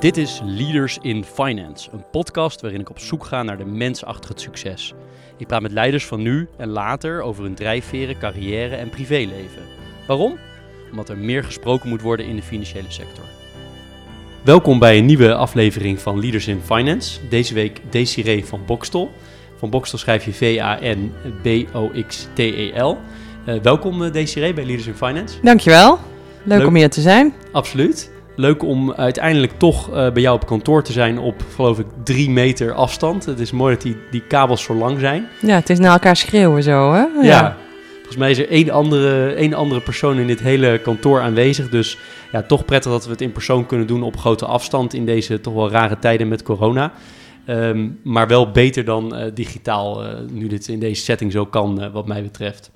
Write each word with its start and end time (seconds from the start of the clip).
Dit 0.00 0.16
is 0.16 0.40
Leaders 0.44 0.98
in 1.02 1.24
Finance, 1.24 1.90
een 1.92 2.04
podcast 2.10 2.60
waarin 2.60 2.80
ik 2.80 2.90
op 2.90 2.98
zoek 2.98 3.24
ga 3.24 3.42
naar 3.42 3.58
de 3.58 3.64
mens 3.64 4.04
achter 4.04 4.30
het 4.30 4.40
succes. 4.40 4.94
Ik 5.36 5.46
praat 5.46 5.62
met 5.62 5.72
leiders 5.72 6.06
van 6.06 6.22
nu 6.22 6.48
en 6.56 6.68
later 6.68 7.22
over 7.22 7.42
hun 7.42 7.54
drijfveren, 7.54 8.18
carrière 8.18 8.76
en 8.76 8.90
privéleven. 8.90 9.62
Waarom? 10.06 10.38
Omdat 10.90 11.08
er 11.08 11.18
meer 11.18 11.44
gesproken 11.44 11.88
moet 11.88 12.00
worden 12.00 12.26
in 12.26 12.36
de 12.36 12.42
financiële 12.42 12.90
sector. 12.90 13.24
Welkom 14.42 14.78
bij 14.78 14.98
een 14.98 15.04
nieuwe 15.04 15.34
aflevering 15.34 16.00
van 16.00 16.20
Leaders 16.20 16.46
in 16.46 16.60
Finance. 16.64 17.28
Deze 17.28 17.54
week 17.54 17.80
Desiree 17.90 18.44
van 18.44 18.60
Bokstel. 18.66 19.10
Van 19.56 19.70
Bokstel 19.70 19.98
schrijf 19.98 20.24
je 20.24 20.32
V-A-N-B-O-X-T-E-L. 20.32 22.98
Uh, 23.46 23.54
welkom 23.62 24.02
uh, 24.02 24.12
Desiree 24.12 24.54
bij 24.54 24.64
Leaders 24.64 24.86
in 24.86 24.94
Finance. 24.94 25.38
Dankjewel. 25.42 25.98
Leuk, 26.42 26.58
Leuk 26.58 26.66
om 26.66 26.74
hier 26.74 26.90
te 26.90 27.00
zijn. 27.00 27.34
Absoluut. 27.52 28.10
Leuk 28.40 28.62
om 28.62 28.92
uiteindelijk 28.92 29.52
toch 29.58 29.88
uh, 29.88 29.94
bij 29.94 30.22
jou 30.22 30.36
op 30.36 30.46
kantoor 30.46 30.82
te 30.82 30.92
zijn 30.92 31.18
op, 31.18 31.44
geloof 31.54 31.78
ik, 31.78 31.86
drie 32.04 32.30
meter 32.30 32.72
afstand. 32.72 33.24
Het 33.24 33.40
is 33.40 33.50
mooi 33.50 33.74
dat 33.74 33.82
die, 33.82 33.96
die 34.10 34.22
kabels 34.22 34.62
zo 34.62 34.74
lang 34.74 35.00
zijn. 35.00 35.26
Ja, 35.40 35.54
het 35.54 35.70
is 35.70 35.78
naar 35.78 35.92
elkaar 35.92 36.16
schreeuwen 36.16 36.62
zo, 36.62 36.92
hè? 36.92 37.00
Ja. 37.00 37.22
ja. 37.22 37.56
Volgens 37.94 38.16
mij 38.16 38.30
is 38.30 38.38
er 38.38 38.48
één 38.48 38.70
andere, 38.70 39.32
één 39.32 39.54
andere 39.54 39.80
persoon 39.80 40.18
in 40.18 40.26
dit 40.26 40.40
hele 40.40 40.80
kantoor 40.82 41.20
aanwezig. 41.20 41.68
Dus 41.68 41.98
ja, 42.32 42.42
toch 42.42 42.64
prettig 42.64 42.90
dat 42.90 43.04
we 43.04 43.10
het 43.10 43.20
in 43.20 43.32
persoon 43.32 43.66
kunnen 43.66 43.86
doen 43.86 44.02
op 44.02 44.16
grote 44.16 44.46
afstand 44.46 44.94
in 44.94 45.06
deze 45.06 45.40
toch 45.40 45.54
wel 45.54 45.70
rare 45.70 45.98
tijden 45.98 46.28
met 46.28 46.42
corona. 46.42 46.92
Um, 47.46 48.00
maar 48.04 48.26
wel 48.28 48.50
beter 48.50 48.84
dan 48.84 49.18
uh, 49.18 49.24
digitaal, 49.34 50.04
uh, 50.04 50.10
nu 50.30 50.46
dit 50.46 50.68
in 50.68 50.78
deze 50.78 51.02
setting 51.02 51.32
zo 51.32 51.46
kan, 51.46 51.92
wat 51.92 52.06
mij 52.06 52.22
betreft. 52.22 52.70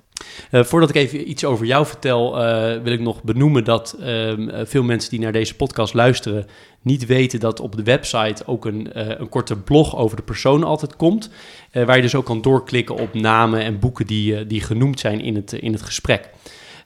Uh, 0.51 0.63
voordat 0.63 0.89
ik 0.89 0.95
even 0.95 1.29
iets 1.29 1.45
over 1.45 1.65
jou 1.65 1.85
vertel, 1.85 2.37
uh, 2.37 2.81
wil 2.83 2.93
ik 2.93 2.99
nog 2.99 3.23
benoemen 3.23 3.63
dat 3.63 3.97
uh, 3.99 4.33
veel 4.63 4.83
mensen 4.83 5.09
die 5.09 5.19
naar 5.19 5.31
deze 5.31 5.55
podcast 5.55 5.93
luisteren 5.93 6.47
niet 6.81 7.05
weten 7.05 7.39
dat 7.39 7.59
op 7.59 7.75
de 7.75 7.83
website 7.83 8.45
ook 8.45 8.65
een, 8.65 8.89
een 9.21 9.29
korte 9.29 9.55
blog 9.55 9.95
over 9.97 10.17
de 10.17 10.23
persoon 10.23 10.63
altijd 10.63 10.95
komt. 10.95 11.29
waar 11.71 11.95
je 11.95 12.01
dus 12.01 12.15
ook 12.15 12.25
kan 12.25 12.41
doorklikken 12.41 12.95
op 12.95 13.13
namen 13.13 13.61
en 13.61 13.79
boeken 13.79 14.07
die, 14.07 14.47
die 14.47 14.61
genoemd 14.61 14.99
zijn 14.99 15.21
in 15.21 15.35
het, 15.35 15.53
in 15.53 15.71
het 15.71 15.81
gesprek. 15.81 16.29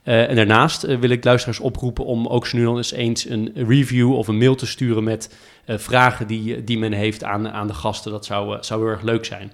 en 0.04 0.36
daarnaast 0.36 0.82
wil 0.82 1.10
ik 1.10 1.24
luisteraars 1.24 1.60
oproepen 1.60 2.06
om 2.06 2.28
ook 2.28 2.48
zo 2.48 2.58
nu 2.58 2.64
dan 2.64 2.78
eens 2.78 2.92
eens 2.92 3.30
een 3.30 3.52
review 3.56 4.16
of 4.16 4.28
een 4.28 4.38
mail 4.38 4.56
te 4.56 4.66
sturen 4.66 5.04
met 5.04 5.36
vragen 5.66 6.28
die, 6.28 6.64
die 6.64 6.78
men 6.78 6.94
heeft 6.94 7.24
aan, 7.24 7.50
aan 7.50 7.68
de 7.68 7.74
gasten. 7.74 8.12
Dat 8.12 8.26
zou, 8.26 8.58
zou 8.62 8.82
heel 8.82 8.90
erg 8.90 9.02
leuk 9.02 9.26
zijn. 9.26 9.52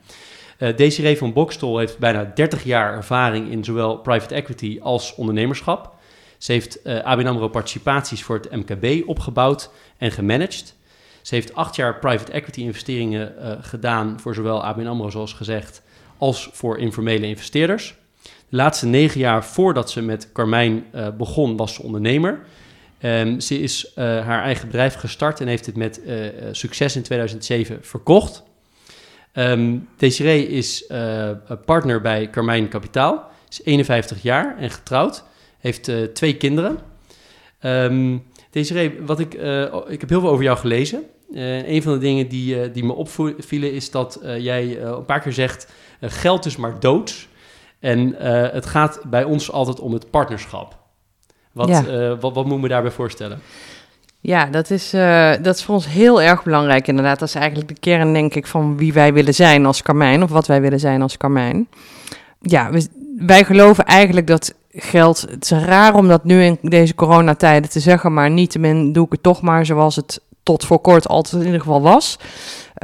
Uh, 0.59 0.75
Desiree 0.75 1.17
van 1.17 1.33
Bokstol 1.33 1.77
heeft 1.77 1.97
bijna 1.97 2.31
30 2.35 2.63
jaar 2.63 2.93
ervaring 2.93 3.51
in 3.51 3.63
zowel 3.63 3.97
private 3.97 4.35
equity 4.35 4.79
als 4.81 5.15
ondernemerschap. 5.15 5.93
Ze 6.37 6.51
heeft 6.51 6.79
uh, 6.83 7.03
ABN 7.03 7.25
AMRO 7.25 7.47
participaties 7.47 8.23
voor 8.23 8.35
het 8.35 8.51
MKB 8.51 9.07
opgebouwd 9.07 9.69
en 9.97 10.11
gemanaged. 10.11 10.75
Ze 11.21 11.35
heeft 11.35 11.55
acht 11.55 11.75
jaar 11.75 11.99
private 11.99 12.31
equity 12.31 12.61
investeringen 12.61 13.33
uh, 13.39 13.51
gedaan 13.61 14.19
voor 14.19 14.33
zowel 14.33 14.63
ABN 14.63 14.85
AMRO, 14.85 15.09
zoals 15.09 15.33
gezegd, 15.33 15.81
als 16.17 16.49
voor 16.51 16.77
informele 16.77 17.27
investeerders. 17.27 17.95
De 18.23 18.55
laatste 18.55 18.85
negen 18.85 19.19
jaar 19.19 19.45
voordat 19.45 19.91
ze 19.91 20.01
met 20.01 20.31
Carmijn 20.31 20.85
begon, 21.17 21.57
was 21.57 21.73
ze 21.73 21.81
ondernemer. 21.81 22.45
Um, 23.01 23.39
ze 23.39 23.59
is 23.59 23.91
haar 23.95 24.43
eigen 24.43 24.67
bedrijf 24.67 24.95
gestart 24.95 25.41
en 25.41 25.47
heeft 25.47 25.65
het 25.65 25.75
met 25.75 26.01
succes 26.51 26.95
in 26.95 27.01
2007 27.01 27.79
verkocht. 27.81 28.43
Um, 29.37 29.87
Desiree 29.97 30.47
is 30.47 30.85
uh, 30.91 31.29
partner 31.65 32.01
bij 32.01 32.29
Carmijn 32.29 32.67
Kapitaal. 32.67 33.29
Is 33.49 33.63
51 33.63 34.21
jaar 34.21 34.57
en 34.57 34.69
getrouwd. 34.69 35.23
Heeft 35.59 35.87
uh, 35.87 36.03
twee 36.03 36.37
kinderen. 36.37 36.77
Um, 37.61 38.23
Desiree, 38.51 39.01
wat 39.01 39.19
ik, 39.19 39.33
uh, 39.33 39.61
ik 39.87 39.99
heb 39.99 40.09
heel 40.09 40.19
veel 40.19 40.29
over 40.29 40.43
jou 40.43 40.57
gelezen. 40.57 41.03
een 41.33 41.83
van 41.83 41.93
de 41.93 41.99
dingen 41.99 42.27
die, 42.27 42.71
die 42.71 42.83
me 42.83 42.93
opvielen 42.93 43.73
is 43.73 43.91
dat 43.91 44.19
jij 44.37 44.81
een 44.81 45.05
paar 45.05 45.21
keer 45.21 45.33
zegt... 45.33 45.71
geld 46.01 46.45
is 46.45 46.55
maar 46.55 46.79
dood. 46.79 47.27
En 47.79 48.15
het 48.53 48.65
gaat 48.65 49.01
bij 49.09 49.23
ons 49.23 49.51
altijd 49.51 49.79
om 49.79 49.93
het 49.93 50.09
partnerschap. 50.09 50.77
Wat, 51.51 51.67
ja. 51.67 52.15
wat, 52.17 52.33
wat 52.33 52.45
moet 52.45 52.55
ik 52.55 52.61
me 52.61 52.67
daarbij 52.67 52.91
voorstellen? 52.91 53.41
Ja, 54.25 54.45
dat 54.45 54.69
is, 54.69 54.93
uh, 54.93 55.31
dat 55.41 55.55
is 55.55 55.63
voor 55.63 55.75
ons 55.75 55.87
heel 55.87 56.21
erg 56.21 56.43
belangrijk 56.43 56.87
inderdaad. 56.87 57.19
Dat 57.19 57.27
is 57.27 57.35
eigenlijk 57.35 57.67
de 57.67 57.79
kern, 57.79 58.13
denk 58.13 58.35
ik, 58.35 58.47
van 58.47 58.77
wie 58.77 58.93
wij 58.93 59.13
willen 59.13 59.33
zijn 59.33 59.65
als 59.65 59.81
Carmijn, 59.81 60.23
of 60.23 60.29
wat 60.29 60.47
wij 60.47 60.61
willen 60.61 60.79
zijn 60.79 61.01
als 61.01 61.17
Carmijn. 61.17 61.67
Ja, 62.41 62.69
wij 63.17 63.43
geloven 63.43 63.85
eigenlijk 63.85 64.27
dat 64.27 64.53
geld, 64.71 65.21
het 65.21 65.43
is 65.43 65.49
raar 65.49 65.93
om 65.95 66.07
dat 66.07 66.23
nu 66.23 66.43
in 66.43 66.57
deze 66.61 66.95
coronatijden 66.95 67.69
te 67.69 67.79
zeggen, 67.79 68.13
maar 68.13 68.31
niettemin 68.31 68.93
doe 68.93 69.05
ik 69.05 69.11
het 69.11 69.23
toch 69.23 69.41
maar 69.41 69.65
zoals 69.65 69.95
het 69.95 70.21
tot 70.43 70.65
voor 70.65 70.79
kort 70.79 71.07
altijd 71.07 71.41
in 71.41 71.45
ieder 71.45 71.61
geval 71.61 71.81
was. 71.81 72.19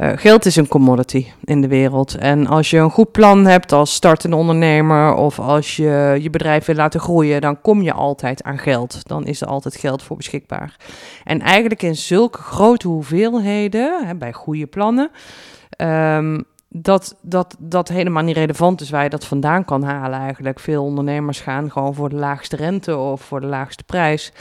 Uh, 0.00 0.12
geld 0.14 0.46
is 0.46 0.56
een 0.56 0.68
commodity 0.68 1.26
in 1.44 1.60
de 1.60 1.68
wereld. 1.68 2.14
En 2.14 2.46
als 2.46 2.70
je 2.70 2.78
een 2.78 2.90
goed 2.90 3.12
plan 3.12 3.46
hebt 3.46 3.72
als 3.72 3.94
startende 3.94 4.36
ondernemer 4.36 5.14
of 5.14 5.38
als 5.38 5.76
je 5.76 6.18
je 6.20 6.30
bedrijf 6.30 6.64
wil 6.64 6.74
laten 6.74 7.00
groeien, 7.00 7.40
dan 7.40 7.60
kom 7.60 7.82
je 7.82 7.92
altijd 7.92 8.42
aan 8.42 8.58
geld. 8.58 9.08
Dan 9.08 9.26
is 9.26 9.40
er 9.40 9.46
altijd 9.46 9.76
geld 9.76 10.02
voor 10.02 10.16
beschikbaar. 10.16 10.76
En 11.24 11.40
eigenlijk 11.40 11.82
in 11.82 11.96
zulke 11.96 12.38
grote 12.38 12.88
hoeveelheden, 12.88 14.06
hè, 14.06 14.14
bij 14.14 14.32
goede 14.32 14.66
plannen, 14.66 15.10
um, 15.76 16.44
dat, 16.68 17.16
dat 17.20 17.56
dat 17.58 17.88
helemaal 17.88 18.22
niet 18.22 18.36
relevant 18.36 18.80
is 18.80 18.90
waar 18.90 19.02
je 19.02 19.08
dat 19.08 19.24
vandaan 19.24 19.64
kan 19.64 19.82
halen 19.82 20.18
eigenlijk. 20.18 20.60
Veel 20.60 20.84
ondernemers 20.84 21.40
gaan 21.40 21.70
gewoon 21.70 21.94
voor 21.94 22.08
de 22.08 22.16
laagste 22.16 22.56
rente 22.56 22.96
of 22.96 23.20
voor 23.20 23.40
de 23.40 23.46
laagste 23.46 23.84
prijs. 23.84 24.32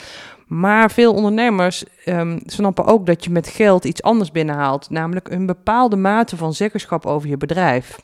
Maar 0.52 0.92
veel 0.92 1.14
ondernemers 1.14 1.84
um, 2.06 2.40
snappen 2.46 2.86
ook 2.86 3.06
dat 3.06 3.24
je 3.24 3.30
met 3.30 3.48
geld 3.48 3.86
iets 3.86 4.02
anders 4.02 4.32
binnenhaalt, 4.32 4.90
namelijk 4.90 5.30
een 5.30 5.46
bepaalde 5.46 5.96
mate 5.96 6.38
van 6.38 6.54
zeggenschap 6.54 7.06
over 7.06 7.30
je 7.30 7.38
bedrijf. 7.38 8.00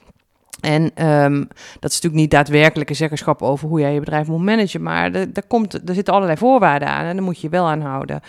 En 0.61 0.81
um, 1.07 1.47
dat 1.79 1.91
is 1.91 1.95
natuurlijk 1.95 2.13
niet 2.13 2.31
daadwerkelijke 2.31 2.93
zeggenschap 2.93 3.41
over 3.41 3.67
hoe 3.67 3.79
jij 3.79 3.93
je 3.93 3.99
bedrijf 3.99 4.27
moet 4.27 4.43
managen, 4.43 4.81
maar 4.81 5.13
er, 5.13 5.47
komt, 5.47 5.89
er 5.89 5.93
zitten 5.93 6.13
allerlei 6.13 6.37
voorwaarden 6.37 6.87
aan 6.87 7.05
en 7.05 7.15
daar 7.15 7.25
moet 7.25 7.41
je 7.41 7.49
wel 7.49 7.67
aan 7.67 7.81
houden. 7.81 8.21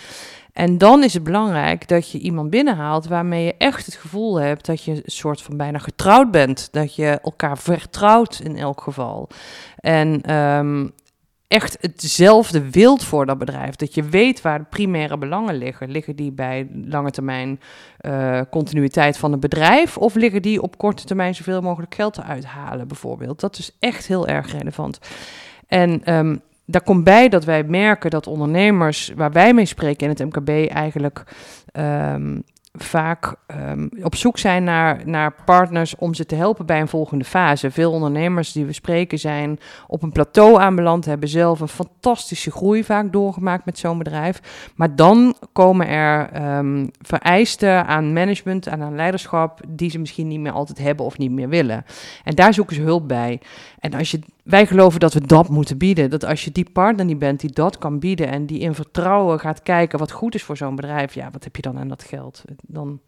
En 0.52 0.78
dan 0.78 1.02
is 1.02 1.14
het 1.14 1.22
belangrijk 1.22 1.88
dat 1.88 2.10
je 2.10 2.18
iemand 2.18 2.50
binnenhaalt 2.50 3.06
waarmee 3.06 3.44
je 3.44 3.54
echt 3.58 3.86
het 3.86 3.94
gevoel 3.94 4.40
hebt 4.40 4.66
dat 4.66 4.84
je 4.84 4.92
een 4.92 5.02
soort 5.04 5.42
van 5.42 5.56
bijna 5.56 5.78
getrouwd 5.78 6.30
bent. 6.30 6.68
Dat 6.72 6.94
je 6.94 7.18
elkaar 7.22 7.58
vertrouwt 7.58 8.40
in 8.44 8.56
elk 8.56 8.80
geval. 8.80 9.28
En 9.76 10.34
um, 10.34 10.92
echt 11.48 11.78
hetzelfde 11.80 12.70
wilt 12.70 13.04
voor 13.04 13.26
dat 13.26 13.38
bedrijf. 13.38 13.76
Dat 13.76 13.94
je 13.94 14.02
weet 14.02 14.40
waar 14.40 14.58
de 14.58 14.64
primaire 14.70 15.18
belangen 15.18 15.54
liggen. 15.54 15.90
Liggen 15.90 16.16
die 16.16 16.32
bij 16.32 16.68
lange 16.84 17.10
termijn 17.10 17.60
uh, 18.00 18.40
continuïteit 18.50 19.18
van 19.18 19.30
het 19.30 19.40
bedrijf? 19.40 19.96
Of 19.96 20.14
liggen 20.14 20.42
die 20.42 20.62
op 20.62 20.78
korte 20.78 21.04
termijn 21.04 21.34
zoveel 21.34 21.60
mogelijk 21.60 21.94
geld 21.94 22.14
te 22.14 22.22
uithalen, 22.22 22.88
bijvoorbeeld? 22.88 23.40
Dat 23.40 23.58
is 23.58 23.76
echt 23.78 24.06
heel 24.06 24.26
erg 24.26 24.52
relevant. 24.52 24.98
En 25.66 26.14
um, 26.14 26.40
daar 26.64 26.82
komt 26.82 27.04
bij 27.04 27.28
dat 27.28 27.44
wij 27.44 27.64
merken 27.64 28.10
dat 28.10 28.26
ondernemers 28.26 29.12
waar 29.16 29.32
wij 29.32 29.54
mee 29.54 29.66
spreken 29.66 30.08
in 30.08 30.08
het 30.08 30.34
MKB 30.34 30.70
eigenlijk 30.70 31.22
um, 31.72 32.42
vaak 32.84 33.34
um, 33.70 33.90
op 34.02 34.14
zoek 34.14 34.38
zijn 34.38 34.64
naar, 34.64 35.00
naar 35.04 35.34
partners 35.44 35.96
om 35.96 36.14
ze 36.14 36.26
te 36.26 36.34
helpen 36.34 36.66
bij 36.66 36.80
een 36.80 36.88
volgende 36.88 37.24
fase. 37.24 37.70
Veel 37.70 37.92
ondernemers 37.92 38.52
die 38.52 38.64
we 38.64 38.72
spreken 38.72 39.18
zijn 39.18 39.58
op 39.86 40.02
een 40.02 40.12
plateau 40.12 40.60
aanbeland, 40.60 41.04
hebben 41.04 41.28
zelf 41.28 41.60
een 41.60 41.68
fantastische 41.68 42.50
groei 42.50 42.84
vaak 42.84 43.12
doorgemaakt 43.12 43.64
met 43.64 43.78
zo'n 43.78 43.98
bedrijf. 43.98 44.70
Maar 44.76 44.96
dan 44.96 45.34
komen 45.52 45.88
er 45.88 46.42
um, 46.56 46.90
vereisten 47.00 47.86
aan 47.86 48.12
management 48.12 48.66
en 48.66 48.82
aan 48.82 48.94
leiderschap 48.94 49.60
die 49.68 49.90
ze 49.90 49.98
misschien 49.98 50.28
niet 50.28 50.40
meer 50.40 50.52
altijd 50.52 50.78
hebben 50.78 51.06
of 51.06 51.18
niet 51.18 51.30
meer 51.30 51.48
willen. 51.48 51.84
En 52.24 52.34
daar 52.34 52.54
zoeken 52.54 52.76
ze 52.76 52.82
hulp 52.82 53.08
bij. 53.08 53.40
En 53.78 53.94
als 53.94 54.10
je 54.10 54.20
wij 54.42 54.66
geloven 54.66 55.00
dat 55.00 55.14
we 55.14 55.26
dat 55.26 55.48
moeten 55.48 55.78
bieden. 55.78 56.10
Dat 56.10 56.24
als 56.24 56.44
je 56.44 56.52
die 56.52 56.70
partner 56.72 57.04
niet 57.04 57.18
bent 57.18 57.40
die 57.40 57.52
dat 57.52 57.78
kan 57.78 57.98
bieden 57.98 58.28
en 58.28 58.46
die 58.46 58.58
in 58.58 58.74
vertrouwen 58.74 59.40
gaat 59.40 59.62
kijken 59.62 59.98
wat 59.98 60.10
goed 60.10 60.34
is 60.34 60.42
voor 60.42 60.56
zo'n 60.56 60.76
bedrijf, 60.76 61.14
ja, 61.14 61.30
wat 61.30 61.44
heb 61.44 61.56
je 61.56 61.62
dan 61.62 61.78
aan 61.78 61.88
dat 61.88 62.02
geld? 62.02 62.44
Dan, 62.62 63.00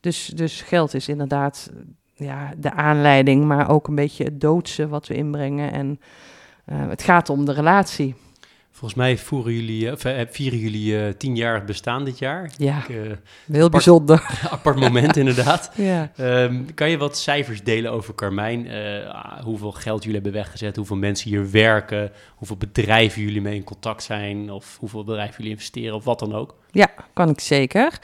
dus, 0.00 0.26
dus 0.26 0.62
geld 0.62 0.94
is 0.94 1.08
inderdaad 1.08 1.70
ja, 2.14 2.52
de 2.56 2.72
aanleiding, 2.72 3.44
maar 3.44 3.70
ook 3.70 3.88
een 3.88 3.94
beetje 3.94 4.24
het 4.24 4.40
doodse 4.40 4.88
wat 4.88 5.06
we 5.06 5.14
inbrengen. 5.14 5.72
En 5.72 6.00
uh, 6.66 6.88
het 6.88 7.02
gaat 7.02 7.30
om 7.30 7.44
de 7.44 7.52
relatie. 7.52 8.14
Volgens 8.78 9.00
mij 9.00 9.18
voeren 9.18 9.52
jullie, 9.52 9.92
of, 9.92 10.04
uh, 10.04 10.20
vieren 10.30 10.58
jullie 10.58 10.92
uh, 10.92 11.08
tien 11.08 11.36
jaar 11.36 11.64
bestaan 11.64 12.04
dit 12.04 12.18
jaar. 12.18 12.50
Ja, 12.56 12.78
Ik, 12.82 12.88
uh, 12.88 12.96
heel 12.96 13.56
apart, 13.56 13.70
bijzonder. 13.70 14.38
apart 14.50 14.76
moment 14.76 15.16
inderdaad. 15.22 15.70
ja. 15.74 16.12
Um, 16.16 16.74
kan 16.74 16.90
je 16.90 16.98
wat 16.98 17.16
cijfers 17.18 17.62
delen 17.62 17.92
over 17.92 18.14
Carmijn? 18.14 18.68
hoeveel 19.44 19.72
geld 19.72 20.02
jullie 20.02 20.20
hebben 20.20 20.40
weggezet, 20.40 20.76
hoeveel 20.76 20.96
mensen 20.96 21.30
hier 21.30 21.50
werken, 21.50 22.12
hoeveel 22.36 22.56
bedrijven 22.56 23.22
jullie 23.22 23.40
mee 23.40 23.54
in 23.54 23.64
contact 23.64 24.02
zijn, 24.02 24.50
of 24.50 24.76
hoeveel 24.80 25.04
bedrijven 25.04 25.36
jullie 25.36 25.52
investeren, 25.52 25.94
of 25.94 26.04
wat 26.04 26.18
dan 26.18 26.34
ook? 26.34 26.54
Ja, 26.70 26.88
kan 27.12 27.28
ik 27.28 27.40
zeker. 27.40 27.98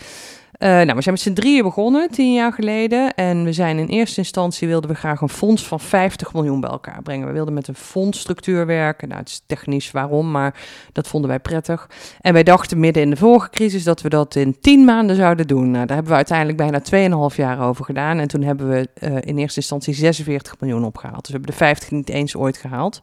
Uh, 0.58 0.70
nou, 0.70 0.94
we 0.94 1.02
zijn 1.02 1.14
met 1.14 1.20
z'n 1.20 1.32
drieën 1.32 1.62
begonnen, 1.62 2.10
tien 2.10 2.32
jaar 2.32 2.52
geleden. 2.52 3.14
En 3.14 3.44
we 3.44 3.52
zijn 3.52 3.78
in 3.78 3.86
eerste 3.86 4.18
instantie 4.18 4.68
wilden 4.68 4.90
we 4.90 4.96
graag 4.96 5.20
een 5.20 5.28
fonds 5.28 5.66
van 5.66 5.80
50 5.80 6.32
miljoen 6.32 6.60
bij 6.60 6.70
elkaar 6.70 7.02
brengen. 7.02 7.26
We 7.26 7.32
wilden 7.32 7.54
met 7.54 7.68
een 7.68 7.74
fondsstructuur 7.74 8.66
werken. 8.66 9.08
Nou, 9.08 9.20
het 9.20 9.28
is 9.28 9.42
technisch 9.46 9.90
waarom, 9.90 10.30
maar 10.30 10.54
dat 10.92 11.08
vonden 11.08 11.30
wij 11.30 11.38
prettig. 11.38 11.88
En 12.20 12.32
wij 12.32 12.42
dachten 12.42 12.80
midden 12.80 13.02
in 13.02 13.10
de 13.10 13.16
vorige 13.16 13.50
crisis 13.50 13.84
dat 13.84 14.00
we 14.00 14.08
dat 14.08 14.34
in 14.34 14.60
tien 14.60 14.84
maanden 14.84 15.16
zouden 15.16 15.46
doen. 15.46 15.70
Nou, 15.70 15.86
daar 15.86 15.94
hebben 15.94 16.12
we 16.12 16.16
uiteindelijk 16.16 16.58
bijna 16.58 17.28
2,5 17.30 17.36
jaar 17.36 17.60
over 17.60 17.84
gedaan. 17.84 18.18
En 18.18 18.28
toen 18.28 18.42
hebben 18.42 18.68
we 18.68 18.88
uh, 19.00 19.16
in 19.20 19.38
eerste 19.38 19.60
instantie 19.60 19.94
46 19.94 20.60
miljoen 20.60 20.84
opgehaald. 20.84 21.20
Dus 21.20 21.26
we 21.26 21.32
hebben 21.32 21.50
de 21.50 21.56
50 21.56 21.90
niet 21.90 22.08
eens 22.08 22.36
ooit 22.36 22.56
gehaald. 22.56 23.00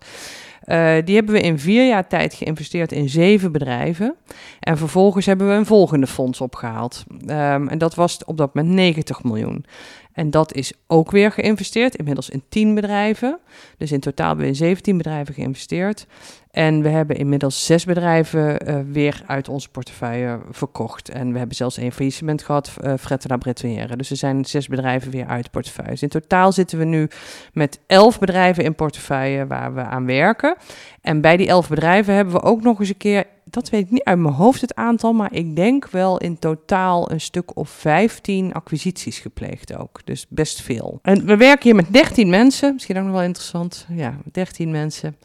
Uh, 0.66 0.96
die 1.06 1.16
hebben 1.16 1.34
we 1.34 1.42
in 1.42 1.60
vier 1.60 1.88
jaar 1.88 2.08
tijd 2.08 2.34
geïnvesteerd 2.34 2.92
in 2.92 3.10
zeven 3.10 3.52
bedrijven. 3.52 4.16
En 4.60 4.78
vervolgens 4.78 5.26
hebben 5.26 5.48
we 5.48 5.54
een 5.54 5.66
volgende 5.66 6.08
fonds 6.08 6.42
opgehaald. 6.42 7.04
Um, 7.28 7.68
en 7.68 7.78
dat 7.78 7.96
was 7.96 8.26
op 8.26 8.38
dat 8.38 8.54
moment 8.54 8.74
90 8.74 9.24
miljoen. 9.24 9.66
En 10.14 10.30
dat 10.30 10.54
is 10.54 10.74
ook 10.88 11.12
weer 11.12 11.32
geïnvesteerd, 11.32 11.96
inmiddels 11.96 12.30
in 12.30 12.44
10 12.50 12.76
bedrijven. 12.76 13.40
Dus 13.78 13.92
in 13.92 14.00
totaal 14.00 14.28
hebben 14.28 14.46
we 14.46 14.52
in 14.52 14.58
17 14.58 14.98
bedrijven 14.98 15.34
geïnvesteerd. 15.34 16.08
En 16.52 16.82
we 16.82 16.90
hebben 16.90 17.16
inmiddels 17.16 17.66
zes 17.66 17.86
bedrijven 17.86 18.70
uh, 18.70 18.80
weer 18.92 19.22
uit 19.28 19.50
onze 19.50 19.70
portefeuille 19.70 20.40
verkocht. 20.50 21.10
En 21.10 21.32
we 21.32 21.38
hebben 21.38 21.56
zelfs 21.56 21.78
één 21.78 21.92
faillissement 21.92 22.44
gehad, 22.44 22.74
uh, 22.84 22.94
Fretena 23.00 23.38
Bretonnière. 23.38 23.96
Dus 23.96 24.10
er 24.10 24.18
zijn 24.18 24.46
zes 24.46 24.68
bedrijven 24.68 25.12
weer 25.12 25.26
uit 25.26 25.52
portefeuille. 25.52 25.98
In 26.00 26.10
totaal 26.10 26.52
zitten 26.52 26.78
we 26.78 26.86
nu 26.86 27.08
met 27.54 27.80
elf 27.88 28.20
bedrijven 28.20 28.64
in 28.64 28.76
portefeuille 28.76 29.48
waar 29.48 29.74
we 29.74 29.82
aan 29.82 30.06
werken. 30.06 30.56
En 31.02 31.22
bij 31.22 31.38
die 31.38 31.48
elf 31.48 31.70
bedrijven 31.70 32.14
hebben 32.14 32.34
we 32.34 32.42
ook 32.42 32.62
nog 32.62 32.80
eens 32.80 32.90
een 32.90 32.98
keer 32.98 33.26
dat 33.52 33.70
weet 33.70 33.86
ik 33.86 33.92
niet 33.92 34.04
uit 34.04 34.20
mijn 34.20 34.34
hoofd 34.34 34.62
het 34.62 34.76
aantal, 34.76 35.14
maar 35.14 35.34
ik 35.34 35.56
denk 35.56 35.90
wel 35.90 36.18
in 36.18 36.40
totaal 36.40 37.12
een 37.12 37.22
stuk 37.22 37.58
of 37.58 37.70
15 37.70 38.54
acquisities 38.54 39.20
gepleegd 39.20 39.76
ook. 39.76 40.02
Dus 40.06 40.26
best 40.30 40.62
veel. 40.62 41.00
En 41.02 41.26
we 41.26 41.38
werken 41.38 41.64
hier 41.64 41.76
met 41.76 41.94
13 41.94 42.30
mensen, 42.30 42.74
misschien 42.74 42.98
ook 42.98 43.04
nog 43.04 43.14
wel 43.14 43.22
interessant. 43.22 43.86
Ja, 43.90 44.18
13 44.32 44.72
mensen. 44.72 45.18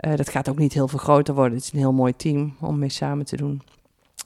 Uh, 0.00 0.16
dat 0.16 0.28
gaat 0.28 0.48
ook 0.48 0.58
niet 0.58 0.72
heel 0.72 0.88
veel 0.88 0.98
groter 0.98 1.34
worden. 1.34 1.54
Het 1.54 1.66
is 1.66 1.72
een 1.72 1.78
heel 1.78 1.92
mooi 1.92 2.16
team 2.16 2.56
om 2.60 2.78
mee 2.78 2.88
samen 2.88 3.24
te 3.24 3.36
doen. 3.36 3.62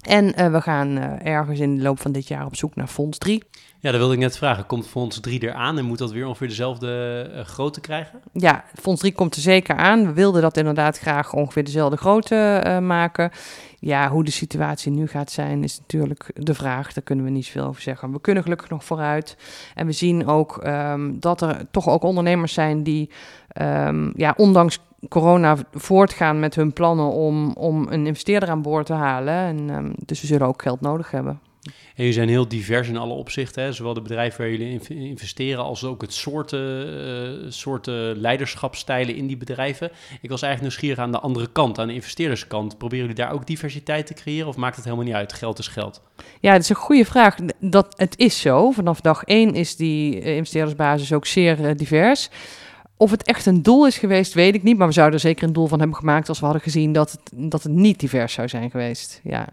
En 0.09 0.41
uh, 0.41 0.53
we 0.53 0.61
gaan 0.61 0.97
uh, 0.97 1.27
ergens 1.27 1.61
in 1.61 1.77
de 1.77 1.83
loop 1.83 2.01
van 2.01 2.13
dit 2.13 2.29
jaar 2.29 2.47
op 2.47 2.57
zoek 2.57 2.75
naar 2.75 2.87
Fonds 2.87 3.19
3. 3.19 3.43
Ja, 3.81 3.91
dat 3.91 4.01
wilde 4.01 4.15
ik 4.15 4.21
net 4.21 4.37
vragen. 4.37 4.67
Komt 4.67 4.87
Fonds 4.87 5.21
3 5.21 5.43
eraan 5.43 5.79
en 5.79 5.85
moet 5.85 5.99
dat 5.99 6.13
weer 6.13 6.27
ongeveer 6.27 6.49
dezelfde 6.49 7.31
uh, 7.35 7.41
grootte 7.41 7.81
krijgen? 7.81 8.21
Ja, 8.33 8.65
Fonds 8.75 9.01
3 9.01 9.13
komt 9.13 9.35
er 9.35 9.41
zeker 9.41 9.77
aan. 9.77 10.07
We 10.07 10.13
wilden 10.13 10.43
dat 10.43 10.57
inderdaad 10.57 10.99
graag 10.99 11.33
ongeveer 11.33 11.65
dezelfde 11.65 11.97
grootte 11.97 12.79
maken. 12.83 13.31
Ja, 13.79 14.09
hoe 14.09 14.25
de 14.25 14.31
situatie 14.31 14.93
nu 14.93 15.07
gaat 15.07 15.31
zijn 15.31 15.63
is 15.65 15.79
natuurlijk 15.79 16.31
de 16.35 16.55
vraag. 16.55 16.93
Daar 16.93 17.05
kunnen 17.05 17.25
we 17.25 17.31
niet 17.31 17.47
zoveel 17.47 17.67
over 17.67 17.83
zeggen. 17.83 18.13
We 18.13 18.21
kunnen 18.21 18.43
gelukkig 18.43 18.71
nog 18.71 18.85
vooruit. 18.85 19.37
En 19.75 19.87
we 19.87 19.93
zien 19.93 20.27
ook 20.27 20.67
um, 20.67 21.21
dat 21.21 21.41
er 21.41 21.67
toch 21.71 21.89
ook 21.89 22.03
ondernemers 22.03 22.53
zijn 22.53 22.83
die, 22.83 23.11
um, 23.61 24.13
ja, 24.17 24.35
ondanks 24.37 24.81
corona 25.09 25.57
voortgaan 25.73 26.41
met 26.41 26.55
hun 26.55 26.73
plannen 26.73 27.11
om, 27.11 27.53
om 27.53 27.87
een 27.91 28.07
investeerder 28.07 28.49
aan 28.49 28.63
boord 28.63 28.87
te 28.87 28.93
halen. 28.93 29.35
En, 29.35 29.71
um, 29.71 29.93
dus 29.97 30.21
we 30.21 30.27
zullen 30.27 30.47
ook 30.47 30.63
geld 30.63 30.81
nodig 30.81 31.11
hebben. 31.11 31.41
En 31.69 32.05
jullie 32.05 32.13
zijn 32.13 32.29
heel 32.29 32.49
divers 32.49 32.89
in 32.89 32.97
alle 32.97 33.13
opzichten, 33.13 33.63
hè? 33.63 33.73
zowel 33.73 33.95
de 33.95 34.03
bedrijven 34.03 34.41
waar 34.41 34.51
jullie 34.51 34.81
in 34.89 34.97
investeren 34.97 35.65
als 35.65 35.85
ook 35.85 36.01
het 36.01 36.13
soorten, 36.13 36.87
uh, 37.45 37.51
soorten 37.51 38.21
leiderschapstijlen 38.21 39.15
in 39.15 39.27
die 39.27 39.37
bedrijven. 39.37 39.91
Ik 40.21 40.31
was 40.31 40.43
eigenlijk 40.43 40.61
nieuwsgierig 40.61 40.99
aan 40.99 41.13
de 41.13 41.19
andere 41.19 41.49
kant, 41.53 41.79
aan 41.79 41.87
de 41.87 41.95
investeerderskant. 41.95 42.79
Proberen 42.79 43.07
jullie 43.07 43.23
daar 43.23 43.33
ook 43.33 43.47
diversiteit 43.47 44.07
te 44.07 44.15
creëren 44.15 44.49
of 44.49 44.57
maakt 44.57 44.77
het 44.77 44.85
helemaal 44.85 45.07
niet 45.07 45.15
uit? 45.15 45.33
Geld 45.33 45.59
is 45.59 45.69
geld. 45.69 46.03
Ja, 46.41 46.53
dat 46.53 46.61
is 46.61 46.69
een 46.69 46.77
goede 46.77 47.05
vraag. 47.05 47.37
Dat, 47.61 47.95
het 47.97 48.19
is 48.19 48.41
zo. 48.41 48.71
Vanaf 48.71 49.01
dag 49.01 49.25
één 49.25 49.55
is 49.55 49.77
die 49.77 50.21
investeerdersbasis 50.21 51.13
ook 51.13 51.27
zeer 51.27 51.61
uh, 51.61 51.71
divers. 51.77 52.31
Of 52.99 53.11
het 53.11 53.23
echt 53.23 53.47
een 53.47 53.63
doel 53.63 53.87
is 53.87 53.99
geweest, 53.99 54.35
weet 54.35 54.55
ik 54.55 54.63
niet. 54.63 54.79
Maar 54.79 54.87
we 54.87 54.93
zouden 54.93 55.15
er 55.15 55.27
zeker 55.27 55.47
een 55.47 55.53
doel 55.53 55.67
van 55.67 55.79
hebben 55.79 55.97
gemaakt 55.97 56.29
als 56.29 56.39
we 56.39 56.45
hadden 56.45 56.63
gezien 56.63 56.93
dat 56.93 57.11
het, 57.11 57.51
dat 57.51 57.63
het 57.63 57.73
niet 57.73 58.01
divers 58.01 58.33
zou 58.33 58.49
zijn 58.49 58.71
geweest. 58.71 59.21
Ja. 59.23 59.49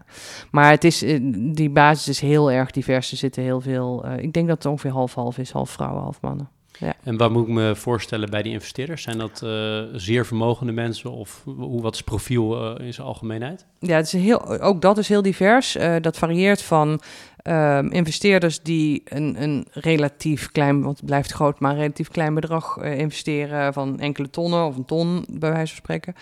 Maar 0.50 0.70
het 0.70 0.84
is, 0.84 0.98
die 1.32 1.70
basis 1.70 2.08
is 2.08 2.20
heel 2.20 2.50
erg 2.50 2.70
divers. 2.70 3.10
Er 3.10 3.16
zitten 3.16 3.42
heel 3.42 3.60
veel. 3.60 4.06
Uh, 4.06 4.18
ik 4.18 4.32
denk 4.32 4.48
dat 4.48 4.56
het 4.56 4.66
ongeveer 4.66 4.90
half-half 4.90 5.38
is, 5.38 5.50
half 5.50 5.70
vrouwen, 5.70 6.02
half 6.02 6.20
mannen. 6.20 6.48
Ja. 6.78 6.94
En 7.02 7.16
wat 7.16 7.30
moet 7.30 7.46
ik 7.46 7.54
me 7.54 7.76
voorstellen 7.76 8.30
bij 8.30 8.42
die 8.42 8.52
investeerders? 8.52 9.02
Zijn 9.02 9.18
dat 9.18 9.40
uh, 9.44 9.82
zeer 9.92 10.26
vermogende 10.26 10.72
mensen 10.72 11.10
of 11.10 11.42
hoe, 11.44 11.82
wat 11.82 11.94
is 11.94 12.02
profiel 12.02 12.78
uh, 12.78 12.86
in 12.86 12.94
zijn 12.94 13.06
algemeenheid? 13.06 13.66
Ja, 13.78 13.96
het 13.96 14.06
is 14.06 14.12
heel, 14.12 14.60
ook 14.60 14.80
dat 14.80 14.98
is 14.98 15.08
heel 15.08 15.22
divers. 15.22 15.76
Uh, 15.76 15.94
dat 16.00 16.18
varieert 16.18 16.62
van 16.62 17.00
um, 17.48 17.90
investeerders 17.90 18.62
die 18.62 19.02
een, 19.04 19.42
een 19.42 19.66
relatief 19.70 20.50
klein, 20.52 20.82
want 20.82 20.96
het 20.96 21.06
blijft 21.06 21.32
groot, 21.32 21.60
maar 21.60 21.70
een 21.70 21.78
relatief 21.78 22.08
klein 22.08 22.34
bedrag 22.34 22.82
investeren 22.82 23.72
van 23.72 24.00
enkele 24.00 24.30
tonnen 24.30 24.66
of 24.66 24.76
een 24.76 24.84
ton, 24.84 25.24
bij 25.30 25.52
wijze 25.52 25.74
van 25.74 25.82
spreken. 25.82 26.14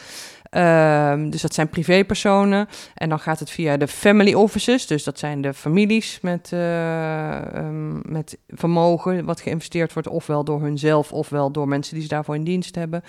Um, 0.55 1.31
dus 1.31 1.43
dat 1.43 1.55
zijn 1.55 1.69
privépersonen. 1.69 2.69
En 2.94 3.09
dan 3.09 3.19
gaat 3.19 3.38
het 3.38 3.50
via 3.50 3.76
de 3.76 3.88
family 3.88 4.35
offices. 4.35 4.87
Dus 4.87 5.05
dat 5.05 5.19
zijn 5.19 5.41
de 5.41 5.55
families 5.55 6.19
met, 6.23 6.50
uh, 6.55 7.38
um, 7.55 8.03
met 8.05 8.38
vermogen 8.49 9.25
wat 9.25 9.41
geïnvesteerd 9.41 9.93
wordt, 9.93 10.09
ofwel 10.09 10.44
door 10.44 10.61
hunzelf, 10.61 11.12
ofwel 11.12 11.50
door 11.50 11.69
mensen 11.69 11.94
die 11.94 12.03
ze 12.03 12.09
daarvoor 12.09 12.35
in 12.35 12.44
dienst 12.44 12.75
hebben. 12.75 13.03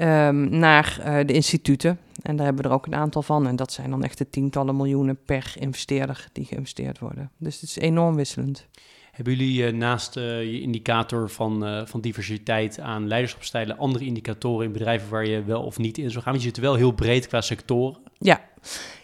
Um, 0.00 0.58
naar 0.58 0.98
uh, 1.00 1.26
de 1.26 1.32
instituten. 1.32 1.98
En 2.22 2.36
daar 2.36 2.44
hebben 2.44 2.62
we 2.62 2.68
er 2.68 2.74
ook 2.74 2.86
een 2.86 2.94
aantal 2.94 3.22
van. 3.22 3.46
En 3.46 3.56
dat 3.56 3.72
zijn 3.72 3.90
dan 3.90 4.04
echt 4.04 4.18
de 4.18 4.30
tientallen 4.30 4.76
miljoenen 4.76 5.18
per 5.24 5.54
investeerder 5.58 6.26
die 6.32 6.44
geïnvesteerd 6.44 6.98
worden. 6.98 7.30
Dus 7.36 7.60
het 7.60 7.70
is 7.70 7.76
enorm 7.76 8.16
wisselend. 8.16 8.66
Hebben 9.12 9.36
jullie 9.36 9.72
uh, 9.72 9.78
naast 9.78 10.16
uh, 10.16 10.42
je 10.42 10.60
indicator 10.60 11.30
van, 11.30 11.86
van 11.86 12.00
diversiteit 12.00 12.80
aan 12.80 13.08
leiderschapstijlen 13.08 13.78
andere 13.78 14.04
indicatoren 14.04 14.66
in 14.66 14.72
bedrijven 14.72 15.10
waar 15.10 15.26
je 15.26 15.42
wel 15.44 15.62
of 15.62 15.78
niet 15.78 15.98
in 15.98 16.10
zou 16.10 16.22
gaan? 16.22 16.32
Want 16.32 16.44
je 16.44 16.50
zit 16.50 16.58
wel 16.58 16.74
heel 16.74 16.92
breed 16.92 17.26
qua 17.26 17.40
sectoren. 17.40 18.00
Ja. 18.18 18.40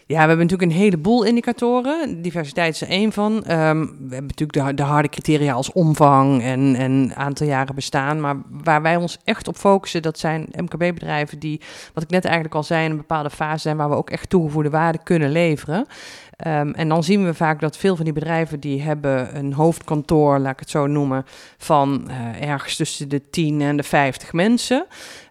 Ja, 0.07 0.21
we 0.21 0.27
hebben 0.27 0.45
natuurlijk 0.45 0.71
een 0.71 0.77
heleboel 0.77 1.23
indicatoren. 1.23 2.21
Diversiteit 2.21 2.73
is 2.73 2.81
er 2.81 2.87
één 2.87 3.11
van. 3.11 3.31
Um, 3.31 3.81
we 3.81 4.15
hebben 4.15 4.33
natuurlijk 4.35 4.67
de, 4.67 4.73
de, 4.73 4.83
harde 4.83 5.09
criteria 5.09 5.53
als 5.53 5.71
omvang 5.71 6.41
en, 6.41 6.75
en 6.75 7.11
aantal 7.15 7.47
jaren 7.47 7.75
bestaan. 7.75 8.21
Maar 8.21 8.35
waar 8.49 8.81
wij 8.81 8.95
ons 8.95 9.17
echt 9.23 9.47
op 9.47 9.57
focussen, 9.57 10.01
dat 10.01 10.19
zijn 10.19 10.47
MKB-bedrijven 10.51 11.39
die, 11.39 11.61
wat 11.93 12.03
ik 12.03 12.09
net 12.09 12.25
eigenlijk 12.25 12.55
al 12.55 12.63
zei, 12.63 12.85
in 12.85 12.91
een 12.91 12.97
bepaalde 12.97 13.29
fase 13.29 13.59
zijn 13.59 13.77
waar 13.77 13.89
we 13.89 13.95
ook 13.95 14.09
echt 14.09 14.29
toegevoegde 14.29 14.69
waarde 14.69 14.99
kunnen 15.03 15.31
leveren. 15.31 15.85
Um, 16.47 16.73
en 16.73 16.89
dan 16.89 17.03
zien 17.03 17.25
we 17.25 17.33
vaak 17.33 17.59
dat 17.59 17.77
veel 17.77 17.95
van 17.95 18.05
die 18.05 18.13
bedrijven 18.13 18.59
die 18.59 18.81
hebben 18.81 19.37
een 19.37 19.53
hoofdkantoor, 19.53 20.39
laat 20.39 20.53
ik 20.53 20.59
het 20.59 20.69
zo 20.69 20.87
noemen, 20.87 21.25
van 21.57 22.07
uh, 22.07 22.49
ergens 22.49 22.75
tussen 22.75 23.09
de 23.09 23.29
10 23.29 23.61
en 23.61 23.77
de 23.77 23.83
50 23.83 24.33
mensen. 24.33 24.85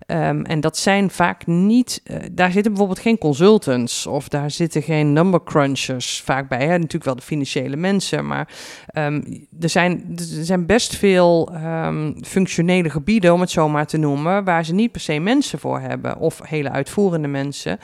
Um, 0.07 0.45
en 0.45 0.61
dat 0.61 0.77
zijn 0.77 1.11
vaak 1.11 1.47
niet, 1.47 2.03
uh, 2.05 2.17
daar 2.33 2.51
zitten 2.51 2.73
bijvoorbeeld 2.73 3.01
geen 3.01 3.19
consultants 3.19 4.07
of 4.07 4.29
daar 4.29 4.51
zitten 4.51 4.83
geen 4.83 5.13
number 5.13 5.43
crunchers 5.45 6.21
vaak 6.21 6.49
bij. 6.49 6.67
Hè? 6.67 6.73
Natuurlijk 6.73 7.05
wel 7.05 7.15
de 7.15 7.23
financiële 7.23 7.77
mensen, 7.77 8.27
maar 8.27 8.49
um, 8.95 9.47
er, 9.61 9.69
zijn, 9.69 10.05
er 10.17 10.45
zijn 10.45 10.67
best 10.67 10.97
veel 10.97 11.53
um, 11.55 12.15
functionele 12.25 12.91
gebieden, 12.91 13.33
om 13.33 13.41
het 13.41 13.51
zo 13.51 13.69
maar 13.69 13.87
te 13.87 13.97
noemen, 13.97 14.45
waar 14.45 14.65
ze 14.65 14.75
niet 14.75 14.93
per 14.93 15.01
se 15.01 15.19
mensen 15.19 15.59
voor 15.59 15.81
hebben 15.81 16.19
of 16.19 16.41
hele 16.43 16.71
uitvoerende 16.71 17.29
mensen. 17.29 17.79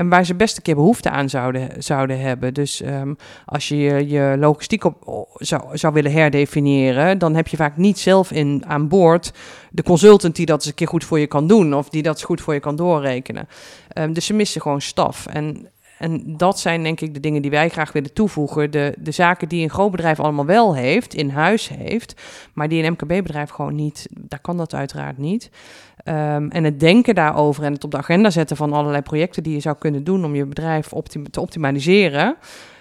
En 0.00 0.08
waar 0.08 0.24
ze 0.24 0.34
best 0.34 0.56
een 0.56 0.62
keer 0.62 0.74
behoefte 0.74 1.10
aan 1.10 1.28
zouden, 1.28 1.82
zouden 1.82 2.20
hebben. 2.20 2.54
Dus 2.54 2.82
um, 2.82 3.16
als 3.44 3.68
je 3.68 3.76
je, 4.08 4.36
logistiek 4.38 4.84
op, 4.84 5.28
zou, 5.34 5.78
zou 5.78 5.92
willen 5.92 6.12
herdefiniëren, 6.12 7.18
dan 7.18 7.34
heb 7.34 7.48
je 7.48 7.56
vaak 7.56 7.76
niet 7.76 7.98
zelf 7.98 8.30
in, 8.32 8.64
aan 8.66 8.88
boord 8.88 9.32
de 9.70 9.82
consultant 9.82 10.36
die 10.36 10.46
dat 10.46 10.56
eens 10.56 10.66
een 10.66 10.74
keer 10.74 10.88
goed 10.88 11.04
voor 11.04 11.18
je 11.18 11.26
kan 11.26 11.46
doen. 11.46 11.74
Of 11.74 11.88
die 11.88 12.02
dat 12.02 12.22
goed 12.22 12.40
voor 12.40 12.54
je 12.54 12.60
kan 12.60 12.76
doorrekenen. 12.76 13.48
Um, 13.98 14.12
dus 14.12 14.26
ze 14.26 14.34
missen 14.34 14.60
gewoon 14.60 14.80
staf. 14.80 15.26
En 15.26 15.68
en 16.00 16.36
dat 16.36 16.60
zijn 16.60 16.82
denk 16.82 17.00
ik 17.00 17.14
de 17.14 17.20
dingen 17.20 17.42
die 17.42 17.50
wij 17.50 17.68
graag 17.68 17.92
willen 17.92 18.12
toevoegen. 18.12 18.70
De, 18.70 18.94
de 18.98 19.10
zaken 19.10 19.48
die 19.48 19.62
een 19.62 19.70
groot 19.70 19.90
bedrijf 19.90 20.20
allemaal 20.20 20.46
wel 20.46 20.74
heeft, 20.74 21.14
in 21.14 21.30
huis 21.30 21.68
heeft, 21.68 22.20
maar 22.52 22.68
die 22.68 22.82
een 22.82 22.92
MKB-bedrijf 22.92 23.50
gewoon 23.50 23.74
niet, 23.74 24.06
daar 24.18 24.40
kan 24.40 24.56
dat 24.56 24.74
uiteraard 24.74 25.18
niet. 25.18 25.50
Um, 26.04 26.50
en 26.50 26.64
het 26.64 26.80
denken 26.80 27.14
daarover 27.14 27.64
en 27.64 27.72
het 27.72 27.84
op 27.84 27.90
de 27.90 27.96
agenda 27.96 28.30
zetten 28.30 28.56
van 28.56 28.72
allerlei 28.72 29.02
projecten 29.02 29.42
die 29.42 29.54
je 29.54 29.60
zou 29.60 29.76
kunnen 29.78 30.04
doen 30.04 30.24
om 30.24 30.34
je 30.34 30.46
bedrijf 30.46 30.88
te 31.30 31.40
optimaliseren. 31.40 32.36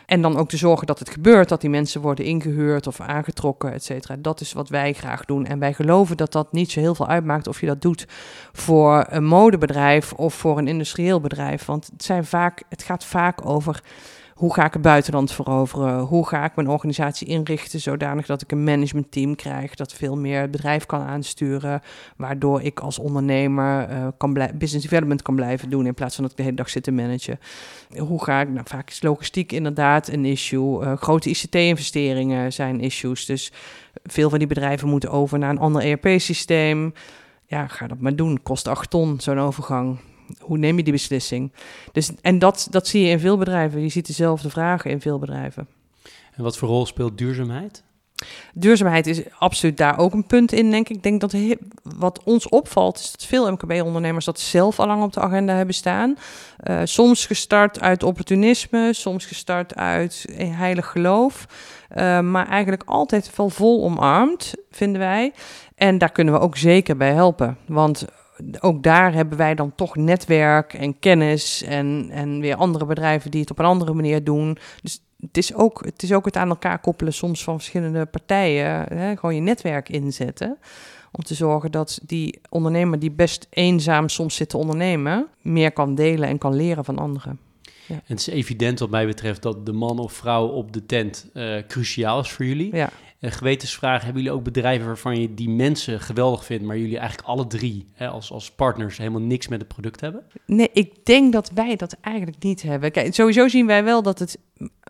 En 0.06 0.22
dan 0.22 0.38
ook 0.38 0.50
te 0.50 0.58
zorgen 0.58 0.88
dat 0.88 1.00
het 1.00 1.10
gebeurt, 1.10 1.50
dat 1.50 1.62
die 1.62 1.70
mensen 1.70 2.02
worden 2.02 2.26
ingehuurd 2.26 2.88
of 2.88 3.00
aangetrokken, 3.00 3.74
et 3.74 3.84
cetera. 3.84 4.16
Dat 4.20 4.42
is 4.42 4.54
wat 4.54 4.70
wij 4.70 4.94
graag 4.94 5.26
doen. 5.26 5.46
En 5.46 5.60
wij 5.60 5.74
geloven 5.74 6.18
dat 6.18 6.32
dat 6.32 6.52
niet 6.52 6.72
zo 6.72 6.80
heel 6.80 6.96
veel 6.96 7.08
uitmaakt 7.08 7.48
of 7.48 7.60
je 7.60 7.66
dat 7.66 7.82
doet 7.82 8.08
voor 8.52 9.06
een 9.10 9.26
modebedrijf 9.26 10.14
of 10.14 10.34
voor 10.34 10.58
een 10.58 10.68
industrieel 10.68 11.22
bedrijf. 11.22 11.66
Want 11.66 11.90
het, 11.92 12.04
zijn 12.04 12.26
vaak, 12.26 12.64
het 12.70 12.84
gaat 12.84 13.06
vaak 13.06 13.46
over 13.46 13.82
hoe 14.40 14.54
ga 14.54 14.66
ik 14.66 14.74
het 14.74 14.82
buitenland 14.82 15.32
veroveren? 15.32 16.00
Hoe 16.00 16.28
ga 16.28 16.46
ik 16.46 16.56
mijn 16.56 16.70
organisatie 16.70 17.28
inrichten 17.28 17.80
zodanig 17.80 18.26
dat 18.26 18.42
ik 18.42 18.52
een 18.52 18.64
managementteam 18.64 19.36
krijg 19.36 19.76
dat 19.76 19.94
veel 19.94 20.18
meer 20.18 20.50
bedrijf 20.50 20.86
kan 20.86 21.02
aansturen, 21.02 21.82
waardoor 22.18 22.62
ik 22.62 22.80
als 22.80 23.00
ondernemer 23.00 23.90
uh, 23.90 24.08
kan 24.18 24.34
business 24.34 24.88
development 24.88 25.22
kan 25.22 25.36
blijven 25.36 25.70
doen 25.70 25.86
in 25.86 25.94
plaats 25.94 26.16
van 26.16 26.24
dat 26.24 26.32
ik 26.32 26.38
de 26.38 26.44
hele 26.44 26.56
dag 26.56 26.70
zit 26.70 26.84
te 26.84 26.92
managen. 26.92 27.40
Hoe 27.98 28.24
ga 28.24 28.42
ik, 28.42 28.50
nou 28.50 28.66
vaak 28.70 28.90
is 28.90 29.02
logistiek 29.02 29.52
inderdaad 29.52 30.08
een 30.08 30.26
issue, 30.26 30.84
uh, 30.84 30.98
grote 30.98 31.30
ICT-investeringen 31.30 32.54
zijn 32.54 32.80
issues, 32.80 33.26
dus 33.26 33.52
veel 34.04 34.30
van 34.30 34.40
die 34.40 34.48
bedrijven 34.48 34.88
moeten 34.88 35.12
over 35.12 35.40
naar 35.40 35.50
een 35.50 35.60
ander 35.60 35.82
ERP-systeem. 35.82 36.94
Ja, 37.46 37.68
ga 37.68 37.88
dat 37.88 38.00
maar 38.00 38.16
doen. 38.16 38.40
Kost 38.44 38.68
8 38.68 38.90
ton, 38.90 39.20
zo'n 39.20 39.40
overgang 39.40 40.00
hoe 40.40 40.58
neem 40.58 40.78
je 40.78 40.84
die 40.84 40.94
beslissing? 40.94 41.52
Dus, 41.92 42.12
en 42.22 42.40
dat, 42.40 42.68
dat 42.70 42.88
zie 42.88 43.04
je 43.04 43.10
in 43.10 43.20
veel 43.20 43.38
bedrijven. 43.38 43.82
Je 43.82 43.90
ziet 43.90 44.08
dezelfde 44.08 44.50
vragen 44.50 44.92
in 44.92 45.02
veel 45.02 45.20
bedrijven. 45.20 45.68
En 46.36 46.44
wat 46.44 46.58
voor 46.58 46.68
rol 46.68 46.86
speelt 46.86 47.18
duurzaamheid? 47.18 47.84
Duurzaamheid 48.54 49.08
is 49.08 49.22
absoluut 49.38 49.78
daar 49.78 49.98
ook 49.98 50.14
een 50.14 50.26
punt 50.26 50.52
in, 50.52 50.72
denk 50.72 50.90
ik. 50.90 50.96
Ik 50.96 51.04
denk 51.04 51.22
dat 51.22 51.36
wat 51.82 52.24
ons 52.24 52.50
opvalt, 52.50 53.00
is 53.00 53.12
dat 53.12 53.26
veel 53.26 53.52
MKB-ondernemers 53.52 54.26
dat 54.26 54.40
zelf 54.40 54.80
al 54.80 54.88
lang 54.88 55.04
op 55.04 55.14
de 55.14 55.20
agenda 55.20 55.54
hebben 55.54 55.76
staan. 55.76 56.18
Uh, 56.64 56.82
soms 56.84 57.26
gestart 57.26 57.82
uit 57.82 58.04
opportunisme, 58.04 58.94
soms 58.94 59.26
gestart 59.26 59.76
uit 59.76 60.26
heilig 60.38 60.88
geloof. 60.88 61.46
Uh, 61.96 62.20
maar 62.20 62.48
eigenlijk 62.48 62.84
altijd 62.86 63.36
wel 63.36 63.50
vol 63.50 63.84
omarmd, 63.84 64.54
vinden 64.72 65.02
wij. 65.02 65.34
En 65.76 65.98
daar 65.98 66.12
kunnen 66.12 66.34
we 66.34 66.40
ook 66.40 66.58
zeker 66.58 66.98
bij 66.98 67.14
helpen. 67.14 67.58
Want 67.66 68.06
ook 68.60 68.84
daar 68.84 69.14
hebben 69.14 69.38
wij 69.38 69.56
dan 69.56 69.76
toch 69.76 69.96
netwerk 69.96 70.74
en 70.74 71.00
kennis 71.00 71.64
en, 71.64 72.10
en 72.12 72.40
weer 72.40 72.56
andere 72.56 72.86
bedrijven 72.86 73.32
die 73.32 73.42
het 73.42 73.52
op 73.52 73.60
een 73.60 73.66
andere 73.66 73.94
manier 73.94 74.24
doen. 74.24 74.58
Dus 74.82 75.02
het 75.22 75.38
is 75.38 75.54
ook 75.54 75.86
het, 75.86 76.04
is 76.04 76.14
ook 76.14 76.26
het 76.26 76.36
aan 76.36 76.50
elkaar 76.50 76.80
koppelen 76.80 77.14
soms 77.14 77.44
van 77.44 77.56
verschillende 77.56 78.06
partijen. 78.06 78.86
Hè, 78.98 79.16
gewoon 79.16 79.36
je 79.36 79.42
netwerk 79.42 79.90
inzetten. 79.90 80.58
Om 81.12 81.24
te 81.24 81.34
zorgen 81.34 81.72
dat 81.72 82.00
die 82.06 82.40
ondernemer 82.50 83.00
die 83.00 83.12
best 83.12 83.48
eenzaam 83.50 84.10
soms 84.10 84.36
zit 84.36 84.50
te 84.50 84.58
ondernemen, 84.58 85.28
meer 85.42 85.72
kan 85.72 85.96
delen 85.96 86.30
en 86.30 86.38
kan 86.38 86.56
leren 86.56 86.86
van 86.86 86.98
anderen. 86.98 87.40
Ja. 87.88 87.96
En 87.96 88.02
het 88.06 88.20
is 88.20 88.28
evident 88.28 88.80
wat 88.80 88.90
mij 88.90 89.06
betreft 89.06 89.42
dat 89.42 89.66
de 89.66 89.72
man 89.72 90.00
of 90.00 90.14
vrouw 90.14 90.48
op 90.48 90.74
de 90.74 90.86
tent 90.86 91.30
uh, 91.34 91.56
cruciaal 91.68 92.20
is 92.20 92.30
voor 92.30 92.46
jullie. 92.46 92.76
Ja. 92.76 92.90
Een 93.20 93.32
gewetensvraag, 93.32 94.04
hebben 94.04 94.22
jullie 94.22 94.38
ook 94.38 94.44
bedrijven 94.44 94.88
waarvan 94.88 95.22
je 95.22 95.34
die 95.34 95.50
mensen 95.50 96.00
geweldig 96.00 96.46
vindt, 96.46 96.64
maar 96.64 96.78
jullie 96.78 96.98
eigenlijk 96.98 97.28
alle 97.28 97.48
drie 97.48 97.88
hè, 97.94 98.08
als, 98.08 98.32
als 98.32 98.52
partners 98.52 98.98
helemaal 98.98 99.22
niks 99.22 99.48
met 99.48 99.60
het 99.60 99.68
product 99.68 100.02
hebben? 100.02 100.24
Nee, 100.46 100.70
ik 100.74 101.06
denk 101.06 101.34
dat 101.34 101.52
wij 101.54 101.76
dat 101.76 101.98
eigenlijk 102.02 102.44
niet 102.44 102.62
hebben. 102.62 102.92
Kijk, 102.92 103.14
sowieso 103.14 103.48
zien 103.48 103.66
wij 103.66 103.84
wel 103.84 104.02
dat 104.02 104.20
het, 104.20 104.40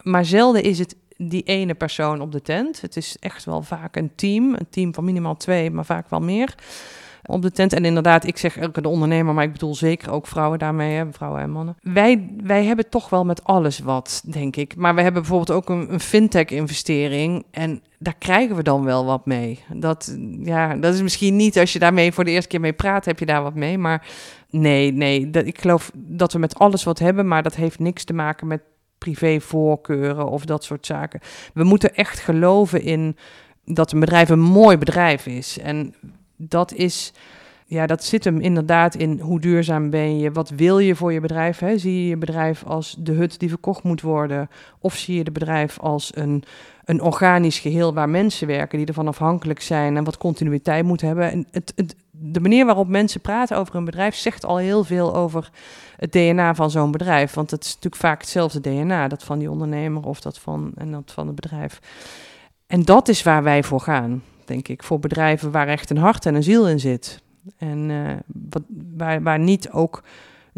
maar 0.03 0.25
zelden 0.25 0.63
is 0.63 0.79
het 0.79 0.95
die 1.17 1.43
ene 1.43 1.73
persoon 1.73 2.21
op 2.21 2.31
de 2.31 2.41
tent. 2.41 2.81
Het 2.81 2.97
is 2.97 3.17
echt 3.19 3.45
wel 3.45 3.61
vaak 3.61 3.95
een 3.95 4.11
team, 4.15 4.53
een 4.53 4.69
team 4.69 4.93
van 4.93 5.03
minimaal 5.03 5.37
twee, 5.37 5.71
maar 5.71 5.85
vaak 5.85 6.09
wel 6.09 6.21
meer 6.21 6.55
op 7.29 7.41
de 7.41 7.51
tent. 7.51 7.73
En 7.73 7.85
inderdaad, 7.85 8.25
ik 8.27 8.37
zeg 8.37 8.57
elke 8.57 8.81
de 8.81 8.87
ondernemer, 8.87 9.33
maar 9.33 9.43
ik 9.43 9.51
bedoel 9.51 9.75
zeker 9.75 10.11
ook 10.11 10.27
vrouwen 10.27 10.59
daarmee, 10.59 10.95
hè, 10.95 11.11
vrouwen 11.11 11.41
en 11.41 11.51
mannen. 11.51 11.77
Wij, 11.81 12.29
wij 12.43 12.65
hebben 12.65 12.89
toch 12.89 13.09
wel 13.09 13.25
met 13.25 13.43
alles 13.43 13.79
wat, 13.79 14.23
denk 14.25 14.55
ik. 14.55 14.75
Maar 14.75 14.95
we 14.95 15.01
hebben 15.01 15.21
bijvoorbeeld 15.21 15.57
ook 15.57 15.69
een, 15.69 15.93
een 15.93 15.99
fintech-investering 15.99 17.43
en 17.51 17.81
daar 17.97 18.15
krijgen 18.17 18.55
we 18.55 18.63
dan 18.63 18.83
wel 18.83 19.05
wat 19.05 19.25
mee. 19.25 19.59
Dat, 19.73 20.17
ja, 20.41 20.75
dat 20.75 20.93
is 20.93 21.01
misschien 21.01 21.35
niet 21.35 21.59
als 21.59 21.73
je 21.73 21.79
daarmee 21.79 22.11
voor 22.11 22.23
de 22.23 22.31
eerste 22.31 22.49
keer 22.49 22.59
mee 22.59 22.73
praat, 22.73 23.05
heb 23.05 23.19
je 23.19 23.25
daar 23.25 23.43
wat 23.43 23.55
mee. 23.55 23.77
Maar 23.77 24.07
nee, 24.49 24.91
nee, 24.91 25.29
dat, 25.29 25.45
ik 25.45 25.61
geloof 25.61 25.91
dat 25.95 26.33
we 26.33 26.39
met 26.39 26.59
alles 26.59 26.83
wat 26.83 26.99
hebben, 26.99 27.27
maar 27.27 27.43
dat 27.43 27.55
heeft 27.55 27.79
niks 27.79 28.03
te 28.03 28.13
maken 28.13 28.47
met 28.47 28.61
privévoorkeuren 28.97 30.29
of 30.29 30.45
dat 30.45 30.63
soort 30.63 30.85
zaken. 30.85 31.19
We 31.53 31.63
moeten 31.63 31.95
echt 31.95 32.19
geloven 32.19 32.81
in 32.81 33.17
dat 33.65 33.91
een 33.91 33.99
bedrijf 33.99 34.29
een 34.29 34.39
mooi 34.39 34.77
bedrijf 34.77 35.25
is. 35.25 35.59
En 35.59 35.93
dat 36.41 36.73
is, 36.73 37.13
ja, 37.65 37.85
dat 37.85 38.03
zit 38.03 38.23
hem 38.23 38.39
inderdaad 38.39 38.95
in 38.95 39.19
hoe 39.19 39.39
duurzaam 39.39 39.89
ben 39.89 40.19
je, 40.19 40.31
wat 40.31 40.49
wil 40.49 40.79
je 40.79 40.95
voor 40.95 41.13
je 41.13 41.19
bedrijf? 41.19 41.59
Hè? 41.59 41.77
Zie 41.77 42.01
je 42.01 42.07
je 42.07 42.17
bedrijf 42.17 42.63
als 42.63 42.95
de 42.99 43.11
hut 43.11 43.39
die 43.39 43.49
verkocht 43.49 43.83
moet 43.83 44.01
worden, 44.01 44.49
of 44.79 44.95
zie 44.95 45.15
je 45.15 45.23
de 45.23 45.31
bedrijf 45.31 45.79
als 45.79 46.11
een, 46.15 46.43
een 46.85 47.01
organisch 47.01 47.59
geheel 47.59 47.93
waar 47.93 48.09
mensen 48.09 48.47
werken 48.47 48.77
die 48.77 48.87
ervan 48.87 49.07
afhankelijk 49.07 49.61
zijn 49.61 49.97
en 49.97 50.03
wat 50.03 50.17
continuïteit 50.17 50.85
moet 50.85 51.01
hebben? 51.01 51.31
En 51.31 51.47
het, 51.51 51.73
het, 51.75 51.95
de 52.11 52.39
manier 52.39 52.65
waarop 52.65 52.87
mensen 52.87 53.21
praten 53.21 53.57
over 53.57 53.75
een 53.75 53.85
bedrijf 53.85 54.15
zegt 54.15 54.45
al 54.45 54.57
heel 54.57 54.83
veel 54.83 55.15
over 55.15 55.49
het 55.95 56.11
DNA 56.11 56.55
van 56.55 56.71
zo'n 56.71 56.91
bedrijf. 56.91 57.33
Want 57.33 57.51
het 57.51 57.63
is 57.63 57.67
natuurlijk 57.73 58.01
vaak 58.01 58.21
hetzelfde 58.21 58.59
DNA, 58.59 59.07
dat 59.07 59.23
van 59.23 59.39
die 59.39 59.51
ondernemer 59.51 60.03
of 60.03 60.21
dat 60.21 60.39
van, 60.39 60.71
en 60.75 60.91
dat 60.91 61.11
van 61.11 61.27
het 61.27 61.35
bedrijf. 61.35 61.79
En 62.67 62.83
dat 62.83 63.07
is 63.07 63.23
waar 63.23 63.43
wij 63.43 63.63
voor 63.63 63.81
gaan 63.81 64.23
denk 64.49 64.67
ik. 64.67 64.83
Voor 64.83 64.99
bedrijven 64.99 65.51
waar 65.51 65.67
echt 65.67 65.89
een 65.89 65.97
hart 65.97 66.25
en 66.25 66.35
een 66.35 66.43
ziel 66.43 66.67
in 66.67 66.79
zit. 66.79 67.21
En 67.57 67.89
uh, 67.89 68.11
wat, 68.49 68.63
waar 69.21 69.39
niet 69.39 69.69
ook 69.69 70.03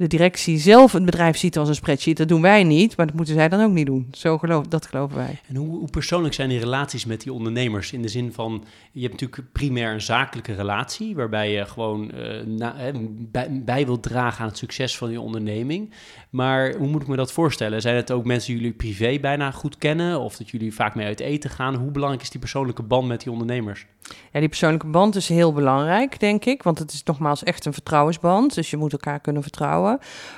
de 0.01 0.07
directie 0.07 0.57
zelf 0.57 0.91
het 0.91 1.05
bedrijf 1.05 1.37
ziet 1.37 1.57
als 1.57 1.69
een 1.69 1.75
spreadsheet. 1.75 2.17
Dat 2.17 2.27
doen 2.27 2.41
wij 2.41 2.63
niet, 2.63 2.97
maar 2.97 3.05
dat 3.05 3.15
moeten 3.15 3.33
zij 3.35 3.49
dan 3.49 3.61
ook 3.61 3.71
niet 3.71 3.85
doen. 3.85 4.07
Zo 4.11 4.37
geloof, 4.37 4.67
dat 4.67 4.85
geloven 4.85 5.17
wij. 5.17 5.39
En 5.47 5.55
hoe, 5.55 5.67
hoe 5.67 5.89
persoonlijk 5.89 6.33
zijn 6.33 6.49
die 6.49 6.59
relaties 6.59 7.05
met 7.05 7.21
die 7.21 7.33
ondernemers? 7.33 7.91
In 7.91 8.01
de 8.01 8.07
zin 8.07 8.33
van, 8.33 8.63
je 8.91 9.01
hebt 9.01 9.21
natuurlijk 9.21 9.51
primair 9.51 9.93
een 9.93 10.01
zakelijke 10.01 10.53
relatie, 10.53 11.15
waarbij 11.15 11.51
je 11.51 11.65
gewoon 11.65 12.11
uh, 12.15 12.95
bij, 13.31 13.61
bij 13.65 13.85
wilt 13.85 14.03
dragen 14.03 14.41
aan 14.41 14.47
het 14.47 14.57
succes 14.57 14.97
van 14.97 15.11
je 15.11 15.21
onderneming. 15.21 15.93
Maar 16.29 16.75
hoe 16.75 16.87
moet 16.87 17.01
ik 17.01 17.07
me 17.07 17.15
dat 17.15 17.31
voorstellen? 17.31 17.81
Zijn 17.81 17.95
het 17.95 18.11
ook 18.11 18.25
mensen 18.25 18.51
die 18.51 18.61
jullie 18.61 18.77
privé 18.77 19.19
bijna 19.19 19.51
goed 19.51 19.77
kennen? 19.77 20.19
Of 20.19 20.37
dat 20.37 20.49
jullie 20.49 20.73
vaak 20.73 20.95
mee 20.95 21.05
uit 21.05 21.19
eten 21.19 21.49
gaan? 21.49 21.75
Hoe 21.75 21.91
belangrijk 21.91 22.23
is 22.23 22.29
die 22.29 22.39
persoonlijke 22.39 22.83
band 22.83 23.07
met 23.07 23.21
die 23.21 23.31
ondernemers? 23.31 23.85
Ja, 24.31 24.39
die 24.39 24.49
persoonlijke 24.49 24.87
band 24.87 25.15
is 25.15 25.29
heel 25.29 25.53
belangrijk, 25.53 26.19
denk 26.19 26.45
ik. 26.45 26.63
Want 26.63 26.79
het 26.79 26.91
is 26.91 27.03
nogmaals 27.03 27.43
echt 27.43 27.65
een 27.65 27.73
vertrouwensband. 27.73 28.55
Dus 28.55 28.69
je 28.69 28.77
moet 28.77 28.91
elkaar 28.91 29.19
kunnen 29.19 29.41
vertrouwen. 29.41 29.90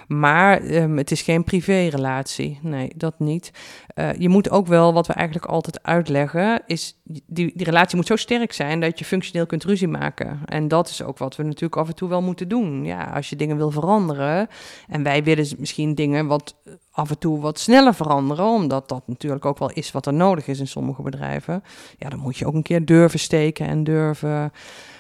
Maar 0.07 0.61
um, 0.61 0.97
het 0.97 1.11
is 1.11 1.21
geen 1.21 1.43
privérelatie. 1.43 2.59
Nee, 2.61 2.91
dat 2.95 3.19
niet. 3.19 3.51
Uh, 3.95 4.13
je 4.13 4.29
moet 4.29 4.49
ook 4.49 4.67
wel, 4.67 4.93
wat 4.93 5.07
we 5.07 5.13
eigenlijk 5.13 5.47
altijd 5.47 5.83
uitleggen, 5.83 6.61
is 6.65 6.99
die, 7.03 7.23
die 7.55 7.63
relatie 7.63 7.95
moet 7.95 8.07
zo 8.07 8.15
sterk 8.15 8.53
zijn 8.53 8.79
dat 8.79 8.99
je 8.99 9.05
functioneel 9.05 9.45
kunt 9.45 9.63
ruzie 9.63 9.87
maken. 9.87 10.39
En 10.45 10.67
dat 10.67 10.89
is 10.89 11.03
ook 11.03 11.17
wat 11.17 11.35
we 11.35 11.43
natuurlijk 11.43 11.75
af 11.75 11.87
en 11.87 11.95
toe 11.95 12.09
wel 12.09 12.21
moeten 12.21 12.47
doen. 12.47 12.85
Ja, 12.85 13.03
als 13.03 13.29
je 13.29 13.35
dingen 13.35 13.57
wil 13.57 13.71
veranderen. 13.71 14.47
En 14.87 15.03
wij 15.03 15.23
willen 15.23 15.47
misschien 15.57 15.95
dingen 15.95 16.27
wat 16.27 16.55
af 16.91 17.09
en 17.09 17.17
toe 17.17 17.39
wat 17.39 17.59
sneller 17.59 17.93
veranderen, 17.93 18.45
omdat 18.45 18.89
dat 18.89 19.07
natuurlijk 19.07 19.45
ook 19.45 19.59
wel 19.59 19.71
is 19.71 19.91
wat 19.91 20.05
er 20.05 20.13
nodig 20.13 20.47
is 20.47 20.59
in 20.59 20.67
sommige 20.67 21.01
bedrijven. 21.01 21.63
Ja, 21.97 22.09
dan 22.09 22.19
moet 22.19 22.37
je 22.37 22.45
ook 22.45 22.53
een 22.53 22.61
keer 22.61 22.85
durven 22.85 23.19
steken 23.19 23.67
en 23.67 23.83
durven. 23.83 24.51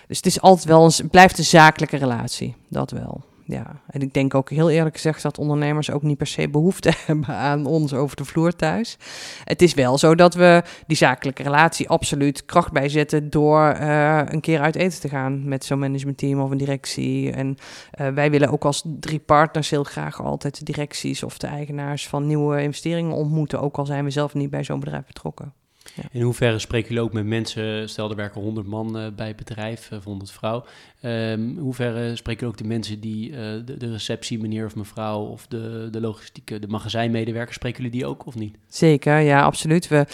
Dus 0.07 0.17
het 0.17 0.25
is 0.25 0.41
altijd 0.41 0.65
wel 0.65 0.85
een, 0.85 1.09
blijft 1.09 1.37
een 1.37 1.43
zakelijke 1.43 1.97
relatie, 1.97 2.55
dat 2.69 2.91
wel 2.91 3.23
ja. 3.45 3.81
En 3.87 4.01
ik 4.01 4.13
denk 4.13 4.35
ook 4.35 4.49
heel 4.49 4.69
eerlijk 4.69 4.95
gezegd 4.95 5.21
dat 5.21 5.37
ondernemers 5.37 5.91
ook 5.91 6.01
niet 6.01 6.17
per 6.17 6.27
se 6.27 6.49
behoefte 6.49 6.93
hebben 7.05 7.27
aan 7.27 7.65
ons 7.65 7.93
over 7.93 8.15
de 8.15 8.25
vloer 8.25 8.55
thuis. 8.55 8.97
Het 9.43 9.61
is 9.61 9.73
wel 9.73 9.97
zo 9.97 10.15
dat 10.15 10.33
we 10.33 10.63
die 10.87 10.97
zakelijke 10.97 11.43
relatie 11.43 11.89
absoluut 11.89 12.45
kracht 12.45 12.71
bijzetten 12.71 13.29
door 13.29 13.77
uh, 13.81 14.21
een 14.25 14.41
keer 14.41 14.59
uit 14.59 14.75
eten 14.75 14.99
te 14.99 15.09
gaan 15.09 15.47
met 15.47 15.65
zo'n 15.65 15.79
managementteam 15.79 16.41
of 16.41 16.51
een 16.51 16.57
directie. 16.57 17.31
En 17.31 17.57
uh, 18.01 18.07
wij 18.07 18.31
willen 18.31 18.49
ook 18.49 18.65
als 18.65 18.83
drie 18.99 19.19
partners 19.19 19.69
heel 19.69 19.83
graag 19.83 20.21
altijd 20.21 20.57
de 20.57 20.65
directies 20.65 21.23
of 21.23 21.37
de 21.37 21.47
eigenaars 21.47 22.07
van 22.07 22.27
nieuwe 22.27 22.61
investeringen 22.61 23.15
ontmoeten, 23.15 23.61
ook 23.61 23.77
al 23.77 23.85
zijn 23.85 24.03
we 24.03 24.09
zelf 24.09 24.33
niet 24.33 24.49
bij 24.49 24.63
zo'n 24.63 24.79
bedrijf 24.79 25.05
betrokken. 25.05 25.62
Ja. 25.93 26.03
In 26.11 26.21
hoeverre 26.21 26.59
spreken 26.59 26.89
jullie 26.89 27.03
ook 27.03 27.13
met 27.13 27.25
mensen, 27.25 27.89
stel 27.89 28.09
er 28.09 28.15
werken 28.15 28.41
100 28.41 28.67
man 28.67 28.99
uh, 28.99 29.07
bij 29.15 29.27
het 29.27 29.35
bedrijf, 29.35 29.89
uh, 29.91 29.99
100 30.03 30.31
vrouw. 30.31 30.65
Um, 31.01 31.57
hoe 31.57 31.73
ver 31.73 32.17
spreken 32.17 32.39
jullie 32.39 32.53
ook 32.53 32.57
de 32.57 32.67
mensen 32.67 32.99
die 32.99 33.29
uh, 33.29 33.37
de, 33.37 33.77
de, 33.77 33.91
receptie, 33.91 34.39
meneer 34.39 34.65
of 34.65 34.75
mevrouw, 34.75 35.21
of 35.21 35.47
de, 35.47 35.87
de 35.91 36.01
logistieke, 36.01 36.59
de 36.59 36.67
magazijnmedewerkers, 36.67 37.55
spreken 37.55 37.83
jullie 37.83 37.99
die 37.99 38.07
ook 38.07 38.25
of 38.25 38.35
niet? 38.35 38.57
Zeker, 38.67 39.19
ja, 39.19 39.41
absoluut. 39.41 39.87
We, 39.87 40.05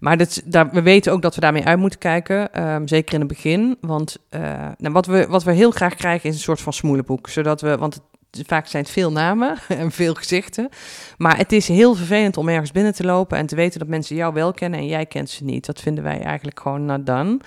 maar 0.00 0.16
dat, 0.16 0.42
daar, 0.44 0.70
we 0.70 0.82
weten 0.82 1.12
ook 1.12 1.22
dat 1.22 1.34
we 1.34 1.40
daarmee 1.40 1.64
uit 1.64 1.78
moeten 1.78 1.98
kijken, 1.98 2.64
um, 2.64 2.88
zeker 2.88 3.14
in 3.14 3.20
het 3.20 3.28
begin. 3.28 3.76
Want 3.80 4.16
uh, 4.30 4.40
nou, 4.78 4.92
wat, 4.92 5.06
we, 5.06 5.26
wat 5.28 5.44
we 5.44 5.52
heel 5.52 5.70
graag 5.70 5.94
krijgen 5.94 6.28
is 6.28 6.34
een 6.34 6.40
soort 6.40 6.60
van 6.60 6.72
smoelenboek, 6.72 7.28
zodat 7.28 7.60
we, 7.60 7.76
want 7.76 8.00
vaak 8.30 8.66
zijn 8.66 8.82
het 8.82 8.92
veel 8.92 9.12
namen 9.12 9.56
en 9.68 9.90
veel 9.90 10.14
gezichten. 10.14 10.68
Maar 11.18 11.36
het 11.36 11.52
is 11.52 11.68
heel 11.68 11.94
vervelend 11.94 12.36
om 12.36 12.48
ergens 12.48 12.72
binnen 12.72 12.94
te 12.94 13.04
lopen 13.04 13.38
en 13.38 13.46
te 13.46 13.56
weten 13.56 13.78
dat 13.78 13.88
mensen 13.88 14.16
jou 14.16 14.34
wel 14.34 14.52
kennen 14.52 14.80
en 14.80 14.86
jij 14.86 15.06
kent 15.06 15.30
ze 15.30 15.44
niet. 15.44 15.66
Dat 15.66 15.80
vinden 15.80 16.04
wij 16.04 16.22
eigenlijk 16.22 16.60
gewoon 16.60 16.84
not 16.84 17.06
done. 17.06 17.38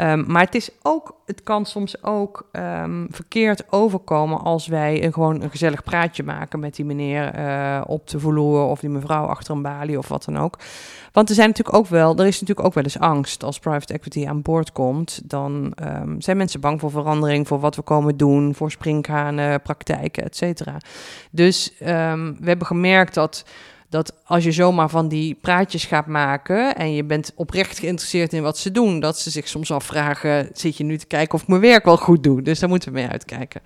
Um, 0.00 0.24
maar 0.26 0.42
het 0.42 0.54
is 0.54 0.70
ook, 0.82 1.16
het 1.26 1.42
kan 1.42 1.66
soms 1.66 2.02
ook 2.02 2.48
um, 2.52 3.06
verkeerd 3.10 3.72
overkomen 3.72 4.40
als 4.40 4.66
wij 4.66 5.04
een, 5.04 5.12
gewoon 5.12 5.42
een 5.42 5.50
gezellig 5.50 5.82
praatje 5.82 6.22
maken 6.22 6.60
met 6.60 6.74
die 6.76 6.84
meneer 6.84 7.38
uh, 7.38 7.80
op 7.86 8.08
de 8.08 8.20
vloer 8.20 8.64
of 8.64 8.80
die 8.80 8.90
mevrouw 8.90 9.24
achter 9.24 9.54
een 9.54 9.62
balie 9.62 9.98
of 9.98 10.08
wat 10.08 10.24
dan 10.24 10.38
ook. 10.38 10.58
Want 11.12 11.28
er 11.28 11.34
zijn 11.34 11.48
natuurlijk 11.48 11.76
ook 11.76 11.86
wel, 11.86 12.16
er 12.16 12.26
is 12.26 12.40
natuurlijk 12.40 12.66
ook 12.66 12.74
wel 12.74 12.84
eens 12.84 12.98
angst 12.98 13.44
als 13.44 13.58
private 13.58 13.92
equity 13.92 14.26
aan 14.26 14.42
boord 14.42 14.72
komt. 14.72 15.20
Dan 15.24 15.72
um, 15.82 16.20
zijn 16.20 16.36
mensen 16.36 16.60
bang 16.60 16.80
voor 16.80 16.90
verandering, 16.90 17.48
voor 17.48 17.60
wat 17.60 17.76
we 17.76 17.82
komen 17.82 18.16
doen, 18.16 18.54
voor 18.54 18.70
springhanen, 18.70 19.60
cetera. 20.36 20.76
Dus 21.30 21.72
we 21.78 22.36
hebben 22.40 22.66
gemerkt 22.66 23.14
dat 23.14 23.44
Dat 23.90 24.14
als 24.24 24.44
je 24.44 24.52
zomaar 24.52 24.88
van 24.88 25.08
die 25.08 25.34
praatjes 25.34 25.84
gaat 25.84 26.06
maken 26.06 26.76
en 26.76 26.94
je 26.94 27.04
bent 27.04 27.32
oprecht 27.34 27.78
geïnteresseerd 27.78 28.32
in 28.32 28.42
wat 28.42 28.58
ze 28.58 28.70
doen, 28.70 29.00
dat 29.00 29.18
ze 29.18 29.30
zich 29.30 29.48
soms 29.48 29.70
afvragen: 29.70 30.48
zit 30.52 30.76
je 30.76 30.84
nu 30.84 30.98
te 30.98 31.06
kijken 31.06 31.34
of 31.34 31.42
ik 31.42 31.48
mijn 31.48 31.60
werk 31.60 31.84
wel 31.84 31.96
goed 31.96 32.22
doe? 32.22 32.42
Dus 32.42 32.58
daar 32.58 32.68
moeten 32.68 32.92
we 32.92 32.98
mee 32.98 33.08
uitkijken. 33.08 33.60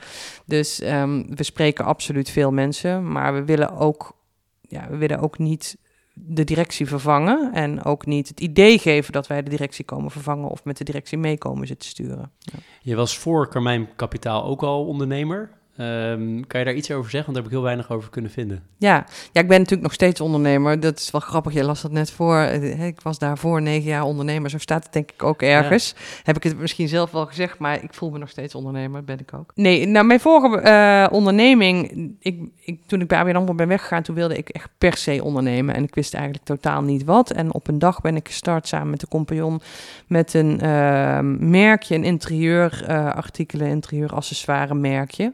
Dus 0.47 0.81
ehm, 0.81 1.23
we 1.29 1.43
spreken 1.43 1.85
absoluut 1.85 2.31
veel 2.31 2.51
mensen, 2.51 3.13
maar 3.13 3.35
we 3.35 3.45
willen 3.45 3.77
ook, 3.77 4.17
ja, 4.61 4.87
we 4.91 4.97
willen 4.97 5.19
ook 5.19 5.39
niet 5.39 5.77
de 6.15 6.45
directie 6.45 6.87
vervangen 6.87 7.53
en 7.53 7.85
ook 7.85 8.07
niet 8.07 8.29
het 8.29 8.41
idee 8.41 8.79
geven 8.79 9.13
dat 9.13 9.27
wij 9.27 9.43
de 9.43 9.51
directie 9.51 9.85
komen 9.85 10.11
vervangen 10.11 10.49
of 10.49 10.65
met 10.65 10.77
de 10.77 10.85
directie 10.85 11.19
meekomen 11.19 11.67
zitten 11.67 11.89
sturen. 11.89 12.31
Je 12.83 12.97
was 12.97 13.19
voor 13.19 13.49
Carmijn 13.49 13.89
Kapitaal 13.97 14.45
ook 14.45 14.63
al 14.63 14.87
ondernemer. 14.87 15.51
Um, 15.79 16.47
kan 16.47 16.61
je 16.61 16.67
daar 16.67 16.75
iets 16.75 16.91
over 16.91 17.11
zeggen? 17.11 17.33
Want 17.33 17.35
daar 17.35 17.43
heb 17.43 17.45
ik 17.45 17.50
heel 17.50 17.62
weinig 17.62 17.91
over 17.91 18.11
kunnen 18.11 18.31
vinden. 18.31 18.62
Ja. 18.79 19.07
ja, 19.33 19.41
ik 19.41 19.49
ben 19.49 19.59
natuurlijk 19.59 19.83
nog 19.83 19.93
steeds 19.93 20.21
ondernemer. 20.21 20.81
Dat 20.81 20.99
is 20.99 21.11
wel 21.11 21.21
grappig. 21.21 21.52
Je 21.52 21.64
las 21.64 21.83
dat 21.83 21.91
net 21.91 22.11
voor. 22.11 22.37
Eh, 22.37 22.87
ik 22.87 23.00
was 23.00 23.19
daarvoor 23.19 23.62
negen 23.62 23.88
jaar 23.88 24.02
ondernemer. 24.02 24.50
Zo 24.50 24.59
staat 24.59 24.85
het 24.85 24.93
denk 24.93 25.11
ik 25.11 25.23
ook 25.23 25.43
ergens. 25.43 25.95
Heb 26.23 26.37
ik 26.37 26.43
het 26.43 26.59
misschien 26.59 26.88
zelf 26.88 27.11
wel 27.11 27.26
gezegd, 27.26 27.59
maar 27.59 27.83
ik 27.83 27.95
voel 27.95 28.11
me 28.11 28.19
nog 28.19 28.29
steeds 28.29 28.55
ondernemer. 28.55 28.93
Dat 28.97 29.05
ben 29.05 29.19
ik 29.19 29.35
ook. 29.35 29.52
Nee, 29.55 29.87
nou 29.87 30.07
mijn 30.07 30.21
vorige 30.21 30.62
uh, 30.62 31.07
onderneming, 31.12 31.91
ik, 32.21 32.41
ik, 32.61 32.81
toen 32.87 33.00
ik 33.00 33.09
bij 33.09 33.19
ABN 33.19 33.37
AMRO 33.37 33.55
ben 33.55 33.69
weggegaan, 33.69 34.02
toen 34.02 34.14
wilde 34.14 34.37
ik 34.37 34.49
echt 34.49 34.69
per 34.79 34.97
se 34.97 35.25
ondernemen. 35.25 35.75
En 35.75 35.83
ik 35.83 35.95
wist 35.95 36.14
eigenlijk 36.14 36.45
totaal 36.45 36.83
niet 36.83 37.05
wat. 37.05 37.31
En 37.31 37.55
op 37.55 37.69
een 37.69 37.79
dag 37.79 38.00
ben 38.00 38.17
ik 38.17 38.29
gestart 38.29 38.69
samen 38.69 38.91
met 38.91 39.00
de 39.00 39.09
compagnon 39.09 39.61
met 40.07 40.35
een 40.35 40.61
uh, 40.62 41.19
merkje, 41.38 41.95
een 41.95 42.05
interieurartikelen, 42.05 43.67
uh, 43.67 43.73
interieuraccessoire 43.73 44.75
merkje. 44.75 45.33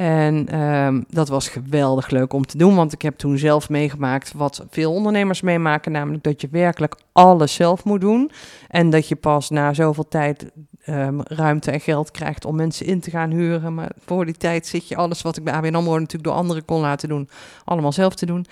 En 0.00 0.60
um, 0.60 1.04
dat 1.08 1.28
was 1.28 1.48
geweldig 1.48 2.10
leuk 2.10 2.32
om 2.32 2.46
te 2.46 2.58
doen, 2.58 2.74
want 2.74 2.92
ik 2.92 3.02
heb 3.02 3.18
toen 3.18 3.38
zelf 3.38 3.68
meegemaakt 3.68 4.32
wat 4.32 4.64
veel 4.70 4.92
ondernemers 4.92 5.40
meemaken, 5.40 5.92
namelijk 5.92 6.24
dat 6.24 6.40
je 6.40 6.48
werkelijk 6.50 6.96
alles 7.12 7.54
zelf 7.54 7.84
moet 7.84 8.00
doen. 8.00 8.30
En 8.68 8.90
dat 8.90 9.08
je 9.08 9.16
pas 9.16 9.50
na 9.50 9.72
zoveel 9.72 10.08
tijd 10.08 10.50
um, 10.86 11.20
ruimte 11.22 11.70
en 11.70 11.80
geld 11.80 12.10
krijgt 12.10 12.44
om 12.44 12.56
mensen 12.56 12.86
in 12.86 13.00
te 13.00 13.10
gaan 13.10 13.30
huren. 13.30 13.74
Maar 13.74 13.90
voor 14.04 14.24
die 14.24 14.36
tijd 14.36 14.66
zit 14.66 14.88
je 14.88 14.96
alles 14.96 15.22
wat 15.22 15.36
ik 15.36 15.44
bij 15.44 15.52
ABN 15.54 15.74
AMRO 15.74 15.98
natuurlijk 15.98 16.24
door 16.24 16.38
anderen 16.38 16.64
kon 16.64 16.80
laten 16.80 17.08
doen, 17.08 17.28
allemaal 17.64 17.92
zelf 17.92 18.14
te 18.14 18.26
doen. 18.26 18.46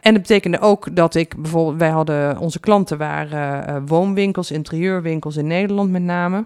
En 0.00 0.12
dat 0.12 0.22
betekende 0.22 0.60
ook 0.60 0.96
dat 0.96 1.14
ik 1.14 1.42
bijvoorbeeld, 1.42 1.78
wij 1.78 1.90
hadden, 1.90 2.38
onze 2.38 2.60
klanten 2.60 2.98
waren 2.98 3.70
uh, 3.70 3.82
woonwinkels, 3.86 4.50
interieurwinkels 4.50 5.36
in 5.36 5.46
Nederland 5.46 5.90
met 5.90 6.02
name. 6.02 6.44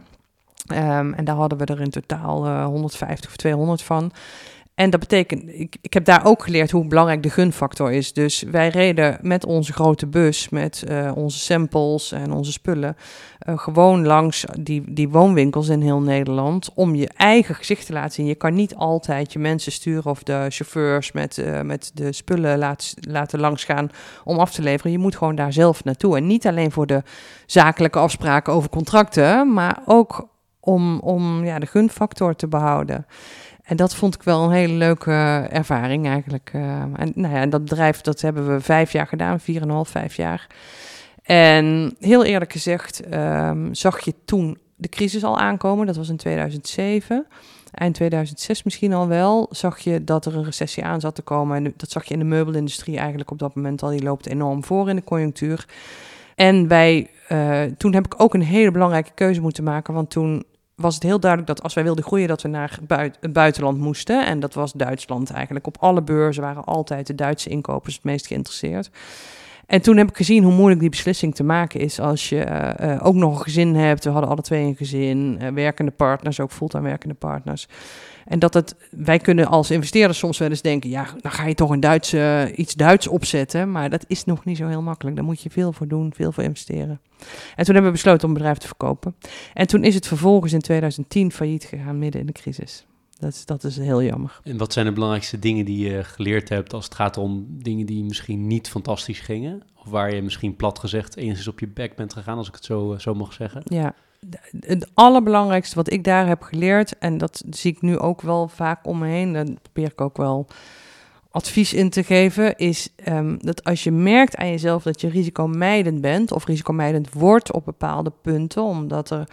Um, 0.72 1.14
en 1.14 1.24
daar 1.24 1.36
hadden 1.36 1.58
we 1.58 1.64
er 1.64 1.80
in 1.80 1.90
totaal 1.90 2.46
uh, 2.46 2.64
150 2.64 3.30
of 3.30 3.36
200 3.36 3.82
van. 3.82 4.12
En 4.74 4.90
dat 4.90 5.00
betekent, 5.00 5.42
ik, 5.46 5.76
ik 5.80 5.92
heb 5.92 6.04
daar 6.04 6.24
ook 6.24 6.42
geleerd 6.44 6.70
hoe 6.70 6.86
belangrijk 6.86 7.22
de 7.22 7.30
gunfactor 7.30 7.92
is. 7.92 8.12
Dus 8.12 8.42
wij 8.42 8.68
reden 8.68 9.18
met 9.20 9.44
onze 9.44 9.72
grote 9.72 10.06
bus, 10.06 10.48
met 10.48 10.84
uh, 10.88 11.12
onze 11.14 11.38
samples 11.38 12.12
en 12.12 12.32
onze 12.32 12.52
spullen, 12.52 12.96
uh, 13.48 13.58
gewoon 13.58 14.06
langs 14.06 14.44
die, 14.60 14.92
die 14.92 15.08
woonwinkels 15.08 15.68
in 15.68 15.80
heel 15.80 16.00
Nederland. 16.00 16.70
Om 16.74 16.94
je 16.94 17.08
eigen 17.16 17.54
gezicht 17.54 17.86
te 17.86 17.92
laten 17.92 18.12
zien. 18.12 18.26
Je 18.26 18.34
kan 18.34 18.54
niet 18.54 18.74
altijd 18.74 19.32
je 19.32 19.38
mensen 19.38 19.72
sturen 19.72 20.10
of 20.10 20.22
de 20.22 20.46
chauffeurs 20.48 21.12
met, 21.12 21.44
met 21.62 21.90
de 21.94 22.12
spullen 22.12 22.58
laat, 22.58 22.94
laten 23.00 23.40
langsgaan 23.40 23.90
om 24.24 24.38
af 24.38 24.52
te 24.52 24.62
leveren. 24.62 24.92
Je 24.92 24.98
moet 24.98 25.16
gewoon 25.16 25.34
daar 25.34 25.52
zelf 25.52 25.84
naartoe. 25.84 26.16
En 26.16 26.26
niet 26.26 26.46
alleen 26.46 26.72
voor 26.72 26.86
de 26.86 27.02
zakelijke 27.46 27.98
afspraken 27.98 28.52
over 28.52 28.70
contracten, 28.70 29.52
maar 29.52 29.82
ook 29.86 30.30
om, 30.64 30.98
om 30.98 31.44
ja, 31.44 31.58
de 31.58 31.66
gunfactor 31.66 32.36
te 32.36 32.48
behouden. 32.48 33.06
En 33.62 33.76
dat 33.76 33.94
vond 33.94 34.14
ik 34.14 34.22
wel 34.22 34.44
een 34.44 34.50
hele 34.50 34.72
leuke 34.72 35.12
ervaring 35.50 36.06
eigenlijk. 36.06 36.50
Uh, 36.54 36.62
en 36.80 37.12
nou 37.14 37.34
ja, 37.34 37.46
dat 37.46 37.64
bedrijf 37.64 38.00
dat 38.00 38.20
hebben 38.20 38.52
we 38.52 38.60
vijf 38.60 38.92
jaar 38.92 39.06
gedaan, 39.06 39.40
vier 39.40 39.62
en 39.62 39.70
half, 39.70 39.88
vijf 39.88 40.16
jaar. 40.16 40.46
En 41.22 41.94
heel 41.98 42.24
eerlijk 42.24 42.52
gezegd 42.52 43.14
um, 43.14 43.74
zag 43.74 44.00
je 44.04 44.14
toen 44.24 44.58
de 44.76 44.88
crisis 44.88 45.24
al 45.24 45.38
aankomen. 45.38 45.86
Dat 45.86 45.96
was 45.96 46.08
in 46.08 46.16
2007. 46.16 47.26
Eind 47.72 47.94
2006 47.94 48.62
misschien 48.62 48.92
al 48.92 49.08
wel, 49.08 49.46
zag 49.50 49.78
je 49.78 50.04
dat 50.04 50.26
er 50.26 50.36
een 50.36 50.44
recessie 50.44 50.84
aan 50.84 51.00
zat 51.00 51.14
te 51.14 51.22
komen. 51.22 51.56
En 51.56 51.74
dat 51.76 51.90
zag 51.90 52.04
je 52.04 52.12
in 52.12 52.18
de 52.18 52.24
meubelindustrie 52.24 52.98
eigenlijk 52.98 53.30
op 53.30 53.38
dat 53.38 53.54
moment 53.54 53.82
al. 53.82 53.90
Die 53.90 54.02
loopt 54.02 54.26
enorm 54.26 54.64
voor 54.64 54.88
in 54.88 54.96
de 54.96 55.04
conjunctuur. 55.04 55.66
En 56.34 56.68
wij, 56.68 57.10
uh, 57.28 57.62
toen 57.62 57.94
heb 57.94 58.04
ik 58.04 58.20
ook 58.20 58.34
een 58.34 58.42
hele 58.42 58.70
belangrijke 58.70 59.10
keuze 59.14 59.40
moeten 59.40 59.64
maken. 59.64 59.94
Want 59.94 60.10
toen 60.10 60.44
was 60.74 60.94
het 60.94 61.02
heel 61.02 61.20
duidelijk 61.20 61.50
dat 61.50 61.62
als 61.62 61.74
wij 61.74 61.84
wilden 61.84 62.04
groeien, 62.04 62.28
dat 62.28 62.42
we 62.42 62.48
naar 62.48 62.78
het 63.20 63.32
buitenland 63.32 63.78
moesten. 63.78 64.26
En 64.26 64.40
dat 64.40 64.54
was 64.54 64.72
Duitsland 64.72 65.30
eigenlijk. 65.30 65.66
Op 65.66 65.76
alle 65.80 66.02
beurzen 66.02 66.42
waren 66.42 66.64
altijd 66.64 67.06
de 67.06 67.14
Duitse 67.14 67.48
inkopers 67.48 67.94
het 67.94 68.04
meest 68.04 68.26
geïnteresseerd. 68.26 68.90
En 69.66 69.82
toen 69.82 69.96
heb 69.96 70.08
ik 70.08 70.16
gezien 70.16 70.42
hoe 70.42 70.52
moeilijk 70.52 70.80
die 70.80 70.90
beslissing 70.90 71.34
te 71.34 71.42
maken 71.42 71.80
is 71.80 72.00
als 72.00 72.28
je 72.28 72.46
uh, 72.46 72.90
uh, 72.90 73.06
ook 73.06 73.14
nog 73.14 73.36
een 73.36 73.42
gezin 73.42 73.74
hebt. 73.74 74.04
We 74.04 74.10
hadden 74.10 74.30
alle 74.30 74.42
twee 74.42 74.64
een 74.64 74.76
gezin, 74.76 75.38
uh, 75.42 75.48
werkende 75.48 75.90
partners, 75.90 76.40
ook 76.40 76.50
fulltime 76.50 76.82
werkende 76.82 77.14
partners. 77.14 77.68
En 78.24 78.38
dat 78.38 78.54
het, 78.54 78.76
wij 78.90 79.18
kunnen 79.18 79.46
als 79.46 79.70
investeerders 79.70 80.18
soms 80.18 80.38
wel 80.38 80.48
eens 80.48 80.62
denken, 80.62 80.90
ja, 80.90 81.06
dan 81.20 81.30
ga 81.30 81.46
je 81.46 81.54
toch 81.54 81.70
een 81.70 81.80
Duitse, 81.80 82.52
iets 82.54 82.74
Duits 82.74 83.08
opzetten. 83.08 83.70
Maar 83.70 83.90
dat 83.90 84.04
is 84.06 84.24
nog 84.24 84.44
niet 84.44 84.56
zo 84.56 84.66
heel 84.66 84.82
makkelijk. 84.82 85.16
Daar 85.16 85.24
moet 85.24 85.40
je 85.40 85.50
veel 85.50 85.72
voor 85.72 85.88
doen, 85.88 86.12
veel 86.14 86.32
voor 86.32 86.44
investeren. 86.44 87.00
En 87.56 87.64
toen 87.64 87.74
hebben 87.74 87.84
we 87.84 87.90
besloten 87.90 88.22
om 88.22 88.28
het 88.28 88.38
bedrijf 88.38 88.58
te 88.58 88.66
verkopen. 88.66 89.14
En 89.54 89.66
toen 89.66 89.84
is 89.84 89.94
het 89.94 90.06
vervolgens 90.06 90.52
in 90.52 90.60
2010 90.60 91.32
failliet 91.32 91.64
gegaan, 91.64 91.98
midden 91.98 92.20
in 92.20 92.26
de 92.26 92.32
crisis. 92.32 92.86
Dat 93.22 93.32
is, 93.32 93.44
dat 93.44 93.64
is 93.64 93.76
heel 93.76 94.02
jammer. 94.02 94.40
En 94.42 94.56
wat 94.56 94.72
zijn 94.72 94.86
de 94.86 94.92
belangrijkste 94.92 95.38
dingen 95.38 95.64
die 95.64 95.90
je 95.90 96.04
geleerd 96.04 96.48
hebt 96.48 96.72
als 96.72 96.84
het 96.84 96.94
gaat 96.94 97.16
om 97.16 97.46
dingen 97.48 97.86
die 97.86 98.04
misschien 98.04 98.46
niet 98.46 98.68
fantastisch 98.68 99.20
gingen? 99.20 99.62
Of 99.78 99.90
waar 99.90 100.14
je 100.14 100.22
misschien 100.22 100.56
plat 100.56 100.78
gezegd 100.78 101.16
enigszins 101.16 101.48
op 101.48 101.60
je 101.60 101.68
bek 101.68 101.96
bent 101.96 102.12
gegaan, 102.12 102.36
als 102.36 102.48
ik 102.48 102.54
het 102.54 102.64
zo, 102.64 102.94
zo 102.98 103.14
mag 103.14 103.32
zeggen? 103.32 103.62
Ja, 103.64 103.94
het 104.60 104.90
allerbelangrijkste 104.94 105.74
wat 105.74 105.92
ik 105.92 106.04
daar 106.04 106.26
heb 106.26 106.42
geleerd, 106.42 106.98
en 106.98 107.18
dat 107.18 107.44
zie 107.50 107.72
ik 107.72 107.82
nu 107.82 107.98
ook 107.98 108.20
wel 108.20 108.48
vaak 108.48 108.86
om 108.86 108.98
me 108.98 109.06
heen, 109.06 109.32
daar 109.32 109.46
probeer 109.62 109.90
ik 109.90 110.00
ook 110.00 110.16
wel 110.16 110.46
advies 111.30 111.72
in 111.72 111.90
te 111.90 112.04
geven, 112.04 112.56
is 112.56 112.88
um, 113.08 113.38
dat 113.38 113.64
als 113.64 113.84
je 113.84 113.90
merkt 113.90 114.36
aan 114.36 114.50
jezelf 114.50 114.82
dat 114.82 115.00
je 115.00 115.08
risicomijdend 115.08 116.00
bent 116.00 116.32
of 116.32 116.46
risicomijdend 116.46 117.12
wordt 117.12 117.52
op 117.52 117.64
bepaalde 117.64 118.12
punten, 118.22 118.62
omdat 118.62 119.10
er 119.10 119.28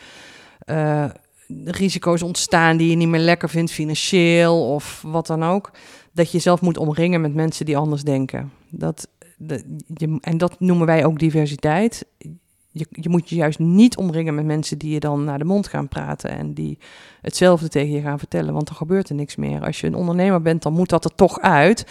uh, 0.66 1.10
risico's 1.66 2.22
ontstaan 2.22 2.78
die 2.78 2.90
je 2.90 2.96
niet 2.96 3.08
meer 3.08 3.20
lekker 3.20 3.50
vindt 3.50 3.72
financieel 3.72 4.74
of 4.74 5.02
wat 5.08 5.28
dan 5.28 5.44
ook, 5.44 5.72
dat 6.12 6.26
je 6.26 6.32
jezelf 6.32 6.62
moet 6.62 6.78
omringen 6.78 7.22
met 7.22 7.34
mensen 7.34 7.66
die 7.66 7.78
anders 7.78 8.04
denken. 8.04 8.52
Dat, 8.70 9.08
je, 9.94 10.18
en 10.22 10.38
dat 10.38 10.60
noemen 10.60 10.86
wij 10.86 11.06
ook 11.06 11.20
diversiteit 11.20 12.06
je, 12.72 12.88
je 12.90 13.10
moet 13.10 13.30
je 13.30 13.36
juist 13.36 13.60
niet 13.60 13.98
omringen 13.98 14.36
met 14.36 14.46
mensen 14.46 14.78
die 14.78 14.94
je 14.94 15.00
dan 15.00 15.24
naar 15.24 15.38
de 15.38 15.46
mond 15.46 15.68
gaan 15.68 15.88
praten 15.88 16.30
en 16.30 16.54
die 16.54 16.78
hetzelfde 17.22 17.68
tegen 17.68 17.92
je 17.92 18.02
gaan 18.02 18.20
vertellen, 18.20 18.54
want 18.54 18.68
dan 18.68 18.76
gebeurt 18.76 19.10
er 19.10 19.16
niks 19.16 19.36
meer. 19.36 19.66
Als 19.66 19.82
je 19.82 19.88
een 19.88 19.96
ondernemer 19.96 20.42
bent, 20.42 20.64
dan 20.64 20.74
moet 20.74 20.90
dat 20.90 21.06
er 21.06 21.16
toch 21.16 21.40
uit. 21.40 21.86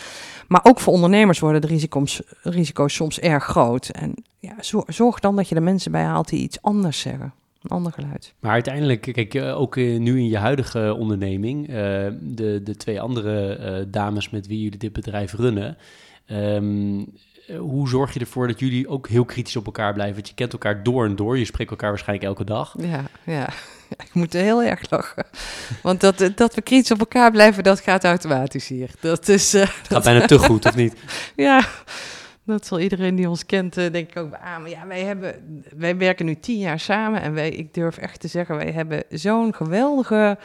Maar 0.49 0.61
ook 0.63 0.81
voor 0.81 0.93
ondernemers 0.93 1.39
worden 1.39 1.61
de 1.61 1.67
risico's, 1.67 2.23
risico's 2.43 2.95
soms 2.95 3.21
erg 3.21 3.45
groot. 3.45 3.89
En 3.89 4.15
ja, 4.39 4.55
zorg 4.87 5.21
dan 5.21 5.37
dat 5.37 5.49
je 5.49 5.55
de 5.55 5.61
mensen 5.61 5.93
bij 5.93 6.03
haalt 6.03 6.29
die 6.29 6.41
iets 6.41 6.63
anders 6.63 7.01
zeggen. 7.01 7.33
Een 7.63 7.71
ander 7.71 7.93
geluid. 7.93 8.35
Maar 8.41 8.53
uiteindelijk, 8.53 9.01
kijk, 9.01 9.35
eh, 9.35 9.61
ook 9.61 9.77
nu 9.77 10.19
in 10.19 10.29
je 10.29 10.39
huidige 10.39 10.95
onderneming, 10.99 11.69
uh, 11.69 11.75
de, 12.21 12.61
de 12.63 12.77
twee 12.77 13.01
andere 13.01 13.87
dames 13.91 14.31
met 14.31 14.47
wie 14.47 14.63
jullie 14.63 14.79
dit 14.79 14.93
bedrijf 14.93 15.33
runnen, 15.33 15.77
um, 16.31 17.07
eh, 17.49 17.59
hoe 17.59 17.89
zorg 17.89 18.15
je 18.15 18.21
ervoor 18.21 18.47
dat 18.47 18.61
jullie 18.61 18.89
ook 18.89 19.09
heel 19.09 19.25
kritisch 19.25 19.57
op 19.57 19.67
elkaar 19.67 19.93
blijven? 19.93 20.15
Want 20.15 20.29
je 20.29 20.35
kent 20.35 20.53
elkaar 20.53 20.83
door 20.83 21.05
en 21.05 21.17
door. 21.17 21.39
Je 21.39 21.45
spreekt 21.45 21.71
elkaar 21.71 21.89
waarschijnlijk 21.89 22.29
elke 22.29 22.45
dag. 22.45 22.75
Ja, 22.79 23.05
ja. 23.25 23.49
Ik 24.05 24.11
moet 24.13 24.33
heel 24.33 24.63
erg 24.63 24.91
lachen. 24.91 25.27
Want 25.83 26.01
dat, 26.01 26.31
dat 26.35 26.55
we 26.55 26.63
kritisch 26.63 26.91
op 26.91 26.99
elkaar 26.99 27.31
blijven, 27.31 27.63
dat 27.63 27.81
gaat 27.81 28.05
automatisch 28.05 28.69
hier. 28.69 28.91
Dat 29.01 29.29
is... 29.29 29.55
Uh, 29.55 29.61
het 29.61 29.89
gaat 29.93 30.05
bijna 30.05 30.27
te 30.27 30.39
goed, 30.39 30.67
of 30.67 30.77
niet? 30.77 30.95
Ja, 31.37 31.65
dat 32.49 32.67
zal 32.67 32.81
iedereen 32.81 33.15
die 33.15 33.29
ons 33.29 33.47
kent, 33.47 33.79
uh, 33.79 33.93
denk 33.93 34.11
ik 34.11 34.17
ook 34.19 34.31
beamen. 34.31 34.71
Ja, 34.71 34.87
wij, 34.87 35.01
hebben, 35.01 35.35
wij 35.77 35.97
werken 35.97 36.27
nu 36.27 36.35
tien 36.35 36.59
jaar 36.59 36.81
samen 36.81 37.23
en 37.23 37.35
wij, 37.35 37.49
ik 37.49 37.75
durf 37.75 37.97
echt 37.97 38.21
te 38.21 38.29
zeggen, 38.29 38.57
wij 38.57 38.73
hebben 38.73 39.03
zo'n 39.09 39.55
geweldige 39.55 40.39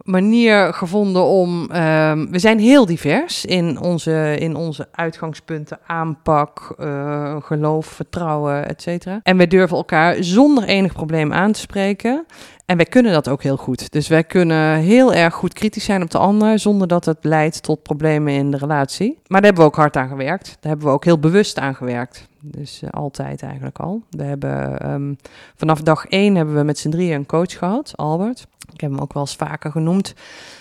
manier 0.00 0.74
gevonden 0.74 1.24
om. 1.24 1.60
Um, 1.60 2.30
we 2.30 2.38
zijn 2.38 2.58
heel 2.58 2.86
divers 2.86 3.44
in 3.44 3.80
onze, 3.80 4.36
in 4.38 4.56
onze 4.56 4.88
uitgangspunten, 4.92 5.78
aanpak, 5.86 6.74
uh, 6.78 7.36
geloof, 7.42 7.86
vertrouwen, 7.86 8.68
et 8.68 8.82
cetera. 8.82 9.20
En 9.22 9.36
we 9.36 9.46
durven 9.46 9.76
elkaar 9.76 10.16
zonder 10.20 10.64
enig 10.64 10.92
probleem 10.92 11.32
aan 11.32 11.52
te 11.52 11.60
spreken. 11.60 12.26
En 12.70 12.76
wij 12.76 12.86
kunnen 12.86 13.12
dat 13.12 13.28
ook 13.28 13.42
heel 13.42 13.56
goed. 13.56 13.92
Dus 13.92 14.08
wij 14.08 14.24
kunnen 14.24 14.78
heel 14.78 15.14
erg 15.14 15.34
goed 15.34 15.52
kritisch 15.52 15.84
zijn 15.84 16.02
op 16.02 16.10
de 16.10 16.18
ander, 16.18 16.58
zonder 16.58 16.88
dat 16.88 17.04
het 17.04 17.18
leidt 17.20 17.62
tot 17.62 17.82
problemen 17.82 18.32
in 18.32 18.50
de 18.50 18.56
relatie. 18.56 19.18
Maar 19.26 19.40
daar 19.40 19.50
hebben 19.50 19.62
we 19.62 19.68
ook 19.70 19.76
hard 19.76 19.96
aan 19.96 20.08
gewerkt. 20.08 20.46
Daar 20.46 20.70
hebben 20.70 20.86
we 20.86 20.92
ook 20.92 21.04
heel 21.04 21.18
bewust 21.18 21.58
aan 21.58 21.74
gewerkt. 21.74 22.28
Dus 22.40 22.82
uh, 22.82 22.90
altijd 22.90 23.42
eigenlijk 23.42 23.78
al. 23.78 24.02
We 24.10 24.22
hebben 24.22 24.90
um, 24.92 25.16
vanaf 25.56 25.80
dag 25.80 26.06
één 26.06 26.34
hebben 26.34 26.54
we 26.54 26.62
met 26.62 26.78
z'n 26.78 26.90
drieën 26.90 27.14
een 27.14 27.26
coach 27.26 27.58
gehad, 27.58 27.92
Albert. 27.96 28.46
Ik 28.72 28.80
heb 28.80 28.90
hem 28.90 29.00
ook 29.00 29.12
wel 29.12 29.22
eens 29.22 29.36
vaker 29.36 29.70
genoemd. 29.70 30.14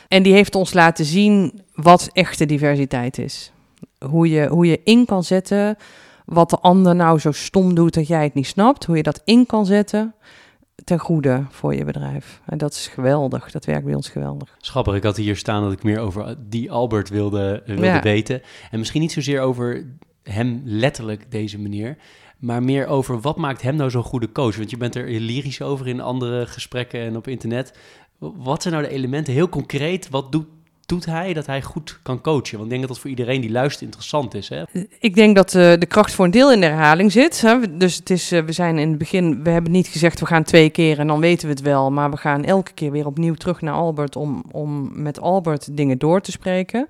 En 0.08 0.24
die 0.24 0.34
heeft 0.34 0.56
ons 0.56 0.74
laten 0.74 1.06
zien 1.06 1.62
wat 1.76 2.10
echte 2.14 2.46
diversiteit 2.46 3.18
is. 3.18 3.52
Hoe 4.06 4.30
je, 4.30 4.48
hoe 4.48 4.66
je 4.66 4.82
in 4.84 5.06
kan 5.06 5.24
zetten 5.24 5.78
wat 6.26 6.50
de 6.50 6.60
ander 6.60 6.96
nou 6.96 7.20
zo 7.20 7.32
stom 7.32 7.76
doet 7.76 7.94
dat 7.94 8.08
jij 8.08 8.24
het 8.24 8.34
niet 8.34 8.48
snapt. 8.48 8.86
Hoe 8.86 8.96
je 8.96 9.04
dat 9.04 9.22
in 9.26 9.46
kan 9.46 9.66
zetten 9.66 10.14
ten 10.84 11.00
goede 11.00 11.46
voor 11.50 11.76
je 11.76 11.86
bedrijf. 11.86 12.42
En 12.46 12.58
dat 12.58 12.72
is 12.72 12.88
geweldig. 12.88 13.52
Dat 13.52 13.66
werkt 13.66 13.86
bij 13.86 13.96
ons 13.96 14.10
geweldig. 14.10 14.56
Schappig, 14.58 14.96
ik 14.96 15.04
had 15.04 15.18
hier 15.18 15.36
staan 15.36 15.64
dat 15.64 15.72
ik 15.72 15.84
meer 15.84 16.00
over 16.00 16.36
die 16.40 16.72
Albert 16.72 17.10
wilde, 17.10 17.64
wilde 17.66 18.00
weten. 18.00 18.42
En 18.72 18.80
misschien 18.80 19.02
niet 19.02 19.12
zozeer 19.12 19.42
over 19.42 19.86
hem 20.24 20.62
letterlijk, 20.66 21.32
deze 21.32 21.60
meneer. 21.60 21.98
Maar 22.38 22.64
meer 22.64 22.88
over 22.88 23.20
wat 23.20 23.38
maakt 23.38 23.62
hem 23.62 23.76
nou 23.76 23.90
zo'n 23.90 24.04
goede 24.04 24.32
coach? 24.32 24.58
Want 24.58 24.70
je 24.70 24.78
bent 24.78 24.96
er 24.96 25.10
lyrisch 25.10 25.62
over 25.62 25.88
in 25.88 26.02
andere 26.02 26.46
gesprekken 26.46 27.00
en 27.00 27.18
op 27.18 27.28
internet. 27.28 27.78
Wat 28.18 28.62
zijn 28.62 28.74
nou 28.74 28.88
de 28.88 28.94
elementen, 28.94 29.34
heel 29.34 29.50
concreet, 29.50 30.10
wat 30.10 30.32
doet 30.32 30.48
doet 30.90 31.06
hij 31.06 31.34
dat 31.34 31.46
hij 31.46 31.62
goed 31.62 32.00
kan 32.04 32.22
coachen? 32.22 32.52
Want 32.52 32.64
ik 32.64 32.70
denk 32.70 32.80
dat 32.80 32.90
dat 32.90 33.00
voor 33.00 33.10
iedereen 33.10 33.42
die 33.42 33.52
luistert 33.52 33.84
interessant 33.84 34.34
is. 34.34 34.50
Hè? 34.50 34.64
Ik 35.00 35.16
denk 35.16 35.36
dat 35.36 35.54
uh, 35.54 35.74
de 35.78 35.86
kracht 35.86 36.14
voor 36.14 36.26
een 36.26 36.32
deel 36.32 36.52
in 36.52 36.60
de 36.60 36.66
herhaling 36.66 37.12
zit. 37.12 37.42
Hè? 37.42 37.78
Dus 37.78 37.96
het 37.96 38.10
is, 38.10 38.32
uh, 38.32 38.42
we 38.42 38.52
zijn 38.52 38.78
in 38.78 38.90
het 38.90 38.98
begin, 38.98 39.44
we 39.44 39.50
hebben 39.50 39.72
niet 39.72 39.88
gezegd 39.88 40.20
we 40.20 40.26
gaan 40.26 40.44
twee 40.44 40.70
keer 40.70 41.00
en 41.00 41.08
dan 41.08 41.20
weten 41.20 41.48
we 41.48 41.54
het 41.54 41.64
wel. 41.64 41.92
Maar 41.92 42.12
we 42.12 42.18
gaan 42.18 42.44
elke 42.44 42.72
keer 42.72 42.92
weer 42.92 43.06
opnieuw 43.06 43.34
terug 43.34 43.62
naar 43.62 43.74
Albert 43.74 44.16
om, 44.16 44.44
om 44.52 45.02
met 45.02 45.20
Albert 45.20 45.78
dingen 45.78 45.98
door 45.98 46.22
te 46.22 46.32
spreken. 46.32 46.88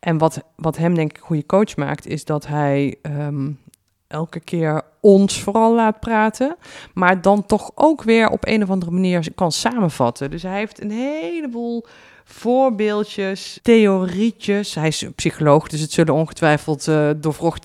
En 0.00 0.18
wat, 0.18 0.42
wat 0.56 0.76
hem 0.76 0.94
denk 0.94 1.10
ik 1.10 1.16
een 1.16 1.26
goede 1.26 1.46
coach 1.46 1.76
maakt, 1.76 2.06
is 2.06 2.24
dat 2.24 2.46
hij 2.46 2.96
um, 3.02 3.58
elke 4.06 4.40
keer 4.40 4.82
ons 5.00 5.40
vooral 5.40 5.74
laat 5.74 6.00
praten, 6.00 6.56
maar 6.94 7.22
dan 7.22 7.46
toch 7.46 7.70
ook 7.74 8.02
weer 8.02 8.28
op 8.28 8.46
een 8.46 8.62
of 8.62 8.70
andere 8.70 8.90
manier 8.90 9.28
kan 9.34 9.52
samenvatten. 9.52 10.30
Dus 10.30 10.42
hij 10.42 10.58
heeft 10.58 10.82
een 10.82 10.90
heleboel 10.90 11.86
voorbeeldjes, 12.24 13.58
theorietjes. 13.62 14.74
Hij 14.74 14.88
is 14.88 15.06
psycholoog, 15.14 15.68
dus 15.68 15.80
het 15.80 15.92
zullen 15.92 16.14
ongetwijfeld 16.14 16.86
uh, 16.86 17.10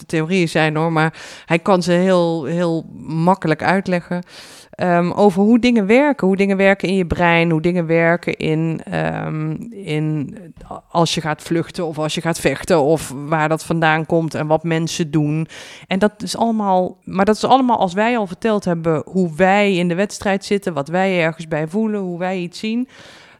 theorieën 0.06 0.50
zijn 0.50 0.76
hoor. 0.76 0.92
Maar 0.92 1.14
hij 1.46 1.60
kan 1.60 1.84
ze 1.84 1.92
heel, 1.92 2.44
heel 2.44 2.86
makkelijk 3.08 3.64
uitleggen. 3.64 4.24
Um, 4.82 5.12
over 5.12 5.42
hoe 5.42 5.60
dingen 5.60 5.86
werken. 5.86 6.28
Hoe 6.28 6.36
dingen 6.36 6.58
werken 6.58 6.88
in 6.88 6.96
je 6.96 7.06
brein. 7.06 7.52
Hoe 7.52 7.62
dingen 7.62 7.86
werken 7.86 8.38
in, 8.38 8.82
um, 8.94 9.68
in 9.72 10.38
als 10.90 11.14
je 11.14 11.22
gaat 11.22 11.42
vluchten 11.42 11.86
of 11.86 12.00
als 12.00 12.16
je 12.16 12.22
gaat 12.22 12.40
vechten. 12.40 12.82
Of 12.82 13.14
waar 13.16 13.50
dat 13.50 13.64
vandaan 13.64 14.06
komt 14.06 14.34
en 14.34 14.48
wat 14.48 14.64
mensen 14.64 15.12
doen. 15.12 15.48
En 15.88 16.00
dat 16.00 16.24
is 16.24 16.38
allemaal. 16.38 16.98
Maar 17.04 17.26
dat 17.26 17.36
is 17.36 17.44
allemaal 17.44 17.78
als 17.78 17.94
wij 17.94 18.18
al 18.18 18.28
verteld 18.28 18.66
hebben 18.66 19.04
hoe 19.06 19.36
wij 19.36 19.76
in 19.76 19.88
de 19.88 19.96
wedstrijd 19.96 20.46
zitten. 20.46 20.74
Wat 20.74 20.88
wij 20.88 21.22
ergens 21.22 21.48
bij 21.48 21.68
voelen. 21.68 22.02
Hoe 22.02 22.20
wij 22.20 22.38
iets 22.38 22.60
zien 22.60 22.88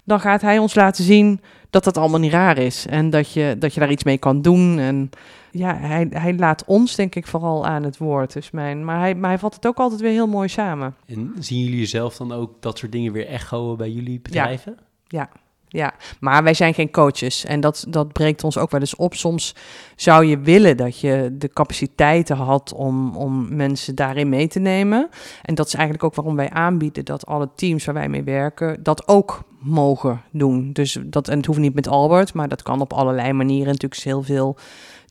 dan 0.08 0.20
gaat 0.20 0.42
hij 0.42 0.58
ons 0.58 0.76
laten 0.76 1.04
zien 1.04 1.42
dat 1.70 1.84
dat 1.84 1.98
allemaal 1.98 2.20
niet 2.20 2.32
raar 2.32 2.58
is. 2.58 2.86
En 2.86 3.10
dat 3.10 3.32
je, 3.32 3.56
dat 3.60 3.74
je 3.74 3.80
daar 3.80 3.92
iets 3.92 4.04
mee 4.04 4.18
kan 4.18 4.42
doen. 4.42 4.80
En 4.80 5.10
ja, 5.52 5.78
hij, 5.78 6.08
hij 6.10 6.36
laat 6.36 6.66
ons 6.66 6.96
denk 6.96 7.16
ik 7.16 7.28
vooral 7.28 7.66
aan 7.66 7.84
het 7.84 7.98
woord. 7.98 8.34
Dus 8.34 8.52
mijn, 8.52 8.86
maar, 8.86 9.00
hij, 9.00 9.16
maar 9.16 9.30
hij 9.30 9.40
vat 9.40 9.56
het 9.56 9.68
ook 9.68 9.78
altijd 9.78 10.02
weer 10.02 10.12
heel 10.12 10.28
mooi 10.28 10.48
samen. 10.48 10.96
En 11.06 11.36
zien 11.40 11.64
jullie 11.64 11.86
zelf 11.86 12.18
dan 12.18 12.32
ook 12.32 12.62
dat 12.62 12.78
soort 12.78 12.92
dingen 12.92 13.12
weer 13.12 13.28
echoen 13.28 13.78
bij 13.78 13.92
jullie 13.92 14.20
bedrijven? 14.20 14.78
Ja, 15.08 15.20
ja. 15.20 15.30
Ja, 15.70 15.94
maar 16.20 16.44
wij 16.44 16.54
zijn 16.54 16.74
geen 16.74 16.92
coaches 16.92 17.46
en 17.46 17.60
dat, 17.60 17.86
dat 17.90 18.14
breekt 18.14 18.44
ons 18.44 18.58
ook 18.58 18.72
wel 18.72 18.80
eens 18.80 18.96
op. 18.96 19.14
Soms 19.14 19.56
zou 19.96 20.26
je 20.26 20.40
willen 20.40 20.78
dat 20.78 21.00
je 21.00 21.36
de 21.38 21.50
capaciteiten 21.50 22.36
had 22.36 22.74
om, 22.74 23.16
om 23.16 23.56
mensen 23.56 23.96
daarin 23.96 24.30
mee 24.30 24.48
te 24.48 24.60
nemen. 24.60 25.10
En 25.42 25.56
dat 25.56 25.68
is 25.68 25.74
eigenlijk 25.74 26.04
ook 26.04 26.16
waarom 26.16 26.36
wij 26.36 26.50
aanbieden 26.50 27.06
dat 27.06 27.26
alle 27.26 27.50
teams 27.56 27.86
waar 27.86 27.96
wij 27.96 28.10
mee 28.10 28.24
werken 28.24 28.84
dat 28.84 29.08
ook 29.08 29.44
mogen 29.60 30.22
doen. 30.32 30.74
Dus 30.74 30.98
dat, 31.06 31.28
en 31.28 31.38
het 31.38 31.46
hoeft 31.46 31.60
niet 31.60 31.76
met 31.76 31.88
Albert, 31.88 32.34
maar 32.34 32.48
dat 32.48 32.62
kan 32.62 32.82
op 32.82 32.94
allerlei 32.94 33.34
manieren. 33.34 33.72
Natuurlijk 33.72 34.02
heel 34.02 34.24
veel 34.24 34.58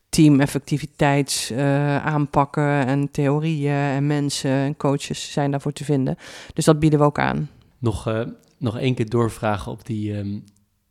team-effectiviteits 0.08 1.50
uh, 1.50 2.06
aanpakken 2.06 2.86
en 2.86 3.10
theorieën 3.10 3.72
en 3.72 4.06
mensen 4.06 4.50
en 4.50 4.76
coaches 4.76 5.32
zijn 5.32 5.50
daarvoor 5.50 5.72
te 5.72 5.84
vinden. 5.84 6.16
Dus 6.54 6.64
dat 6.64 6.78
bieden 6.78 6.98
we 6.98 7.04
ook 7.04 7.18
aan. 7.18 7.50
Nog, 7.78 8.08
uh, 8.08 8.20
nog 8.58 8.78
één 8.78 8.94
keer 8.94 9.08
doorvragen 9.08 9.72
op 9.72 9.86
die 9.86 10.16
um, 10.16 10.44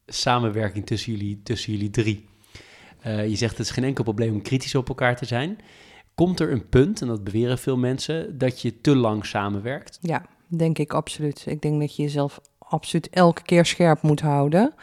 samenwerking 0.05 0.85
tussen 0.85 1.11
jullie, 1.11 1.41
tussen 1.43 1.73
jullie 1.73 1.89
drie. 1.89 2.25
Uh, 3.05 3.27
je 3.27 3.35
zegt 3.35 3.57
het 3.57 3.65
is 3.65 3.71
geen 3.73 3.83
enkel 3.83 4.03
probleem 4.03 4.33
om 4.33 4.41
kritisch 4.41 4.75
op 4.75 4.87
elkaar 4.87 5.15
te 5.15 5.25
zijn. 5.25 5.57
Komt 6.15 6.39
er 6.39 6.51
een 6.51 6.69
punt, 6.69 7.01
en 7.01 7.07
dat 7.07 7.23
beweren 7.23 7.57
veel 7.57 7.77
mensen, 7.77 8.37
dat 8.37 8.61
je 8.61 8.81
te 8.81 8.95
lang 8.95 9.25
samenwerkt? 9.25 9.97
Ja, 10.01 10.25
denk 10.47 10.77
ik 10.77 10.93
absoluut. 10.93 11.45
Ik 11.47 11.61
denk 11.61 11.79
dat 11.79 11.95
je 11.95 12.03
jezelf 12.03 12.39
absoluut 12.59 13.09
elke 13.09 13.41
keer 13.41 13.65
scherp 13.65 14.01
moet 14.01 14.21
houden. 14.21 14.73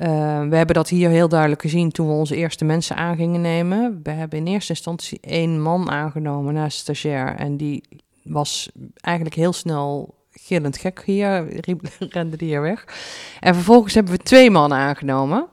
Uh, 0.00 0.48
we 0.48 0.56
hebben 0.56 0.74
dat 0.74 0.88
hier 0.88 1.08
heel 1.08 1.28
duidelijk 1.28 1.60
gezien 1.60 1.90
toen 1.90 2.06
we 2.06 2.12
onze 2.12 2.36
eerste 2.36 2.64
mensen 2.64 2.96
aan 2.96 3.16
gingen 3.16 3.40
nemen. 3.40 4.00
We 4.02 4.10
hebben 4.10 4.38
in 4.38 4.46
eerste 4.46 4.72
instantie 4.72 5.18
één 5.20 5.62
man 5.62 5.90
aangenomen 5.90 6.54
naast 6.54 6.78
stagiair. 6.78 7.36
En 7.36 7.56
die 7.56 7.82
was 8.22 8.70
eigenlijk 8.94 9.36
heel 9.36 9.52
snel 9.52 10.14
gillend 10.32 10.78
gek 10.78 11.02
hier, 11.04 11.46
rende 11.98 12.36
die 12.36 12.48
hier 12.48 12.62
weg. 12.62 12.84
En 13.40 13.54
vervolgens 13.54 13.94
hebben 13.94 14.12
we 14.12 14.18
twee 14.18 14.50
mannen 14.50 14.78
aangenomen. 14.78 15.46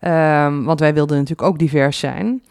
Um, 0.00 0.64
want 0.64 0.80
wij 0.80 0.94
wilden 0.94 1.16
natuurlijk 1.16 1.48
ook 1.48 1.58
divers 1.58 1.98
zijn. 1.98 2.42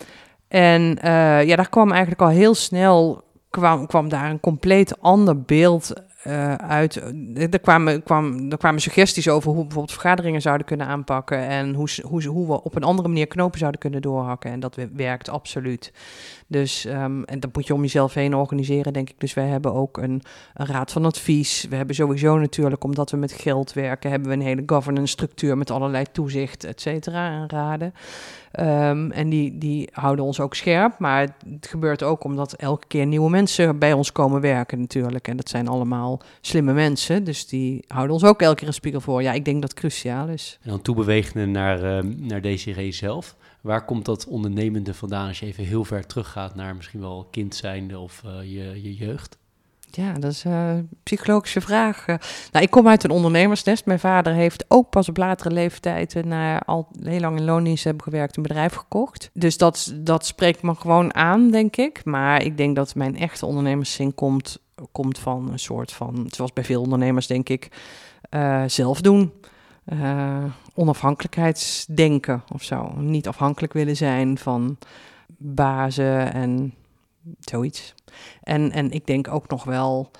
En 0.47 0.81
uh, 1.03 1.43
ja, 1.43 1.55
daar 1.55 1.69
kwam 1.69 1.91
eigenlijk 1.91 2.21
al 2.21 2.27
heel 2.27 2.55
snel 2.55 3.23
kwam, 3.49 3.87
kwam 3.87 4.09
daar 4.09 4.29
een 4.29 4.39
compleet 4.39 5.01
ander 5.01 5.41
beeld 5.41 5.93
uh, 6.27 6.53
uit. 6.53 6.95
Er 7.35 7.59
kwamen, 7.59 8.03
kwam, 8.03 8.51
er 8.51 8.57
kwamen 8.57 8.81
suggesties 8.81 9.29
over 9.29 9.51
hoe 9.51 9.61
bijvoorbeeld 9.61 9.91
vergaderingen 9.91 10.41
zouden 10.41 10.67
kunnen 10.67 10.87
aanpakken. 10.87 11.37
En 11.37 11.73
hoe, 11.73 11.89
hoe, 12.01 12.25
hoe 12.25 12.47
we 12.47 12.63
op 12.63 12.75
een 12.75 12.83
andere 12.83 13.07
manier 13.07 13.27
knopen 13.27 13.59
zouden 13.59 13.79
kunnen 13.79 14.01
doorhakken. 14.01 14.51
En 14.51 14.59
dat 14.59 14.77
werkt 14.93 15.29
absoluut. 15.29 15.93
Dus 16.47 16.85
um, 16.85 17.23
en 17.23 17.39
dat 17.39 17.55
moet 17.55 17.67
je 17.67 17.73
om 17.73 17.81
jezelf 17.81 18.13
heen 18.13 18.35
organiseren, 18.35 18.93
denk 18.93 19.09
ik. 19.09 19.19
Dus 19.19 19.33
wij 19.33 19.47
hebben 19.47 19.73
ook 19.73 19.97
een, 19.97 20.21
raad 20.53 20.91
van 20.91 21.05
advies. 21.05 21.65
We 21.69 21.75
hebben 21.75 21.95
sowieso 21.95 22.37
natuurlijk, 22.37 22.83
omdat 22.83 23.11
we 23.11 23.17
met 23.17 23.31
geld 23.31 23.73
werken, 23.73 24.09
hebben 24.09 24.29
we 24.29 24.35
een 24.35 24.41
hele 24.41 24.63
governance 24.65 25.11
structuur 25.11 25.57
met 25.57 25.71
allerlei 25.71 26.05
toezicht, 26.11 26.63
et 26.63 26.81
cetera, 26.81 27.29
en 27.29 27.49
raden. 27.49 27.93
Um, 28.59 29.11
en 29.11 29.29
die, 29.29 29.57
die 29.57 29.89
houden 29.91 30.25
ons 30.25 30.39
ook 30.39 30.55
scherp. 30.55 30.99
Maar 30.99 31.35
het 31.49 31.67
gebeurt 31.67 32.03
ook 32.03 32.23
omdat 32.23 32.53
elke 32.53 32.87
keer 32.87 33.05
nieuwe 33.05 33.29
mensen 33.29 33.79
bij 33.79 33.93
ons 33.93 34.11
komen 34.11 34.41
werken 34.41 34.79
natuurlijk. 34.79 35.27
En 35.27 35.37
dat 35.37 35.49
zijn 35.49 35.67
allemaal 35.67 36.21
slimme 36.41 36.73
mensen. 36.73 37.23
Dus 37.23 37.47
die 37.47 37.83
houden 37.87 38.13
ons 38.13 38.23
ook 38.23 38.41
elke 38.41 38.55
keer 38.55 38.67
een 38.67 38.73
spiegel 38.73 39.01
voor. 39.01 39.21
Ja, 39.21 39.31
ik 39.31 39.45
denk 39.45 39.61
dat 39.61 39.73
cruciaal 39.73 40.27
is. 40.27 40.59
En 40.61 40.69
dan 40.69 40.81
toebewegende 40.81 41.45
naar, 41.45 42.03
uh, 42.03 42.11
naar 42.17 42.41
DCR 42.41 42.81
zelf. 42.89 43.35
Waar 43.63 43.85
komt 43.85 44.05
dat 44.05 44.27
ondernemende 44.27 44.93
vandaan 44.93 45.27
als 45.27 45.39
je 45.39 45.45
even 45.45 45.63
heel 45.63 45.85
ver 45.85 46.05
teruggaat 46.05 46.55
naar 46.55 46.75
misschien 46.75 46.99
wel 46.99 47.27
kind 47.31 47.55
zijnde 47.55 47.99
of 47.99 48.21
uh, 48.25 48.31
je, 48.41 48.81
je 48.83 48.95
jeugd? 48.95 49.37
Ja, 49.89 50.13
dat 50.13 50.31
is 50.31 50.43
een 50.43 50.89
psychologische 51.03 51.61
vraag. 51.61 52.05
Eh, 52.07 52.15
nou, 52.51 52.65
ik 52.65 52.71
kom 52.71 52.87
uit 52.87 53.03
een 53.03 53.09
ondernemersnest. 53.09 53.85
Mijn 53.85 53.99
vader 53.99 54.33
heeft 54.33 54.65
ook 54.67 54.89
pas 54.89 55.09
op 55.09 55.17
latere 55.17 55.51
leeftijd, 55.51 56.25
na 56.25 56.59
al 56.59 56.87
heel 57.03 57.19
lang 57.19 57.37
in 57.37 57.45
loondienst 57.45 57.83
hebben 57.83 58.03
gewerkt, 58.03 58.37
een 58.37 58.43
bedrijf 58.43 58.73
gekocht. 58.73 59.29
Dus 59.33 59.57
dat, 59.57 59.93
dat 59.95 60.25
spreekt 60.25 60.61
me 60.61 60.75
gewoon 60.75 61.15
aan, 61.15 61.51
denk 61.51 61.75
ik. 61.75 62.05
Maar 62.05 62.43
ik 62.43 62.57
denk 62.57 62.75
dat 62.75 62.95
mijn 62.95 63.17
echte 63.17 63.45
ondernemerszin 63.45 64.15
komt, 64.15 64.59
komt 64.91 65.19
van 65.19 65.51
een 65.51 65.59
soort 65.59 65.91
van, 65.91 66.27
zoals 66.31 66.53
bij 66.53 66.63
veel 66.63 66.81
ondernemers, 66.81 67.27
denk 67.27 67.49
ik, 67.49 67.67
zelf 68.67 69.01
doen. 69.01 69.31
Uh, 69.85 70.43
onafhankelijkheidsdenken 70.73 72.43
of 72.53 72.63
zo. 72.63 72.93
Niet 72.95 73.27
afhankelijk 73.27 73.73
willen 73.73 73.95
zijn 73.95 74.37
van 74.37 74.77
bazen 75.37 76.33
en 76.33 76.73
zoiets. 77.39 77.93
En, 78.41 78.71
en 78.71 78.91
ik 78.91 79.05
denk 79.05 79.27
ook 79.27 79.47
nog 79.47 79.63
wel 79.63 80.11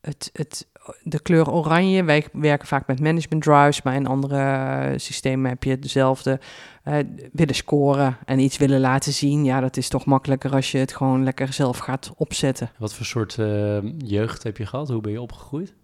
het, 0.00 0.30
het, 0.32 0.66
de 1.02 1.20
kleur 1.20 1.50
oranje. 1.50 2.04
Wij 2.04 2.26
werken 2.32 2.68
vaak 2.68 2.86
met 2.86 3.00
management 3.00 3.42
drives, 3.42 3.82
maar 3.82 3.94
in 3.94 4.06
andere 4.06 4.92
systemen 4.96 5.50
heb 5.50 5.62
je 5.62 5.78
dezelfde. 5.78 6.40
Uh, 6.84 6.96
willen 7.32 7.54
scoren 7.54 8.16
en 8.24 8.38
iets 8.38 8.56
willen 8.56 8.80
laten 8.80 9.12
zien. 9.12 9.44
Ja, 9.44 9.60
dat 9.60 9.76
is 9.76 9.88
toch 9.88 10.04
makkelijker 10.04 10.52
als 10.52 10.72
je 10.72 10.78
het 10.78 10.96
gewoon 10.96 11.24
lekker 11.24 11.52
zelf 11.52 11.78
gaat 11.78 12.12
opzetten. 12.16 12.70
Wat 12.78 12.94
voor 12.94 13.06
soort 13.06 13.36
uh, 13.36 13.78
jeugd 13.98 14.42
heb 14.42 14.56
je 14.56 14.66
gehad? 14.66 14.88
Hoe 14.88 15.00
ben 15.00 15.12
je 15.12 15.20
opgegroeid? 15.20 15.74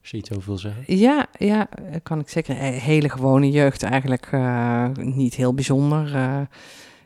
Als 0.00 0.10
je 0.10 0.16
iets 0.16 0.36
over 0.36 0.58
zeggen. 0.58 0.82
Ja, 0.86 1.26
ja, 1.38 1.68
kan 2.02 2.20
ik 2.20 2.28
zeker. 2.28 2.54
Hele 2.54 3.08
gewone 3.08 3.50
jeugd 3.50 3.82
eigenlijk. 3.82 4.28
Uh, 4.32 4.84
niet 4.94 5.34
heel 5.34 5.54
bijzonder 5.54 6.16